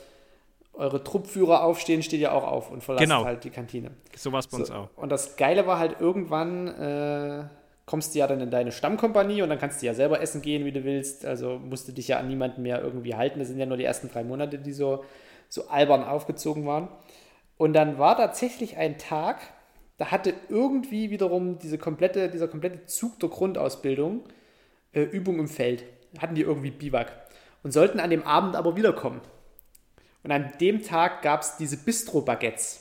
[0.76, 3.24] eure Truppführer aufstehen, steht ja auch auf und verlasst genau.
[3.24, 3.92] halt die Kantine.
[4.16, 4.88] So war es bei uns auch.
[4.96, 7.44] Und das Geile war halt irgendwann, äh,
[7.86, 10.64] kommst du ja dann in deine Stammkompanie und dann kannst du ja selber essen gehen,
[10.64, 11.24] wie du willst.
[11.26, 13.38] Also musst du dich ja an niemanden mehr irgendwie halten.
[13.38, 15.04] Das sind ja nur die ersten drei Monate, die so,
[15.48, 16.88] so albern aufgezogen waren.
[17.56, 19.38] Und dann war tatsächlich ein Tag,
[19.96, 24.24] da hatte irgendwie wiederum diese komplette, dieser komplette Zug der Grundausbildung
[24.92, 25.84] äh, Übung im Feld.
[26.18, 27.12] Hatten die irgendwie Biwak.
[27.62, 29.20] Und sollten an dem Abend aber wiederkommen.
[30.24, 32.80] Und an dem Tag gab es diese Bistro-Baguettes.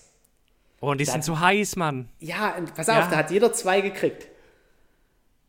[0.82, 2.10] Oh, und die da sind so heiß, Mann.
[2.20, 3.08] Ja, pass auf, ja.
[3.10, 4.28] da hat jeder zwei gekriegt.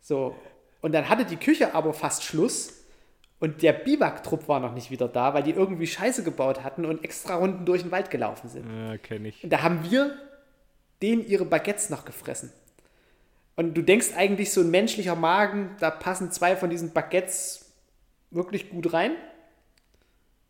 [0.00, 0.36] So.
[0.80, 2.84] Und dann hatte die Küche aber fast Schluss.
[3.38, 7.04] Und der Biwak-Trupp war noch nicht wieder da, weil die irgendwie Scheiße gebaut hatten und
[7.04, 8.66] extra Runden durch den Wald gelaufen sind.
[8.66, 9.42] Ja, kenn ich.
[9.44, 10.16] Und da haben wir
[11.00, 12.52] denen ihre Baguettes noch gefressen.
[13.56, 17.72] Und du denkst eigentlich, so ein menschlicher Magen, da passen zwei von diesen Baguettes
[18.30, 19.12] wirklich gut rein.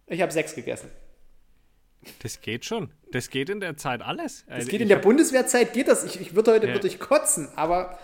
[0.07, 0.91] Ich habe sechs gegessen.
[2.23, 2.91] Das geht schon.
[3.13, 4.45] Das geht in der Zeit alles.
[4.47, 6.05] Das also geht in der Bundeswehrzeit, geht das.
[6.05, 6.75] Ich, ich würde heute ja.
[6.75, 7.99] würde ich kotzen, aber,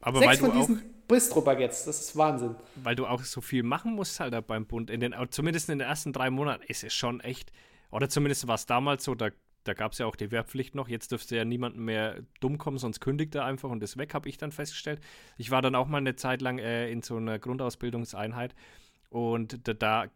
[0.00, 2.56] aber sechs von diesen Bistro-Baguettes, das ist Wahnsinn.
[2.76, 4.90] Weil du auch so viel machen musst halt beim Bund.
[4.90, 7.52] In den, zumindest in den ersten drei Monaten ist es schon echt,
[7.90, 9.30] oder zumindest war es damals so, da,
[9.64, 10.88] da gab es ja auch die Wehrpflicht noch.
[10.88, 14.28] Jetzt dürfte ja niemanden mehr dumm kommen, sonst kündigt er einfach und ist weg, habe
[14.28, 15.00] ich dann festgestellt.
[15.36, 18.54] Ich war dann auch mal eine Zeit lang äh, in so einer Grundausbildungseinheit
[19.10, 20.06] und da, da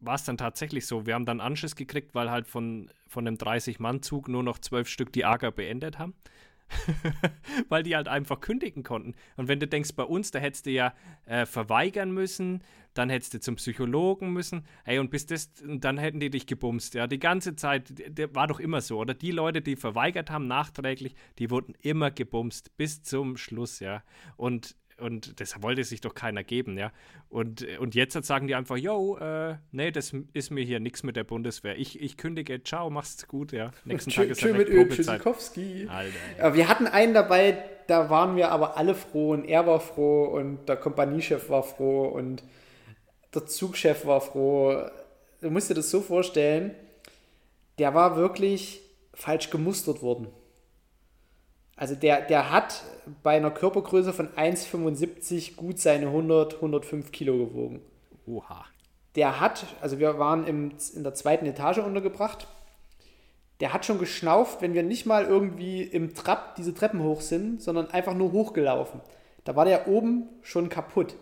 [0.00, 1.06] war es dann tatsächlich so.
[1.06, 5.12] Wir haben dann Anschiss gekriegt, weil halt von, von einem 30-Mann-Zug nur noch zwölf Stück
[5.12, 6.14] die AGA beendet haben.
[7.68, 9.14] weil die halt einfach kündigen konnten.
[9.36, 10.94] Und wenn du denkst, bei uns, da hättest du ja
[11.24, 12.62] äh, verweigern müssen,
[12.94, 16.94] dann hättest du zum Psychologen müssen, hey, und bis das, dann hätten die dich gebumst,
[16.94, 19.14] ja, die ganze Zeit, der war doch immer so, oder?
[19.14, 24.02] Die Leute, die verweigert haben, nachträglich, die wurden immer gebumst, bis zum Schluss, ja.
[24.36, 26.92] Und und das wollte sich doch keiner geben, ja.
[27.28, 31.16] Und, und jetzt sagen die einfach, yo, äh, nee, das ist mir hier nichts mit
[31.16, 31.78] der Bundeswehr.
[31.78, 33.72] Ich, ich kündige, ciao, mach's gut, ja.
[33.84, 34.88] Nächsten Tag ist Schön mit Öl,
[35.88, 40.24] Alter, Wir hatten einen dabei, da waren wir aber alle froh und er war froh
[40.24, 42.42] und der Kompaniechef war froh und
[43.34, 44.82] der Zugchef war froh.
[45.40, 46.74] Du musst dir das so vorstellen,
[47.78, 48.80] der war wirklich
[49.12, 50.28] falsch gemustert worden.
[51.76, 52.82] Also der, der hat
[53.22, 57.82] bei einer Körpergröße von 1,75 gut seine 100, 105 Kilo gewogen.
[58.26, 58.64] Oha.
[59.14, 62.48] Der hat, also wir waren im, in der zweiten Etage untergebracht.
[63.60, 67.62] Der hat schon geschnauft, wenn wir nicht mal irgendwie im Trab diese Treppen hoch sind,
[67.62, 69.00] sondern einfach nur hochgelaufen.
[69.44, 71.14] Da war der oben schon kaputt.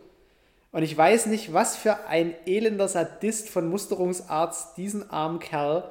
[0.72, 5.88] Und ich weiß nicht, was für ein elender Sadist von Musterungsarzt diesen armen Kerl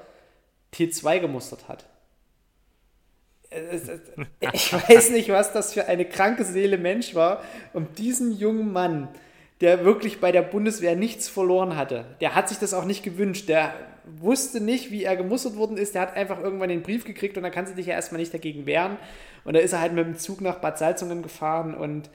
[0.74, 1.86] T2 gemustert hat.
[4.54, 7.43] Ich weiß nicht, was das für eine kranke Seele Mensch war,
[7.74, 9.08] um diesen jungen Mann,
[9.62, 13.47] der wirklich bei der Bundeswehr nichts verloren hatte, der hat sich das auch nicht gewünscht,
[13.47, 13.74] der
[14.06, 17.43] wusste nicht, wie er gemustert worden ist, der hat einfach irgendwann den Brief gekriegt und
[17.43, 18.97] dann kannst du dich ja erstmal nicht dagegen wehren.
[19.45, 22.10] Und da ist er halt mit dem Zug nach Bad Salzungen gefahren und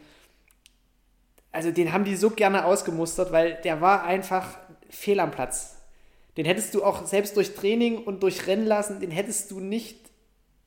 [1.52, 4.58] also den haben die so gerne ausgemustert, weil der war einfach
[4.90, 5.76] fehl am Platz.
[6.36, 10.07] Den hättest du auch selbst durch Training und durch Rennen lassen, den hättest du nicht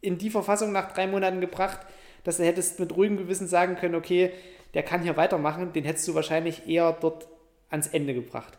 [0.02, 1.80] in die Verfassung nach drei Monaten gebracht,
[2.24, 4.32] dass du hättest mit ruhigem Gewissen sagen können, okay,
[4.74, 7.28] der kann hier weitermachen, den hättest du wahrscheinlich eher dort
[7.70, 8.58] ans Ende gebracht.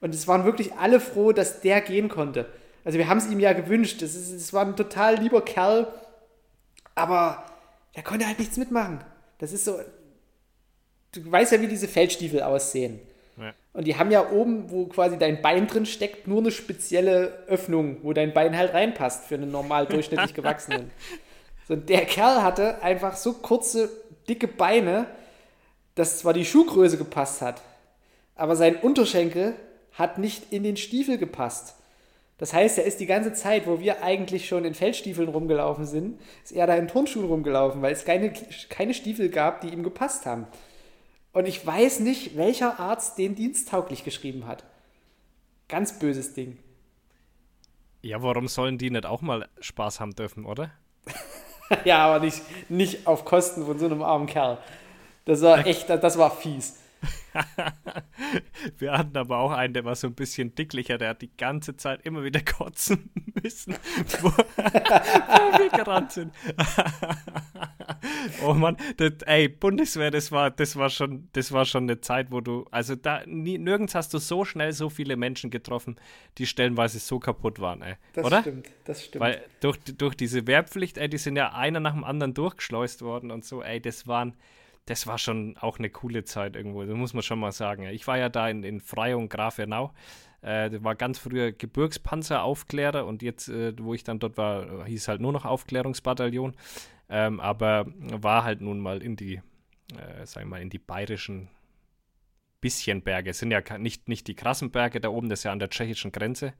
[0.00, 2.46] Und es waren wirklich alle froh, dass der gehen konnte.
[2.84, 4.02] Also wir haben es ihm ja gewünscht.
[4.02, 5.92] Es, ist, es war ein total lieber Kerl,
[6.94, 7.44] aber
[7.96, 9.02] der konnte halt nichts mitmachen.
[9.38, 9.80] Das ist so,
[11.12, 13.00] du weißt ja, wie diese Feldstiefel aussehen.
[13.72, 17.98] Und die haben ja oben, wo quasi dein Bein drin steckt, nur eine spezielle Öffnung,
[18.02, 20.90] wo dein Bein halt reinpasst für einen normal durchschnittlich gewachsenen.
[21.68, 23.90] So, der Kerl hatte einfach so kurze,
[24.28, 25.06] dicke Beine,
[25.94, 27.62] dass zwar die Schuhgröße gepasst hat,
[28.34, 29.54] aber sein Unterschenkel
[29.92, 31.74] hat nicht in den Stiefel gepasst.
[32.38, 36.20] Das heißt, er ist die ganze Zeit, wo wir eigentlich schon in Feldstiefeln rumgelaufen sind,
[36.44, 38.32] ist er da in Turnschuhen rumgelaufen, weil es keine,
[38.70, 40.46] keine Stiefel gab, die ihm gepasst haben.
[41.38, 44.64] Und ich weiß nicht, welcher Arzt den diensttauglich geschrieben hat.
[45.68, 46.58] Ganz böses Ding.
[48.02, 50.72] Ja, warum sollen die nicht auch mal Spaß haben dürfen, oder?
[51.84, 54.58] ja, aber nicht, nicht auf Kosten von so einem armen Kerl.
[55.26, 56.80] Das war echt, das war fies.
[58.78, 61.76] Wir hatten aber auch einen, der war so ein bisschen dicklicher, der hat die ganze
[61.76, 63.10] Zeit immer wieder kotzen
[63.42, 63.74] müssen,
[64.20, 66.32] wo, wo wir gerannt sind.
[68.44, 72.30] oh Mann, das, ey, Bundeswehr, das war, das war schon, das war schon eine Zeit,
[72.30, 75.96] wo du, also da nie, nirgends hast du so schnell so viele Menschen getroffen,
[76.38, 77.94] die stellenweise so kaputt waren, ey.
[78.14, 78.40] Das Oder?
[78.40, 79.20] stimmt, das stimmt.
[79.20, 83.30] Weil durch, durch diese Wehrpflicht, ey, die sind ja einer nach dem anderen durchgeschleust worden
[83.30, 84.34] und so, ey, das waren
[84.88, 87.84] das war schon auch eine coole Zeit irgendwo, das muss man schon mal sagen.
[87.88, 89.92] Ich war ja da in, in Freyung, Grafenau.
[90.40, 95.20] Äh, war ganz früher Gebirgspanzeraufklärer und jetzt, äh, wo ich dann dort war, hieß halt
[95.20, 96.54] nur noch Aufklärungsbataillon.
[97.10, 99.42] Ähm, aber war halt nun mal in die,
[99.94, 101.50] äh, sagen wir mal, in die bayerischen
[102.60, 103.30] bisschen Berge.
[103.30, 105.70] Es sind ja nicht, nicht die krassen Berge da oben, das ist ja an der
[105.70, 106.54] tschechischen Grenze,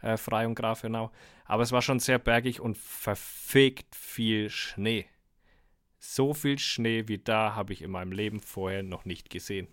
[0.00, 1.10] äh, Freyung, Grafenau.
[1.44, 5.06] Aber es war schon sehr bergig und verfegt viel Schnee.
[6.06, 9.68] So viel Schnee wie da habe ich in meinem Leben vorher noch nicht gesehen.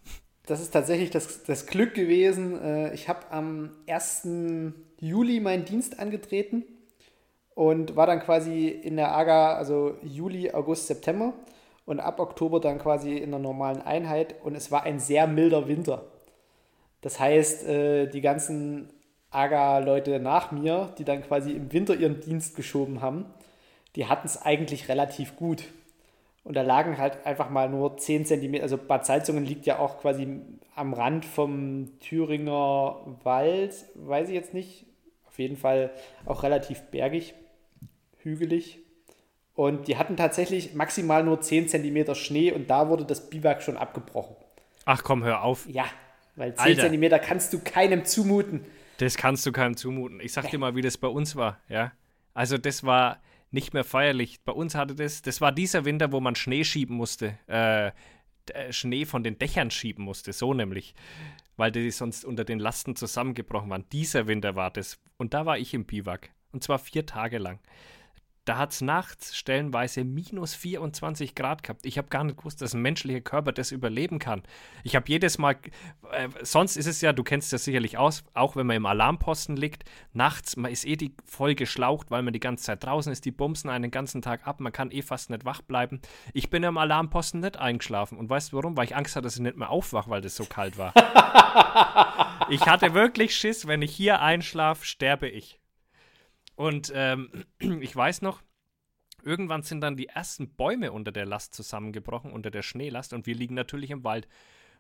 [0.46, 2.60] Das ist tatsächlich das, das Glück gewesen.
[2.60, 4.30] Äh, ich habe am 1.
[4.98, 6.64] Juli meinen Dienst angetreten
[7.54, 11.34] und war dann quasi in der AGA, also Juli, August, September
[11.86, 15.68] und ab Oktober dann quasi in der normalen Einheit und es war ein sehr milder
[15.68, 16.06] Winter.
[17.02, 18.90] Das heißt, äh, die ganzen
[19.32, 23.26] AGA-Leute nach mir, die dann quasi im Winter ihren Dienst geschoben haben,
[23.98, 25.66] die hatten es eigentlich relativ gut.
[26.44, 30.00] Und da lagen halt einfach mal nur 10 cm, also Bad Salzungen liegt ja auch
[30.00, 30.42] quasi
[30.76, 34.88] am Rand vom Thüringer Wald, weiß ich jetzt nicht.
[35.28, 35.92] Auf jeden Fall
[36.26, 37.36] auch relativ bergig,
[38.18, 38.80] hügelig.
[39.54, 43.78] Und die hatten tatsächlich maximal nur 10 cm Schnee und da wurde das Biwak schon
[43.78, 44.36] abgebrochen.
[44.86, 45.68] Ach komm, hör auf.
[45.70, 45.86] Ja,
[46.36, 46.90] weil 10 Alter.
[46.90, 48.66] cm kannst du keinem zumuten.
[48.98, 50.20] Das kannst du keinem zumuten.
[50.20, 51.92] Ich sag dir mal, wie das bei uns war, ja.
[52.34, 53.20] Also das war,
[53.52, 54.42] nicht mehr feierlich.
[54.44, 57.92] Bei uns hatte das, das war dieser Winter, wo man Schnee schieben musste, äh,
[58.54, 60.96] äh, Schnee von den Dächern schieben musste, so nämlich,
[61.58, 63.86] weil die sonst unter den Lasten zusammengebrochen waren.
[63.92, 65.00] Dieser Winter war das.
[65.18, 66.32] Und da war ich im Biwak.
[66.52, 67.60] Und zwar vier Tage lang
[68.46, 71.86] da hat es nachts stellenweise minus 24 Grad gehabt.
[71.86, 74.42] Ich habe gar nicht gewusst, dass ein menschlicher Körper das überleben kann.
[74.84, 75.58] Ich habe jedes Mal,
[76.12, 79.56] äh, sonst ist es ja, du kennst das sicherlich aus, auch wenn man im Alarmposten
[79.56, 79.84] liegt,
[80.14, 83.32] nachts, man ist eh die voll geschlaucht, weil man die ganze Zeit draußen ist, die
[83.32, 86.02] bumsen einen den ganzen Tag ab, man kann eh fast nicht wach bleiben.
[86.34, 88.76] Ich bin im Alarmposten nicht eingeschlafen und weißt du warum?
[88.76, 90.94] Weil ich Angst hatte, dass ich nicht mehr aufwache, weil das so kalt war.
[92.50, 95.61] ich hatte wirklich Schiss, wenn ich hier einschlafe, sterbe ich.
[96.62, 98.44] Und ähm, ich weiß noch,
[99.24, 103.34] irgendwann sind dann die ersten Bäume unter der Last zusammengebrochen, unter der Schneelast, und wir
[103.34, 104.28] liegen natürlich im Wald.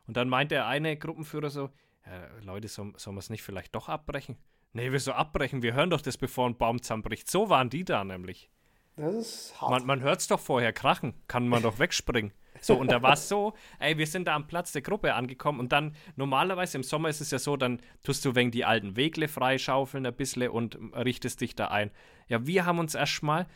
[0.05, 1.71] Und dann meint der eine Gruppenführer so:
[2.05, 4.37] ja, Leute, soll, sollen wir es nicht vielleicht doch abbrechen?
[4.73, 5.63] Nee, wieso abbrechen?
[5.63, 7.29] Wir hören doch das, bevor ein Baum zusammenbricht.
[7.29, 8.51] So waren die da nämlich.
[8.95, 9.71] Das ist hart.
[9.71, 12.31] Man, man hört es doch vorher krachen, kann man doch wegspringen.
[12.61, 15.59] So, und da war es so, ey, wir sind da am Platz der Gruppe angekommen
[15.59, 18.95] und dann, normalerweise im Sommer ist es ja so, dann tust du wegen die alten
[18.95, 21.91] Wegle freischaufeln ein bisschen und richtest dich da ein.
[22.27, 23.47] Ja, wir haben uns erstmal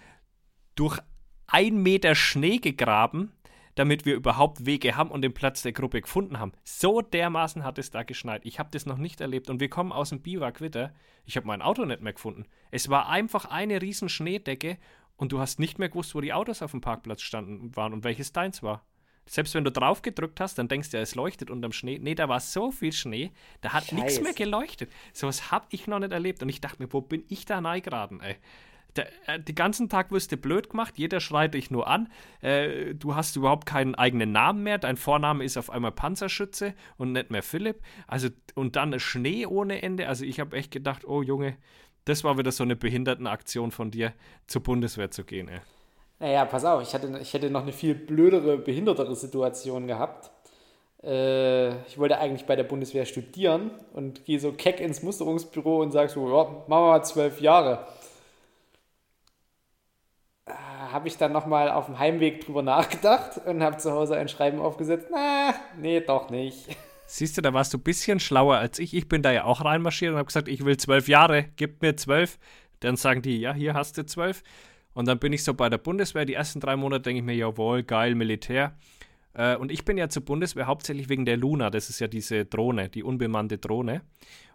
[0.76, 0.99] durch
[1.47, 3.32] ein Meter Schnee gegraben,
[3.76, 6.53] damit wir überhaupt Wege haben und den Platz der Gruppe gefunden haben.
[6.64, 8.45] So dermaßen hat es da geschneit.
[8.45, 9.49] Ich habe das noch nicht erlebt.
[9.49, 10.93] Und wir kommen aus dem Biwak wieder.
[11.26, 12.45] Ich habe mein Auto nicht mehr gefunden.
[12.72, 14.78] Es war einfach eine riesen Schneedecke
[15.18, 18.03] und du hast nicht mehr gewusst, wo die Autos auf dem Parkplatz standen waren und
[18.03, 18.86] welches deins war.
[19.28, 21.99] Selbst wenn du drauf gedrückt hast, dann denkst du, ja, es leuchtet unterm Schnee.
[21.99, 24.91] Nee, da war so viel Schnee, da hat nichts mehr geleuchtet.
[25.13, 26.43] So was habe ich noch nicht erlebt.
[26.43, 28.36] Und ich dachte mir, wo bin ich da reingeraten, ey?
[28.95, 32.09] Der, äh, den ganzen Tag wirst du blöd gemacht, jeder schreit dich nur an.
[32.41, 34.78] Äh, du hast überhaupt keinen eigenen Namen mehr.
[34.78, 37.82] Dein Vorname ist auf einmal Panzerschütze und nicht mehr Philipp.
[38.07, 40.07] Also, und dann Schnee ohne Ende.
[40.07, 41.57] Also, ich habe echt gedacht, oh Junge,
[42.05, 44.13] das war wieder so eine Behindertenaktion von dir,
[44.47, 45.59] zur Bundeswehr zu gehen, ey.
[46.20, 50.32] Naja, pass auf, ich hätte, ich hätte noch eine viel blödere, behindertere Situation gehabt.
[51.03, 55.91] Äh, ich wollte eigentlich bei der Bundeswehr studieren und gehe so keck ins Musterungsbüro und
[55.91, 57.86] sage so, ja, machen wir mal zwölf Jahre.
[60.45, 64.30] Äh, habe ich dann nochmal auf dem Heimweg drüber nachgedacht und habe zu Hause ein
[64.30, 66.68] Schreiben aufgesetzt, na, nee, doch nicht.
[67.07, 68.95] Siehst du, da warst du ein bisschen schlauer als ich.
[68.95, 71.95] Ich bin da ja auch reinmarschiert und habe gesagt, ich will zwölf Jahre, gib mir
[71.95, 72.39] zwölf.
[72.80, 74.41] Dann sagen die, ja, hier hast du zwölf.
[74.96, 76.26] Und dann bin ich so bei der Bundeswehr.
[76.26, 78.76] Die ersten drei Monate denke ich mir, jawohl, geil, Militär.
[79.34, 81.70] Äh, und ich bin ja zur Bundeswehr hauptsächlich wegen der Luna.
[81.70, 84.02] Das ist ja diese Drohne, die unbemannte Drohne.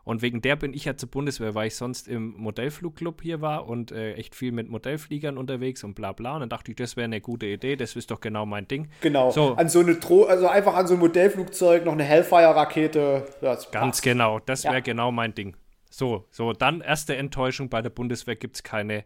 [0.02, 3.68] Und wegen der bin ich ja zur Bundeswehr, weil ich sonst im Modellflugclub hier war
[3.68, 6.34] und äh, echt viel mit Modellfliegern unterwegs und bla bla.
[6.34, 8.88] Und dann dachte ich, das wäre eine gute Idee, das ist doch genau mein Ding.
[9.02, 9.30] Genau.
[9.30, 9.54] So.
[9.56, 13.26] An so eine Dro also einfach an so ein Modellflugzeug noch eine Hellfire-Rakete.
[13.72, 14.80] Ganz genau, das wäre ja.
[14.80, 15.54] genau mein Ding.
[15.90, 19.04] So, so, dann erste Enttäuschung bei der Bundeswehr gibt es keine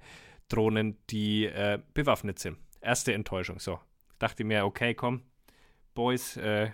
[0.49, 2.59] Drohnen, die äh, bewaffnet sind.
[2.81, 3.59] Erste Enttäuschung.
[3.59, 3.81] So,
[4.19, 5.23] dachte mir, okay, komm,
[5.95, 6.71] Boys, äh,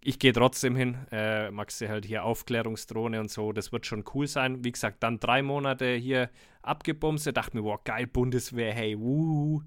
[0.00, 0.98] ich gehe trotzdem hin.
[1.10, 4.64] Äh, magst du halt hier Aufklärungsdrohne und so, das wird schon cool sein.
[4.64, 6.30] Wie gesagt, dann drei Monate hier
[6.62, 7.26] abgebumst.
[7.36, 9.62] Dachte mir, wow, geil, Bundeswehr, hey, wuhu,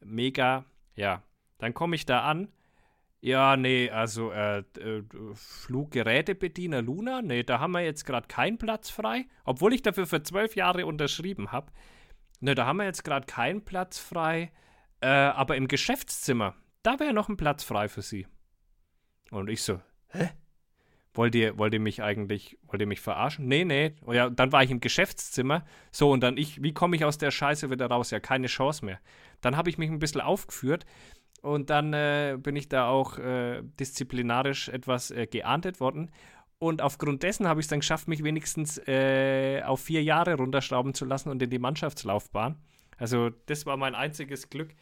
[0.00, 0.64] mega.
[0.94, 1.22] Ja,
[1.58, 2.48] dann komme ich da an.
[3.22, 5.02] Ja, nee, also äh, äh,
[5.34, 10.22] Fluggerätebediener Luna, nee, da haben wir jetzt gerade keinen Platz frei, obwohl ich dafür für
[10.22, 11.70] zwölf Jahre unterschrieben habe.
[12.40, 14.50] Ne, da haben wir jetzt gerade keinen Platz frei,
[15.00, 18.26] äh, aber im Geschäftszimmer, da wäre noch ein Platz frei für Sie.
[19.30, 20.30] Und ich so, hä?
[21.12, 23.46] Wollt ihr, wollt ihr mich eigentlich, wollt ihr mich verarschen?
[23.46, 23.96] Nee, nee.
[24.02, 25.64] Und ja, dann war ich im Geschäftszimmer.
[25.90, 28.12] So, und dann ich, wie komme ich aus der Scheiße wieder raus?
[28.12, 29.00] Ja, keine Chance mehr.
[29.40, 30.86] Dann habe ich mich ein bisschen aufgeführt
[31.42, 36.12] und dann äh, bin ich da auch äh, disziplinarisch etwas äh, geahndet worden.
[36.60, 40.92] Und aufgrund dessen habe ich es dann geschafft, mich wenigstens äh, auf vier Jahre runterschrauben
[40.92, 42.56] zu lassen und in die Mannschaftslaufbahn.
[42.98, 44.74] Also, das war mein einziges Glück.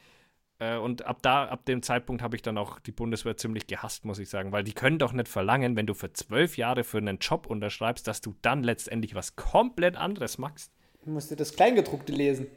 [0.59, 4.05] Äh, und ab da, ab dem Zeitpunkt habe ich dann auch die Bundeswehr ziemlich gehasst,
[4.05, 6.99] muss ich sagen, weil die können doch nicht verlangen, wenn du für zwölf Jahre für
[6.99, 10.73] einen Job unterschreibst, dass du dann letztendlich was komplett anderes machst.
[11.05, 12.49] Du musst dir das Kleingedruckte lesen.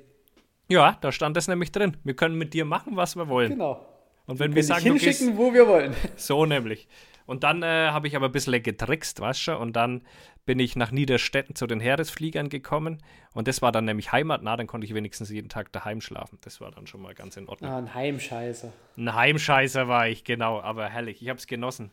[0.68, 1.98] Ja, da stand das nämlich drin.
[2.04, 3.52] Wir können mit dir machen, was wir wollen.
[3.52, 3.86] Genau.
[4.32, 5.94] Und wenn wir, wir sagen, hinschicken, wo wir wollen.
[6.16, 6.88] So nämlich.
[7.26, 10.04] Und dann äh, habe ich aber ein bisschen getrickst, weißt du, und dann
[10.46, 13.04] bin ich nach Niederstetten zu den Heeresfliegern gekommen
[13.34, 16.40] und das war dann nämlich heimatnah, dann konnte ich wenigstens jeden Tag daheim schlafen.
[16.42, 17.70] Das war dann schon mal ganz in Ordnung.
[17.70, 18.72] Ah, ein Heimscheißer.
[18.98, 21.92] Ein Heimscheißer war ich, genau, aber herrlich, ich habe es genossen.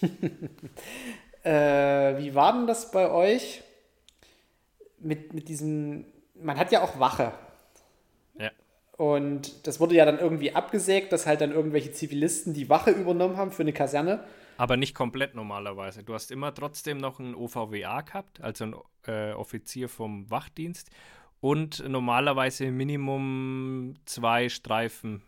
[1.42, 3.62] äh, wie war denn das bei euch
[4.98, 6.04] mit, mit diesem,
[6.34, 7.32] man hat ja auch Wache.
[8.38, 8.50] Ja.
[8.96, 13.36] Und das wurde ja dann irgendwie abgesägt, dass halt dann irgendwelche Zivilisten die Wache übernommen
[13.36, 14.24] haben für eine Kaserne.
[14.56, 16.02] Aber nicht komplett normalerweise.
[16.02, 18.74] Du hast immer trotzdem noch einen OVWA gehabt, also einen
[19.06, 20.90] äh, Offizier vom Wachdienst.
[21.40, 25.22] Und normalerweise Minimum zwei Streifen,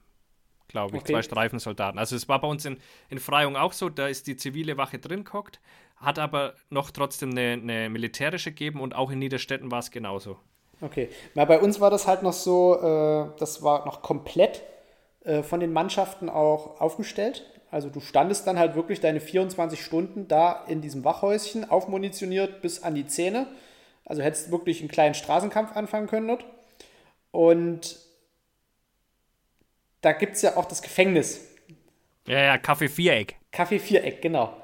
[0.69, 1.13] glaube ich, okay.
[1.13, 1.99] zwei Streifensoldaten.
[1.99, 2.79] Also es war bei uns in,
[3.11, 5.61] in Freyung auch so, da ist die zivile Wache drin gehockt,
[5.97, 10.39] hat aber noch trotzdem eine, eine militärische gegeben und auch in Niederstetten war es genauso.
[10.81, 14.63] Okay, na, bei uns war das halt noch so, äh, das war noch komplett
[15.25, 17.45] äh, von den Mannschaften auch aufgestellt.
[17.71, 22.83] Also du standest dann halt wirklich deine 24 Stunden da in diesem Wachhäuschen, aufmunitioniert bis
[22.83, 23.47] an die Zähne.
[24.05, 26.47] Also hättest wirklich einen kleinen Straßenkampf anfangen können dort.
[27.31, 27.99] Und
[30.01, 31.45] da gibt es ja auch das Gefängnis.
[32.27, 33.37] Ja, ja, Kaffee Viereck.
[33.53, 34.55] Kaffee Viereck, genau.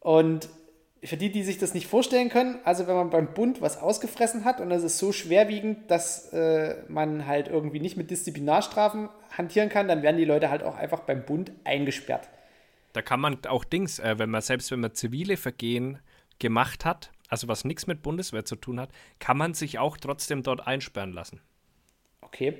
[0.00, 0.48] Und
[1.02, 4.44] für die, die sich das nicht vorstellen können, also wenn man beim Bund was ausgefressen
[4.44, 9.68] hat und das ist so schwerwiegend, dass äh, man halt irgendwie nicht mit Disziplinarstrafen hantieren
[9.68, 12.28] kann, dann werden die Leute halt auch einfach beim Bund eingesperrt.
[12.94, 15.98] Da kann man auch Dings, äh, wenn man selbst wenn man zivile Vergehen
[16.40, 18.90] gemacht hat, also was nichts mit Bundeswehr zu tun hat,
[19.20, 21.40] kann man sich auch trotzdem dort einsperren lassen.
[22.22, 22.58] Okay.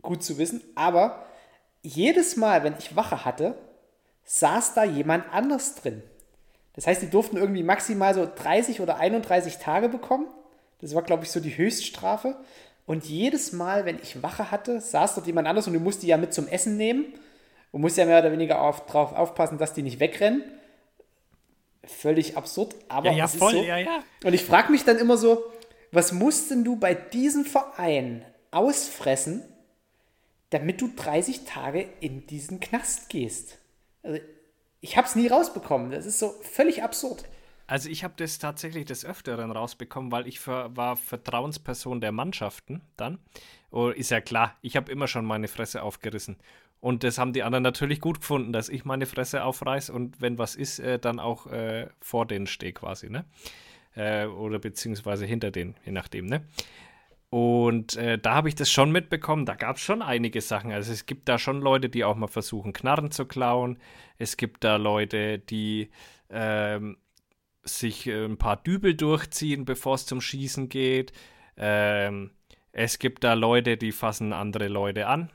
[0.00, 1.26] Gut zu wissen, aber
[1.82, 3.58] jedes Mal, wenn ich Wache hatte,
[4.24, 6.02] saß da jemand anders drin.
[6.74, 10.26] Das heißt, die durften irgendwie maximal so 30 oder 31 Tage bekommen.
[10.80, 12.36] Das war, glaube ich, so die Höchststrafe.
[12.86, 16.08] Und jedes Mal, wenn ich Wache hatte, saß dort jemand anders und du musst die
[16.08, 17.06] ja mit zum Essen nehmen
[17.72, 20.44] und musst ja mehr oder weniger auf, drauf aufpassen, dass die nicht wegrennen.
[21.84, 23.64] Völlig absurd, aber ja, ja, es voll, ist so.
[23.64, 24.02] ja, ja.
[24.24, 25.44] Und ich frage mich dann immer so,
[25.92, 29.42] was musst denn du bei diesem Verein ausfressen,
[30.50, 33.58] damit du 30 Tage in diesen Knast gehst?
[34.02, 34.18] Also,
[34.84, 35.90] ich habe es nie rausbekommen.
[35.90, 37.24] Das ist so völlig absurd.
[37.66, 42.82] Also ich habe das tatsächlich des Öfteren rausbekommen, weil ich ver war Vertrauensperson der Mannschaften
[42.98, 43.18] dann.
[43.70, 46.36] Oh, ist ja klar, ich habe immer schon meine Fresse aufgerissen.
[46.80, 50.36] Und das haben die anderen natürlich gut gefunden, dass ich meine Fresse aufreiß und wenn
[50.36, 53.24] was ist, äh, dann auch äh, vor denen stehe quasi, ne?
[53.96, 56.44] Äh, oder beziehungsweise hinter denen, je nachdem, ne?
[57.34, 59.44] Und äh, da habe ich das schon mitbekommen.
[59.44, 60.70] Da gab es schon einige Sachen.
[60.70, 63.80] Also es gibt da schon Leute, die auch mal versuchen, Knarren zu klauen.
[64.18, 65.90] Es gibt da Leute, die
[66.30, 66.96] ähm,
[67.64, 71.12] sich äh, ein paar Dübel durchziehen, bevor es zum Schießen geht.
[71.56, 72.30] Ähm,
[72.70, 75.28] es gibt da Leute, die fassen andere Leute an.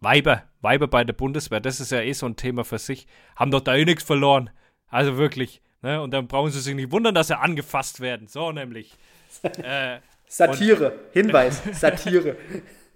[0.00, 3.52] Weiber, Weiber bei der Bundeswehr, das ist ja eh so ein Thema für sich, haben
[3.52, 4.50] doch da eh nichts verloren.
[4.88, 5.62] Also wirklich.
[5.80, 6.02] Ne?
[6.02, 8.26] Und dann brauchen sie sich nicht wundern, dass sie angefasst werden.
[8.26, 8.96] So nämlich.
[9.62, 10.00] äh,
[10.36, 12.36] Satire, Hinweis, Satire.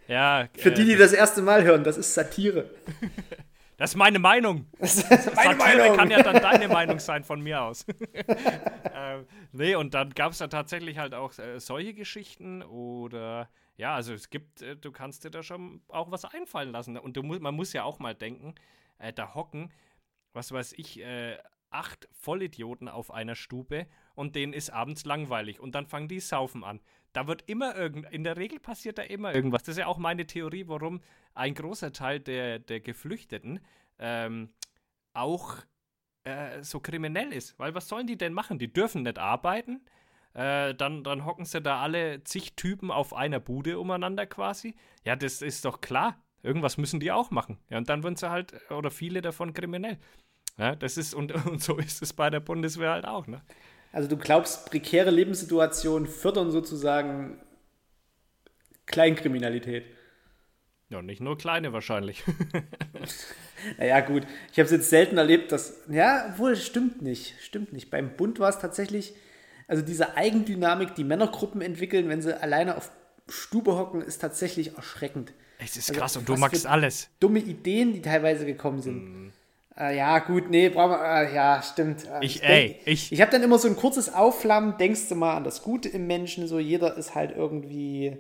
[0.09, 0.49] ja.
[0.57, 2.71] Für äh, die, die das erste Mal hören, das ist Satire.
[3.77, 4.67] Das ist meine Meinung.
[4.79, 5.97] Das ist meine Satire Meinung.
[5.97, 7.87] kann ja dann deine Meinung sein von mir aus.
[8.95, 13.95] ähm, nee, und dann gab es da tatsächlich halt auch äh, solche Geschichten oder ja,
[13.95, 16.99] also es gibt, äh, du kannst dir da schon auch was einfallen lassen.
[16.99, 18.55] Und du man muss ja auch mal denken,
[18.99, 19.73] äh, da hocken,
[20.35, 21.39] was weiß ich, äh,
[21.71, 26.65] acht Vollidioten auf einer Stube und denen ist abends langweilig und dann fangen die Saufen
[26.65, 26.81] an.
[27.13, 29.63] Da wird immer irgend, in der Regel passiert da immer irgendwas.
[29.63, 31.01] Das ist ja auch meine Theorie, warum
[31.35, 33.61] ein großer Teil der, der Geflüchteten
[33.99, 34.51] ähm,
[35.13, 35.57] auch
[36.25, 37.59] äh, so kriminell ist.
[37.59, 38.59] Weil was sollen die denn machen?
[38.59, 39.81] Die dürfen nicht arbeiten.
[40.35, 44.77] Äh, dann, dann hocken sie da alle zig Typen auf einer Bude umeinander quasi.
[45.05, 46.23] Ja, das ist doch klar.
[46.43, 47.59] Irgendwas müssen die auch machen.
[47.69, 49.99] Ja, und dann werden sie halt, oder viele davon kriminell.
[50.57, 53.43] Ja, das ist, und, und so ist es bei der Bundeswehr halt auch, ne?
[53.93, 57.41] Also du glaubst, prekäre Lebenssituationen fördern sozusagen
[58.87, 59.85] Kleinkriminalität.
[60.89, 62.25] Ja, nicht nur kleine wahrscheinlich.
[63.79, 64.27] Naja, gut.
[64.53, 65.81] Ich habe es jetzt selten erlebt, dass.
[65.91, 67.35] Ja, wohl, stimmt nicht.
[67.43, 67.91] Stimmt nicht.
[67.91, 69.13] Beim Bund war es tatsächlich.
[69.69, 72.91] Also diese Eigendynamik, die Männergruppen entwickeln, wenn sie alleine auf
[73.29, 75.33] Stube hocken, ist tatsächlich erschreckend.
[75.59, 77.11] es ist Also, krass und du magst alles.
[77.21, 79.33] Dumme Ideen, die teilweise gekommen sind.
[79.81, 81.03] Äh, ja, gut, nee, brauchen wir.
[81.31, 82.05] Äh, ja, stimmt.
[82.07, 85.15] Äh, Ich, denk- ey, ich, Ich habe dann immer so ein kurzes Aufflammen, denkst du
[85.15, 88.17] mal an das Gute im Menschen, so jeder ist halt irgendwie,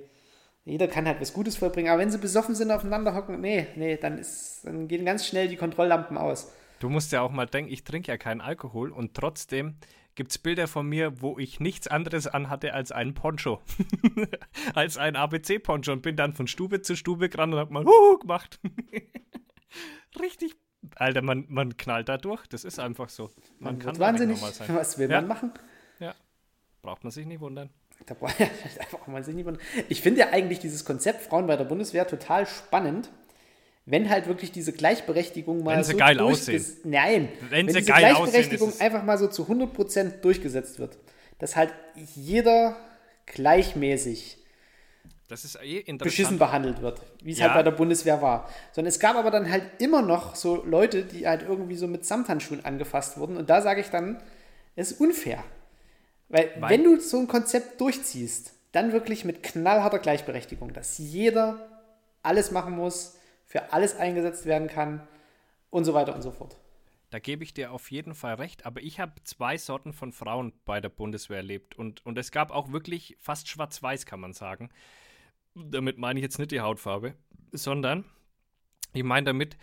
[0.64, 3.96] jeder kann halt was Gutes vollbringen, aber wenn sie besoffen sind, aufeinander hocken, nee, nee,
[3.98, 6.52] dann ist, dann gehen ganz schnell die Kontrolllampen aus.
[6.78, 9.74] Du musst ja auch mal denken, ich trinke ja keinen Alkohol und trotzdem
[10.14, 13.60] gibt es Bilder von mir, wo ich nichts anderes anhatte als einen Poncho.
[14.74, 18.18] als ein ABC-Poncho und bin dann von Stube zu Stube gerannt und hab mal Huhu
[18.18, 18.58] gemacht.
[20.20, 20.56] Richtig.
[20.96, 22.46] Alter, man, man knallt da durch.
[22.46, 23.30] Das ist einfach so.
[23.58, 24.68] Man, Man kann wahnsinnig, sein.
[24.74, 25.20] was will Ja.
[25.20, 25.52] man machen?
[26.82, 27.68] Braucht man sich nicht wundern.
[28.06, 29.62] Da braucht man sich nicht wundern.
[29.90, 33.10] Ich finde ja eigentlich dieses Konzept Frauen bei der Bundeswehr total spannend,
[33.84, 36.64] wenn halt wirklich diese Gleichberechtigung mal Wenn sie so geil aussehen.
[36.84, 40.96] Nein, Wenn sie diese geil aussehen, Gleichberechtigung es- einfach mal so zu 100% durchgesetzt wird,
[41.38, 41.74] dass halt
[42.16, 42.76] jeder
[43.26, 44.38] gleichmäßig
[45.30, 45.98] Das ist eh interessant.
[46.02, 47.46] beschissen behandelt wird, wie es Ja.
[47.46, 48.48] halt bei der Bundeswehr war.
[48.72, 52.04] Sondern es gab aber dann halt immer noch so Leute, die halt irgendwie so mit
[52.04, 53.36] Samthandschuhen angefasst wurden.
[53.36, 54.20] Und da sage ich dann,
[54.76, 55.42] es ist unfair.
[56.28, 61.66] Weil, Weil- wenn du so ein Konzept durchziehst, dann wirklich mit knallharter Gleichberechtigung, dass jeder
[62.22, 63.16] alles machen muss,
[63.46, 65.06] für alles eingesetzt werden kann
[65.70, 66.56] und so weiter und so fort.
[67.10, 70.52] Da gebe ich dir auf jeden Fall recht, aber ich habe zwei Sorten von Frauen
[70.64, 74.70] bei der Bundeswehr erlebt und, und es gab auch wirklich fast schwarz-weiß, kann man sagen.
[75.70, 77.14] Damit meine ich jetzt nicht die Hautfarbe,
[77.52, 78.04] sondern
[78.92, 79.56] ich meine damit,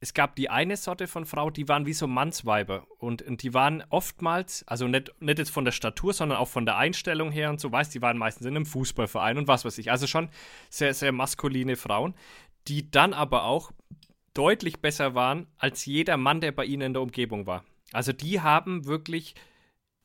[0.00, 3.54] es gab die eine Sorte von Frau, die waren wie so Mannsweiber und, und die
[3.54, 7.50] waren oftmals, also nicht, nicht jetzt von der Statur, sondern auch von der Einstellung her
[7.50, 10.28] und so, weißt die waren meistens in einem Fußballverein und was weiß ich, also schon
[10.70, 12.14] sehr, sehr maskuline Frauen,
[12.66, 13.70] die dann aber auch
[14.34, 17.64] deutlich besser waren als jeder Mann, der bei ihnen in der Umgebung war.
[17.92, 19.36] Also die haben wirklich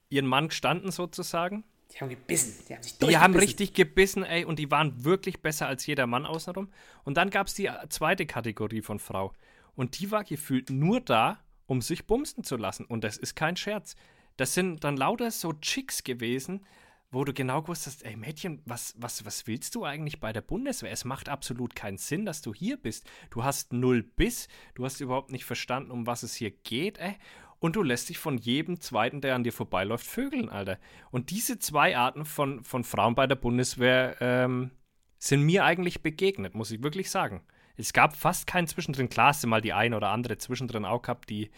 [0.09, 1.63] ihren Mann gestanden sozusagen.
[1.93, 5.41] Die haben gebissen, die haben sich Die haben richtig gebissen, ey, und die waren wirklich
[5.41, 6.69] besser als jeder Mann außenrum.
[7.03, 9.33] Und dann gab es die zweite Kategorie von Frau.
[9.75, 12.85] Und die war gefühlt nur da, um sich bumsen zu lassen.
[12.85, 13.95] Und das ist kein Scherz.
[14.35, 16.65] Das sind dann lauter so Chicks gewesen,
[17.09, 20.41] wo du genau gewusst hast, ey Mädchen, was, was, was willst du eigentlich bei der
[20.41, 20.91] Bundeswehr?
[20.91, 23.09] Es macht absolut keinen Sinn, dass du hier bist.
[23.29, 27.15] Du hast null Biss, du hast überhaupt nicht verstanden, um was es hier geht, ey.
[27.59, 30.77] Und du lässt dich von jedem Zweiten, der an dir vorbeiläuft, vögeln, Alter.
[31.09, 34.71] Und diese zwei Arten von, von Frauen bei der Bundeswehr ähm,
[35.17, 37.41] sind mir eigentlich begegnet, muss ich wirklich sagen.
[37.77, 39.09] Es gab fast keinen zwischendrin.
[39.09, 41.51] Klar, hast du mal die eine oder andere zwischendrin auch gehabt, die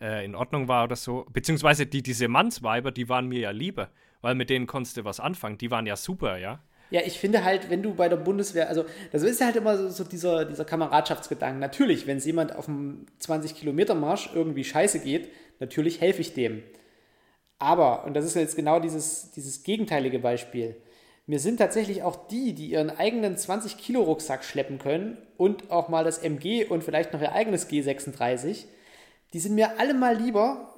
[0.00, 1.26] äh, in Ordnung war oder so.
[1.32, 3.90] Beziehungsweise die, diese Mannsweiber, die waren mir ja lieber,
[4.22, 5.58] weil mit denen konntest du was anfangen.
[5.58, 6.60] Die waren ja super, ja.
[6.90, 9.88] Ja, ich finde halt, wenn du bei der Bundeswehr, also das ist halt immer so,
[9.88, 11.58] so dieser, dieser Kameradschaftsgedanke.
[11.58, 15.28] Natürlich, wenn es jemand auf einem 20-Kilometer-Marsch irgendwie scheiße geht,
[15.60, 16.62] natürlich helfe ich dem.
[17.58, 20.76] Aber, und das ist jetzt genau dieses, dieses gegenteilige Beispiel,
[21.26, 26.18] mir sind tatsächlich auch die, die ihren eigenen 20-Kilo-Rucksack schleppen können und auch mal das
[26.18, 28.66] MG und vielleicht noch ihr eigenes G36,
[29.32, 30.72] die sind mir alle mal lieber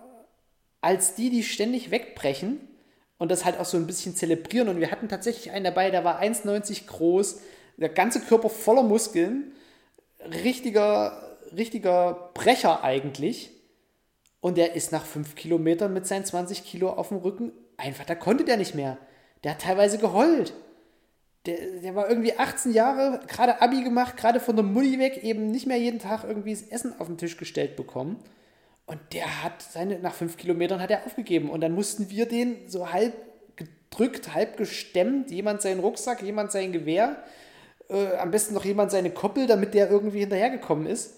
[0.81, 2.61] als die, die ständig wegbrechen
[3.19, 4.69] und das halt auch so ein bisschen zelebrieren.
[4.69, 7.41] Und wir hatten tatsächlich einen dabei, der war 1,90 groß,
[7.77, 9.53] der ganze Körper voller Muskeln,
[10.45, 13.51] richtiger, richtiger Brecher eigentlich.
[14.41, 18.15] Und der ist nach fünf Kilometern mit seinen 20 Kilo auf dem Rücken einfach, da
[18.15, 18.99] konnte der nicht mehr.
[19.43, 20.53] Der hat teilweise geheult.
[21.47, 25.51] Der, der war irgendwie 18 Jahre, gerade Abi gemacht, gerade von der Mutti weg, eben
[25.51, 28.23] nicht mehr jeden Tag irgendwie das Essen auf den Tisch gestellt bekommen.
[28.87, 31.51] Und der hat seine, nach fünf Kilometern hat er aufgegeben.
[31.51, 33.15] Und dann mussten wir den so halb
[33.57, 37.23] gedrückt, halb gestemmt, jemand seinen Rucksack, jemand sein Gewehr,
[37.91, 41.18] äh, am besten noch jemand seine Koppel, damit der irgendwie hinterhergekommen ist.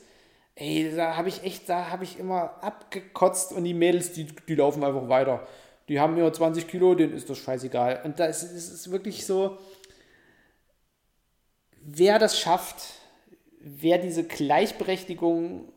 [0.60, 4.54] Ey, da habe ich echt, da habe ich immer abgekotzt und die Mädels, die, die
[4.54, 5.48] laufen einfach weiter.
[5.88, 8.02] Die haben nur 20 Kilo, denen ist das scheißegal.
[8.04, 9.56] Und da ist es wirklich so,
[11.80, 12.76] wer das schafft,
[13.58, 15.72] wer diese Gleichberechtigung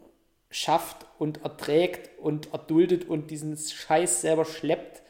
[0.49, 5.01] schafft und erträgt und erduldet und diesen Scheiß selber schleppt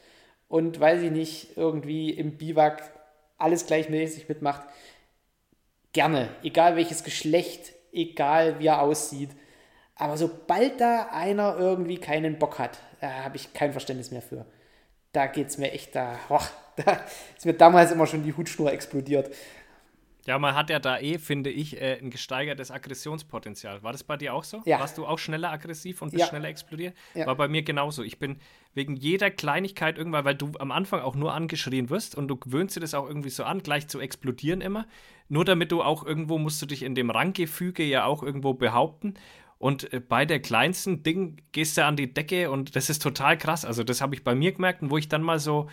[0.46, 2.92] und weiß ich nicht, irgendwie im Biwak
[3.38, 4.62] alles gleichmäßig mitmacht,
[5.92, 9.30] gerne, egal welches Geschlecht, egal wie er aussieht.
[9.96, 14.44] Aber sobald da einer irgendwie keinen Bock hat, da habe ich kein Verständnis mehr für.
[15.12, 16.40] Da geht es mir echt, da, oh,
[16.84, 17.00] da
[17.36, 19.30] ist mir damals immer schon die Hutschnur explodiert.
[20.26, 23.82] Ja, man hat ja da eh, finde ich, äh, ein gesteigertes Aggressionspotenzial.
[23.82, 24.62] War das bei dir auch so?
[24.64, 24.80] Ja.
[24.80, 26.26] Warst du auch schneller aggressiv und bist Ja.
[26.28, 26.96] schneller explodiert?
[27.14, 27.26] Ja.
[27.26, 28.02] War bei mir genauso.
[28.02, 28.38] Ich bin
[28.72, 32.74] wegen jeder Kleinigkeit irgendwann, weil du am Anfang auch nur angeschrien wirst und du gewöhnst
[32.74, 34.86] dir das auch irgendwie so an, gleich zu explodieren immer.
[35.28, 39.14] Nur damit du auch irgendwo musst du dich in dem Ranggefüge ja auch irgendwo behaupten.
[39.64, 43.38] Und äh, bei der kleinsten Ding gehst du an die Decke und das ist total
[43.38, 43.64] krass.
[43.64, 45.70] Also, das habe ich bei mir gemerkt und wo ich dann mal so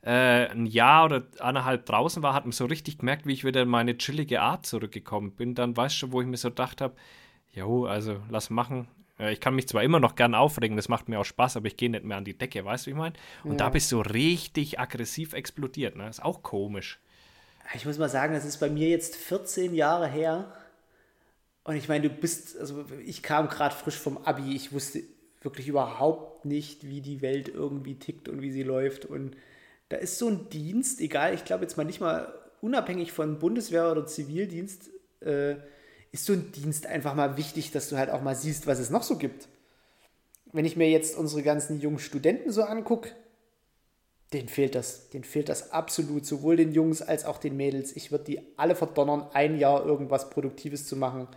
[0.00, 3.60] äh, ein Jahr oder anderthalb draußen war, hat man so richtig gemerkt, wie ich wieder
[3.60, 5.54] in meine chillige Art zurückgekommen bin.
[5.54, 6.94] Dann weißt du, wo ich mir so gedacht habe,
[7.52, 8.88] jo, also lass machen.
[9.18, 11.66] Äh, Ich kann mich zwar immer noch gern aufregen, das macht mir auch Spaß, aber
[11.66, 13.14] ich gehe nicht mehr an die Decke, weißt du, wie ich meine?
[13.44, 13.68] Und da Ja.
[13.70, 16.08] bist du richtig aggressiv explodiert, ne?
[16.08, 16.98] Ist auch komisch.
[17.74, 20.50] Ich muss mal sagen, das ist bei mir jetzt 14 Jahre her.
[21.64, 25.02] Und ich meine, du bist, also ich kam gerade frisch vom Abi, ich wusste
[25.42, 29.04] wirklich überhaupt nicht, wie die Welt irgendwie tickt und wie sie läuft.
[29.04, 29.36] Und
[29.88, 33.90] da ist so ein Dienst, egal, ich glaube jetzt mal nicht mal unabhängig von Bundeswehr
[33.90, 34.90] oder Zivildienst,
[35.20, 35.56] äh,
[36.12, 38.90] ist so ein Dienst einfach mal wichtig, dass du halt auch mal siehst, was es
[38.90, 39.48] noch so gibt.
[40.52, 43.10] Wenn ich mir jetzt unsere ganzen jungen Studenten so angucke,
[44.32, 45.10] denen fehlt das.
[45.10, 47.94] Denen fehlt das absolut, sowohl den Jungs als auch den Mädels.
[47.94, 51.28] Ich würde die alle verdonnern, ein Jahr irgendwas Produktives zu machen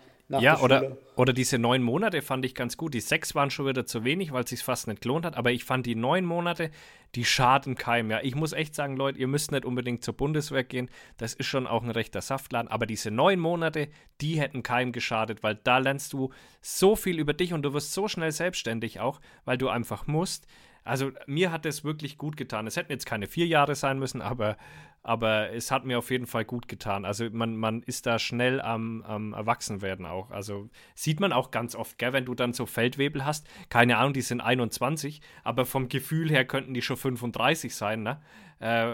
[0.42, 2.94] Ja, der oder, oder diese neun Monate fand ich ganz gut.
[2.94, 5.36] Die sechs waren schon wieder zu wenig, weil es sich fast nicht gelohnt hat.
[5.36, 6.72] Aber ich fand die neun Monate,
[7.16, 8.12] die schaden keinem.
[8.12, 10.90] Ja, ich muss echt sagen, Leute, ihr müsst nicht unbedingt zur Bundeswehr gehen.
[11.18, 12.70] Das ist schon auch ein rechter Saftladen.
[12.70, 13.90] Aber diese neun Monate,
[14.22, 16.32] die hätten keinem geschadet, weil da lernst du
[16.62, 20.48] so viel über dich und du wirst so schnell selbstständig auch, weil du einfach musst.
[20.84, 22.68] Also mir hat das wirklich gut getan.
[22.68, 24.58] Es hätten jetzt keine vier Jahre sein müssen, aber,
[25.04, 27.04] aber es hat mir auf jeden Fall gut getan.
[27.04, 30.32] Also man, man ist da schnell am, am Erwachsenwerden auch.
[30.32, 33.46] Also sieht man auch ganz oft, gell, wenn du dann so Feldwebel hast.
[33.70, 38.04] Keine Ahnung, die sind 21, aber vom Gefühl her könnten die schon 35 sein.
[38.04, 38.22] Ne?
[38.60, 38.94] Äh,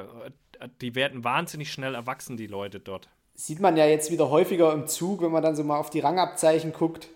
[0.82, 3.10] die werden wahnsinnig schnell erwachsen, die Leute dort.
[3.36, 5.99] Sieht man ja jetzt wieder häufiger im Zug, wenn man dann so mal auf die
[5.99, 7.10] Rangabzeichen guckt.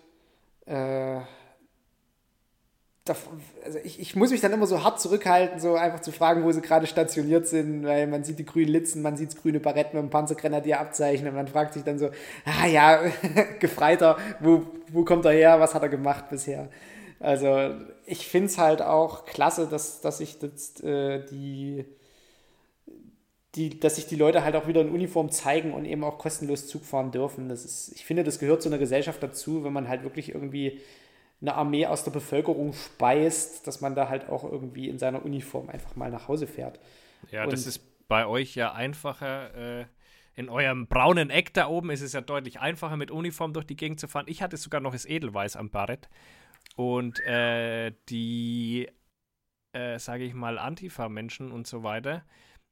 [0.66, 1.20] Äh,
[3.06, 6.52] also ich, ich muss mich dann immer so hart zurückhalten, so einfach zu fragen, wo
[6.52, 9.92] sie gerade stationiert sind, weil man sieht die grünen Litzen, man sieht das grüne Barett
[9.92, 12.08] mit dem Panzergrenadierabzeichen und man fragt sich dann so,
[12.46, 13.02] ah ja,
[13.60, 16.70] Gefreiter, wo, wo kommt er her, was hat er gemacht bisher?
[17.20, 17.74] Also
[18.06, 21.84] ich finde es halt auch klasse, dass, dass sich das, äh, die,
[23.54, 26.66] die, dass sich die Leute halt auch wieder in Uniform zeigen und eben auch kostenlos
[26.68, 27.50] Zug fahren dürfen.
[27.50, 30.80] Das ist, ich finde, das gehört zu einer Gesellschaft dazu, wenn man halt wirklich irgendwie
[31.44, 35.68] eine Armee aus der Bevölkerung speist, dass man da halt auch irgendwie in seiner Uniform
[35.68, 36.80] einfach mal nach Hause fährt.
[37.30, 39.80] Ja, Und- das ist bei euch ja einfacher.
[39.80, 39.86] Äh,
[40.36, 43.76] in eurem braunen Eck da oben ist es ja deutlich einfacher, mit Uniform durch die
[43.76, 44.24] Gegend zu fahren.
[44.26, 46.08] Ich hatte sogar noch das Edelweiß am Barett.
[46.76, 48.88] Und äh, die,
[49.72, 52.24] äh, sage ich mal, Antifa-Menschen und so weiter,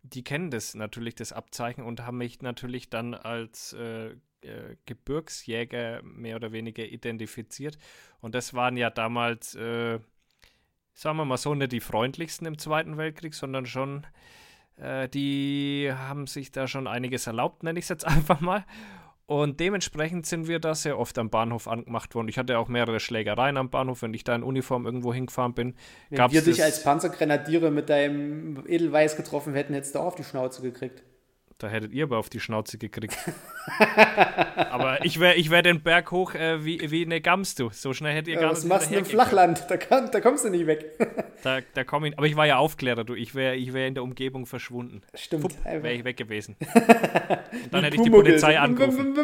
[0.03, 6.03] die kennen das natürlich, das Abzeichen, und haben mich natürlich dann als äh, äh Gebirgsjäger
[6.03, 7.78] mehr oder weniger identifiziert.
[8.20, 9.99] Und das waren ja damals, äh,
[10.95, 14.07] sagen wir mal so, nicht die freundlichsten im Zweiten Weltkrieg, sondern schon
[14.76, 18.64] äh, die haben sich da schon einiges erlaubt, nenne ich es jetzt einfach mal.
[19.26, 22.28] Und dementsprechend sind wir da sehr oft am Bahnhof angemacht worden.
[22.28, 25.74] Ich hatte auch mehrere Schlägereien am Bahnhof, wenn ich da in Uniform irgendwo hingefahren bin.
[26.11, 30.24] Wenn wir dich als Panzergrenadiere mit deinem Edelweiß getroffen hätten, hättest du auch auf die
[30.24, 31.03] Schnauze gekriegt.
[31.62, 33.16] Da hättet ihr aber auf die Schnauze gekriegt.
[34.56, 37.70] aber ich wäre ich wär den Berg hoch äh, wie, wie eine Gams, du.
[37.70, 39.64] So schnell hättet ihr ja, gar nicht Was machst du im Flachland?
[39.68, 40.98] Da, kann, da, kommst du nicht weg.
[41.44, 43.14] da, da komm ich, aber ich war ja Aufklärer, du.
[43.14, 45.02] Ich wäre ich wär in der Umgebung verschwunden.
[45.14, 45.56] Stimmt.
[45.64, 46.56] Wäre ich weg gewesen.
[46.58, 46.74] Und
[47.70, 49.14] dann hätte ich die Polizei angerufen.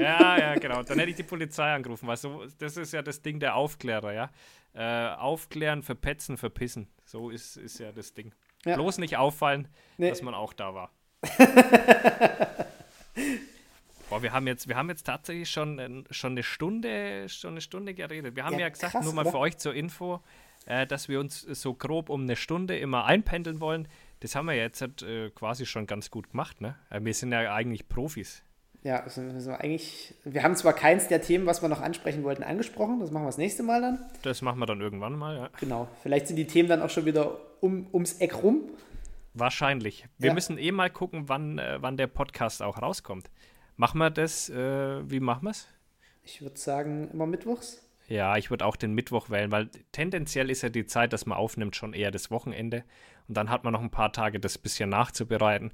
[0.00, 0.84] ja, ja, genau.
[0.84, 2.06] Dann hätte ich die Polizei angerufen.
[2.06, 4.30] Weil so, das ist ja das Ding der Aufklärer, ja.
[4.74, 6.86] Äh, aufklären, verpetzen, verpissen.
[7.04, 8.32] So ist, ist ja das Ding.
[8.64, 8.76] Ja.
[8.76, 9.66] Bloß nicht auffallen,
[9.98, 10.08] nee.
[10.08, 10.92] dass man auch da war.
[14.10, 17.60] Boah, wir haben jetzt, wir haben jetzt tatsächlich schon, äh, schon eine Stunde, schon eine
[17.60, 18.36] Stunde geredet.
[18.36, 19.32] Wir haben ja, ja gesagt, krass, nur mal oder?
[19.32, 20.20] für euch zur Info,
[20.66, 23.88] äh, dass wir uns so grob um eine Stunde immer einpendeln wollen.
[24.20, 26.76] Das haben wir jetzt äh, quasi schon ganz gut gemacht, ne?
[26.90, 28.42] Äh, wir sind ja eigentlich Profis.
[28.84, 32.42] Ja, also, also eigentlich, wir haben zwar keins der Themen, was wir noch ansprechen wollten,
[32.42, 33.00] angesprochen.
[33.00, 33.98] Das machen wir das nächste Mal dann.
[34.22, 35.50] Das machen wir dann irgendwann mal, ja.
[35.58, 35.88] Genau.
[36.02, 38.68] Vielleicht sind die Themen dann auch schon wieder um, ums Eck rum.
[39.34, 40.06] Wahrscheinlich.
[40.16, 40.34] Wir ja.
[40.34, 43.30] müssen eh mal gucken, wann, äh, wann der Podcast auch rauskommt.
[43.76, 45.68] Machen wir das, äh, wie machen wir es?
[46.22, 47.84] Ich würde sagen, immer mittwochs.
[48.06, 51.36] Ja, ich würde auch den Mittwoch wählen, weil tendenziell ist ja die Zeit, dass man
[51.36, 52.84] aufnimmt, schon eher das Wochenende.
[53.28, 55.72] Und dann hat man noch ein paar Tage, das bisschen nachzubereiten.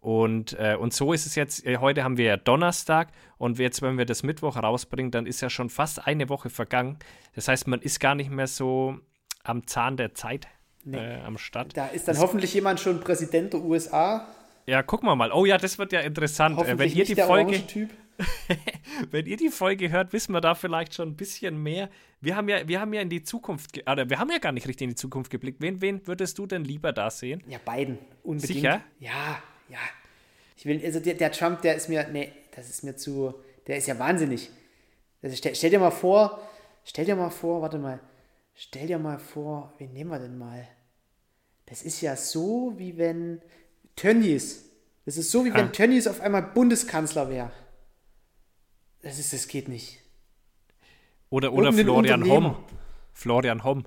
[0.00, 3.82] Und, äh, und so ist es jetzt, äh, heute haben wir ja Donnerstag und jetzt,
[3.82, 6.98] wenn wir das Mittwoch rausbringen, dann ist ja schon fast eine Woche vergangen.
[7.34, 8.98] Das heißt, man ist gar nicht mehr so
[9.44, 10.48] am Zahn der Zeit
[10.84, 10.96] nee.
[10.96, 11.76] äh, am Start.
[11.76, 14.26] Da ist dann das hoffentlich jemand schon Präsident der USA.
[14.66, 15.32] Ja, gucken wir mal.
[15.32, 16.58] Oh ja, das wird ja interessant.
[16.60, 17.62] Äh, wenn ihr die Folge
[19.10, 21.88] wenn ihr die Folge hört, wissen wir da vielleicht schon ein bisschen mehr.
[22.20, 24.68] Wir haben ja, wir haben ja in die Zukunft, oder wir haben ja gar nicht
[24.68, 25.60] richtig in die Zukunft geblickt.
[25.60, 27.42] Wen, wen würdest du denn lieber da sehen?
[27.48, 27.98] Ja, beiden.
[28.22, 28.60] Unbedingt.
[28.60, 28.82] Sicher?
[29.00, 29.78] Ja, ja.
[30.56, 33.34] Ich will, also der, der Trump, der ist mir, nee, das ist mir zu,
[33.66, 34.50] der ist ja wahnsinnig.
[35.22, 36.40] Also stell, stell dir mal vor,
[36.84, 37.98] stell dir mal vor, warte mal,
[38.64, 40.68] Stell dir mal vor, wen nehmen wir denn mal?
[41.66, 43.42] Das ist ja so, wie wenn
[43.96, 44.70] Tönnies.
[45.04, 45.54] Das ist so, wie ah.
[45.56, 47.50] wenn Tönnies auf einmal Bundeskanzler wäre.
[49.02, 49.98] Das ist, das geht nicht.
[51.28, 52.54] Oder, oder Florian Homm.
[53.12, 53.82] Florian Homm.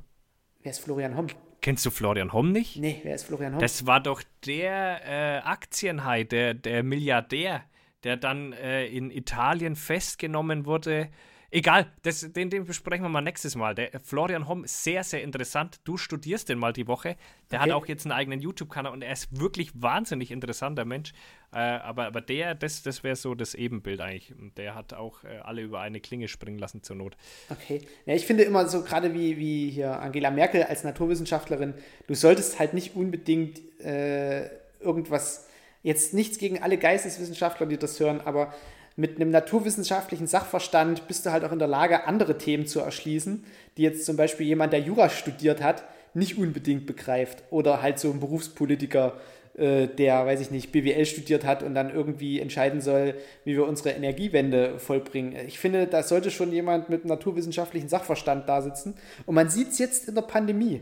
[0.61, 1.27] Wer ist Florian Homm?
[1.61, 2.75] Kennst du Florian Homm nicht?
[2.75, 3.61] Nee, wer ist Florian Homm?
[3.61, 7.63] Das war doch der äh, Aktienhai, der, der Milliardär,
[8.03, 11.09] der dann äh, in Italien festgenommen wurde
[11.55, 13.75] Egal, das, den, den besprechen wir mal nächstes Mal.
[13.75, 15.79] Der Florian Homm, sehr, sehr interessant.
[15.85, 17.15] Du studierst den mal die Woche.
[17.49, 17.69] Der okay.
[17.69, 21.13] hat auch jetzt einen eigenen YouTube-Kanal und er ist wirklich wahnsinnig interessanter Mensch.
[21.53, 24.37] Äh, aber, aber der, das, das wäre so das Ebenbild eigentlich.
[24.37, 27.15] Und der hat auch äh, alle über eine Klinge springen lassen zur Not.
[27.49, 27.83] Okay.
[28.05, 31.73] Ja, ich finde immer so, gerade wie, wie hier Angela Merkel als Naturwissenschaftlerin,
[32.07, 34.49] du solltest halt nicht unbedingt äh,
[34.81, 35.47] irgendwas,
[35.83, 38.53] jetzt nichts gegen alle Geisteswissenschaftler, die das hören, aber
[38.95, 43.43] mit einem naturwissenschaftlichen Sachverstand bist du halt auch in der Lage, andere Themen zu erschließen,
[43.77, 47.43] die jetzt zum Beispiel jemand, der Jura studiert hat, nicht unbedingt begreift.
[47.49, 49.19] Oder halt so ein Berufspolitiker,
[49.57, 53.67] äh, der, weiß ich nicht, BWL studiert hat und dann irgendwie entscheiden soll, wie wir
[53.67, 55.35] unsere Energiewende vollbringen.
[55.45, 58.95] Ich finde, da sollte schon jemand mit naturwissenschaftlichen Sachverstand da sitzen.
[59.25, 60.81] Und man sieht es jetzt in der Pandemie.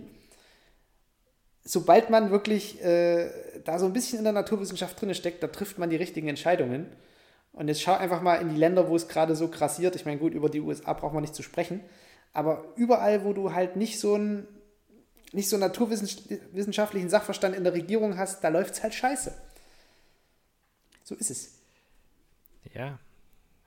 [1.63, 3.29] Sobald man wirklich äh,
[3.63, 6.87] da so ein bisschen in der Naturwissenschaft drin steckt, da trifft man die richtigen Entscheidungen.
[7.53, 9.95] Und jetzt schau einfach mal in die Länder, wo es gerade so krassiert.
[9.95, 11.81] Ich meine, gut, über die USA braucht man nicht zu sprechen.
[12.33, 14.47] Aber überall, wo du halt nicht so einen
[15.33, 19.33] nicht so naturwissenschaftlichen Sachverstand in der Regierung hast, da läuft es halt scheiße.
[21.03, 21.59] So ist es.
[22.73, 22.99] Ja.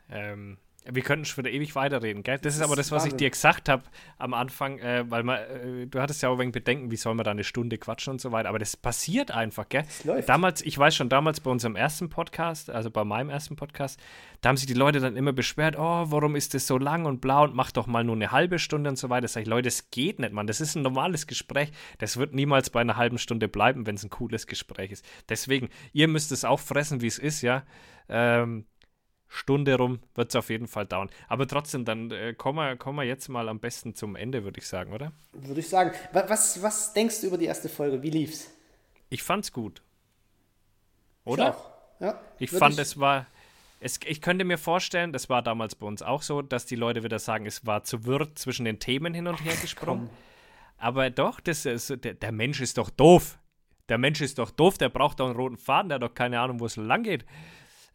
[0.09, 0.59] Ähm,
[0.91, 2.37] wir könnten schon wieder ewig weiterreden, gell?
[2.37, 3.13] Das, das ist aber das, was Wahnsinn.
[3.13, 3.83] ich dir gesagt habe
[4.19, 7.25] am Anfang, äh, weil man, äh, du hattest ja auch wenig Bedenken, wie soll man
[7.25, 9.83] da eine Stunde quatschen und so weiter, aber das passiert einfach, gell?
[9.83, 10.29] Das läuft.
[10.29, 14.01] Damals, ich weiß schon, damals bei unserem ersten Podcast, also bei meinem ersten Podcast,
[14.41, 17.21] da haben sich die Leute dann immer beschwert, oh, warum ist das so lang und
[17.21, 19.29] blau und mach doch mal nur eine halbe Stunde und so weiter.
[19.29, 20.47] Sag ich, Leute, das geht nicht, Mann.
[20.47, 21.73] Das ist ein normales Gespräch.
[21.99, 25.05] Das wird niemals bei einer halben Stunde bleiben, wenn es ein cooles Gespräch ist.
[25.29, 27.65] Deswegen, ihr müsst es auch fressen, wie es ist, ja.
[28.09, 28.67] Ähm,
[29.29, 31.11] Stunde rum wird es auf jeden Fall dauern.
[31.29, 34.61] Aber trotzdem, dann äh, kommen, wir, kommen wir jetzt mal am besten zum Ende, würde
[34.61, 35.13] ich sagen, oder?
[35.33, 35.93] Würde ich sagen.
[36.13, 38.03] Was, was denkst du über die erste Folge?
[38.03, 38.51] Wie lief's?
[39.09, 39.83] Ich fand's gut.
[41.25, 41.57] oder?
[41.99, 43.27] Ich, ja, ich fand, ich es war.
[43.79, 47.03] Es, ich könnte mir vorstellen, das war damals bei uns auch so, dass die Leute
[47.03, 50.09] wieder sagen, es war zu wirr zwischen den Themen hin und her gesprungen.
[50.79, 53.39] Aber doch, das ist, der, der Mensch ist doch doof.
[53.89, 56.41] Der Mensch ist doch doof, der braucht doch einen roten Faden, der hat doch keine
[56.41, 57.25] Ahnung, wo es lang geht.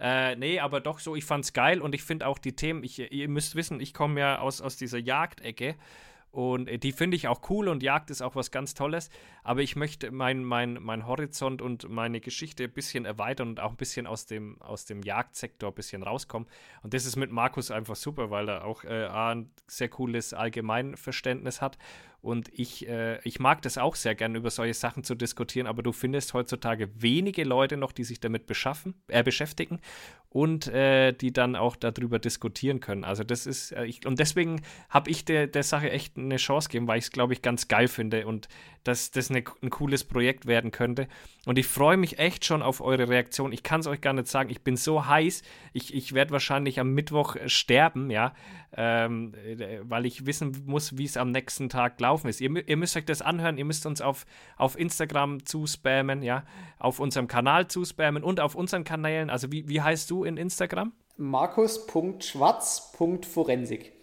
[0.02, 3.12] Äh, nee, aber doch so, ich fand's geil und ich finde auch die Themen, ich,
[3.12, 5.76] ihr müsst wissen, ich komme ja aus, aus dieser Jagdecke
[6.32, 9.10] und äh, die finde ich auch cool und Jagd ist auch was ganz Tolles.
[9.44, 13.72] Aber ich möchte meinen mein, mein Horizont und meine Geschichte ein bisschen erweitern und auch
[13.72, 16.48] ein bisschen aus dem, aus dem Jagdsektor ein bisschen rauskommen.
[16.84, 21.62] Und das ist mit Markus einfach super, weil er auch äh, ein sehr cooles Allgemeinverständnis
[21.62, 21.78] hat
[22.22, 25.82] und ich, äh, ich mag das auch sehr gern, über solche Sachen zu diskutieren, aber
[25.82, 29.80] du findest heutzutage wenige Leute noch, die sich damit beschaffen, äh, beschäftigen
[30.30, 33.04] und äh, die dann auch darüber diskutieren können.
[33.04, 36.70] Also das ist, äh, ich, und deswegen habe ich der, der Sache echt eine Chance
[36.70, 38.48] gegeben, weil ich es, glaube ich, ganz geil finde und
[38.84, 41.08] dass das eine, ein cooles Projekt werden könnte.
[41.46, 43.52] Und ich freue mich echt schon auf eure Reaktion.
[43.52, 44.50] Ich kann es euch gar nicht sagen.
[44.50, 45.42] Ich bin so heiß.
[45.74, 48.34] Ich, ich werde wahrscheinlich am Mittwoch äh, sterben, ja,
[48.76, 52.42] ähm, äh, weil ich wissen muss, wie es am nächsten Tag laufen ist.
[52.42, 53.58] Ihr, ihr, müsst euch das anhören.
[53.58, 54.26] Ihr müsst uns auf,
[54.58, 56.44] auf Instagram zuspammen, ja,
[56.80, 59.30] auf unserem Kanal zuspammen und auf unseren Kanälen.
[59.30, 60.94] Also wie, wie heißt du in Instagram?
[61.18, 64.01] Markus.schwarz.forensik.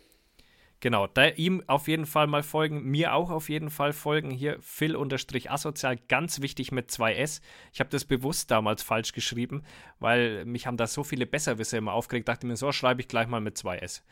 [0.81, 4.31] Genau, da ihm auf jeden Fall mal folgen, mir auch auf jeden Fall folgen.
[4.31, 7.41] Hier Phil-asozial, ganz wichtig mit 2S.
[7.73, 9.65] Ich habe das bewusst damals falsch geschrieben,
[9.99, 12.29] weil mich haben da so viele Besserwisser immer aufgeregt.
[12.29, 14.03] Dachte mir, so schreibe ich gleich mal mit 2S,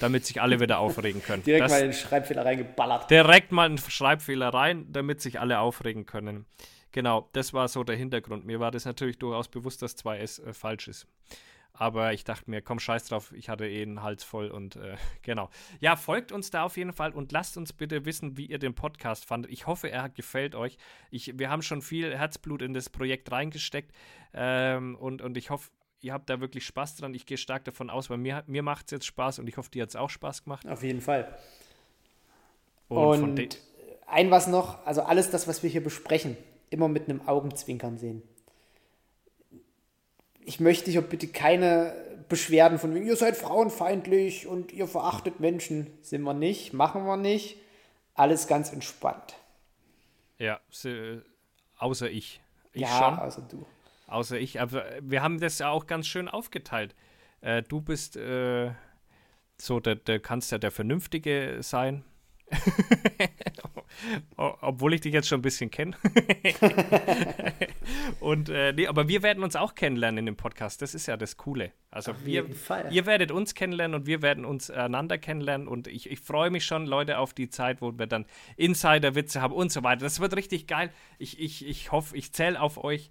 [0.00, 1.44] damit sich alle wieder aufregen können.
[1.44, 3.08] direkt das, mal einen Schreibfehler reingeballert.
[3.08, 6.46] Direkt mal einen Schreibfehler rein, damit sich alle aufregen können.
[6.90, 8.46] Genau, das war so der Hintergrund.
[8.46, 11.06] Mir war das natürlich durchaus bewusst, dass 2S äh, falsch ist.
[11.78, 14.96] Aber ich dachte mir, komm, scheiß drauf, ich hatte eh einen Hals voll und äh,
[15.22, 15.50] genau.
[15.80, 18.74] Ja, folgt uns da auf jeden Fall und lasst uns bitte wissen, wie ihr den
[18.74, 19.50] Podcast fandet.
[19.52, 20.78] Ich hoffe, er gefällt euch.
[21.10, 23.92] Ich, wir haben schon viel Herzblut in das Projekt reingesteckt
[24.32, 25.70] ähm, und, und ich hoffe,
[26.00, 27.14] ihr habt da wirklich Spaß dran.
[27.14, 29.70] Ich gehe stark davon aus, weil mir, mir macht es jetzt Spaß und ich hoffe,
[29.70, 30.66] dir hat es auch Spaß gemacht.
[30.68, 31.36] Auf jeden Fall.
[32.88, 33.58] Und, und
[34.06, 36.36] ein was noch, also alles das, was wir hier besprechen,
[36.70, 38.22] immer mit einem Augenzwinkern sehen
[40.46, 41.92] ich möchte hier bitte keine
[42.28, 45.86] Beschwerden von wegen, ihr seid frauenfeindlich und ihr verachtet Menschen.
[46.02, 47.56] Sind wir nicht, machen wir nicht.
[48.14, 49.36] Alles ganz entspannt.
[50.38, 50.60] Ja,
[51.78, 52.40] außer ich.
[52.72, 53.18] Ich ja, schon.
[53.18, 53.66] außer du.
[54.06, 54.60] Außer ich.
[54.60, 56.94] Aber wir haben das ja auch ganz schön aufgeteilt.
[57.40, 58.70] Äh, du bist äh,
[59.58, 62.04] so, der, der kannst ja der Vernünftige sein.
[64.36, 65.96] Obwohl ich dich jetzt schon ein bisschen kenne.
[68.20, 70.82] und äh, nee, aber wir werden uns auch kennenlernen in dem Podcast.
[70.82, 71.72] Das ist ja das Coole.
[71.90, 72.92] Also auf wir, Fall.
[72.92, 75.68] ihr werdet uns kennenlernen und wir werden uns einander kennenlernen.
[75.68, 79.54] Und ich, ich freue mich schon, Leute, auf die Zeit, wo wir dann Insider-Witze haben
[79.54, 80.00] und so weiter.
[80.00, 80.90] Das wird richtig geil.
[81.18, 83.10] Ich, ich, ich hoffe, ich zähle auf euch.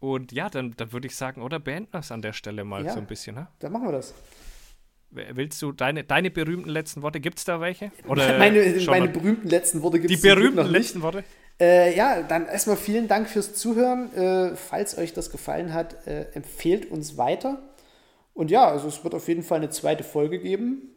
[0.00, 2.84] Und ja, dann, dann würde ich sagen, oder beenden wir es an der Stelle mal
[2.84, 3.36] ja, so ein bisschen.
[3.36, 3.48] Ne?
[3.58, 4.14] Dann machen wir das.
[5.10, 7.20] Willst du deine, deine berühmten letzten Worte?
[7.20, 7.90] Gibt es da welche?
[8.06, 11.24] Oder meine meine berühmten letzten Worte gibt es Die berühmten letzten Worte?
[11.60, 14.14] Äh, ja, dann erstmal vielen Dank fürs Zuhören.
[14.14, 17.58] Äh, falls euch das gefallen hat, äh, empfehlt uns weiter.
[18.34, 20.94] Und ja, also es wird auf jeden Fall eine zweite Folge geben.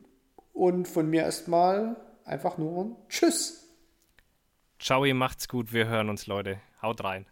[0.53, 3.67] Und von mir erstmal einfach nur Tschüss.
[4.79, 5.73] Ciao, ihr macht's gut.
[5.73, 6.59] Wir hören uns, Leute.
[6.81, 7.25] Haut rein.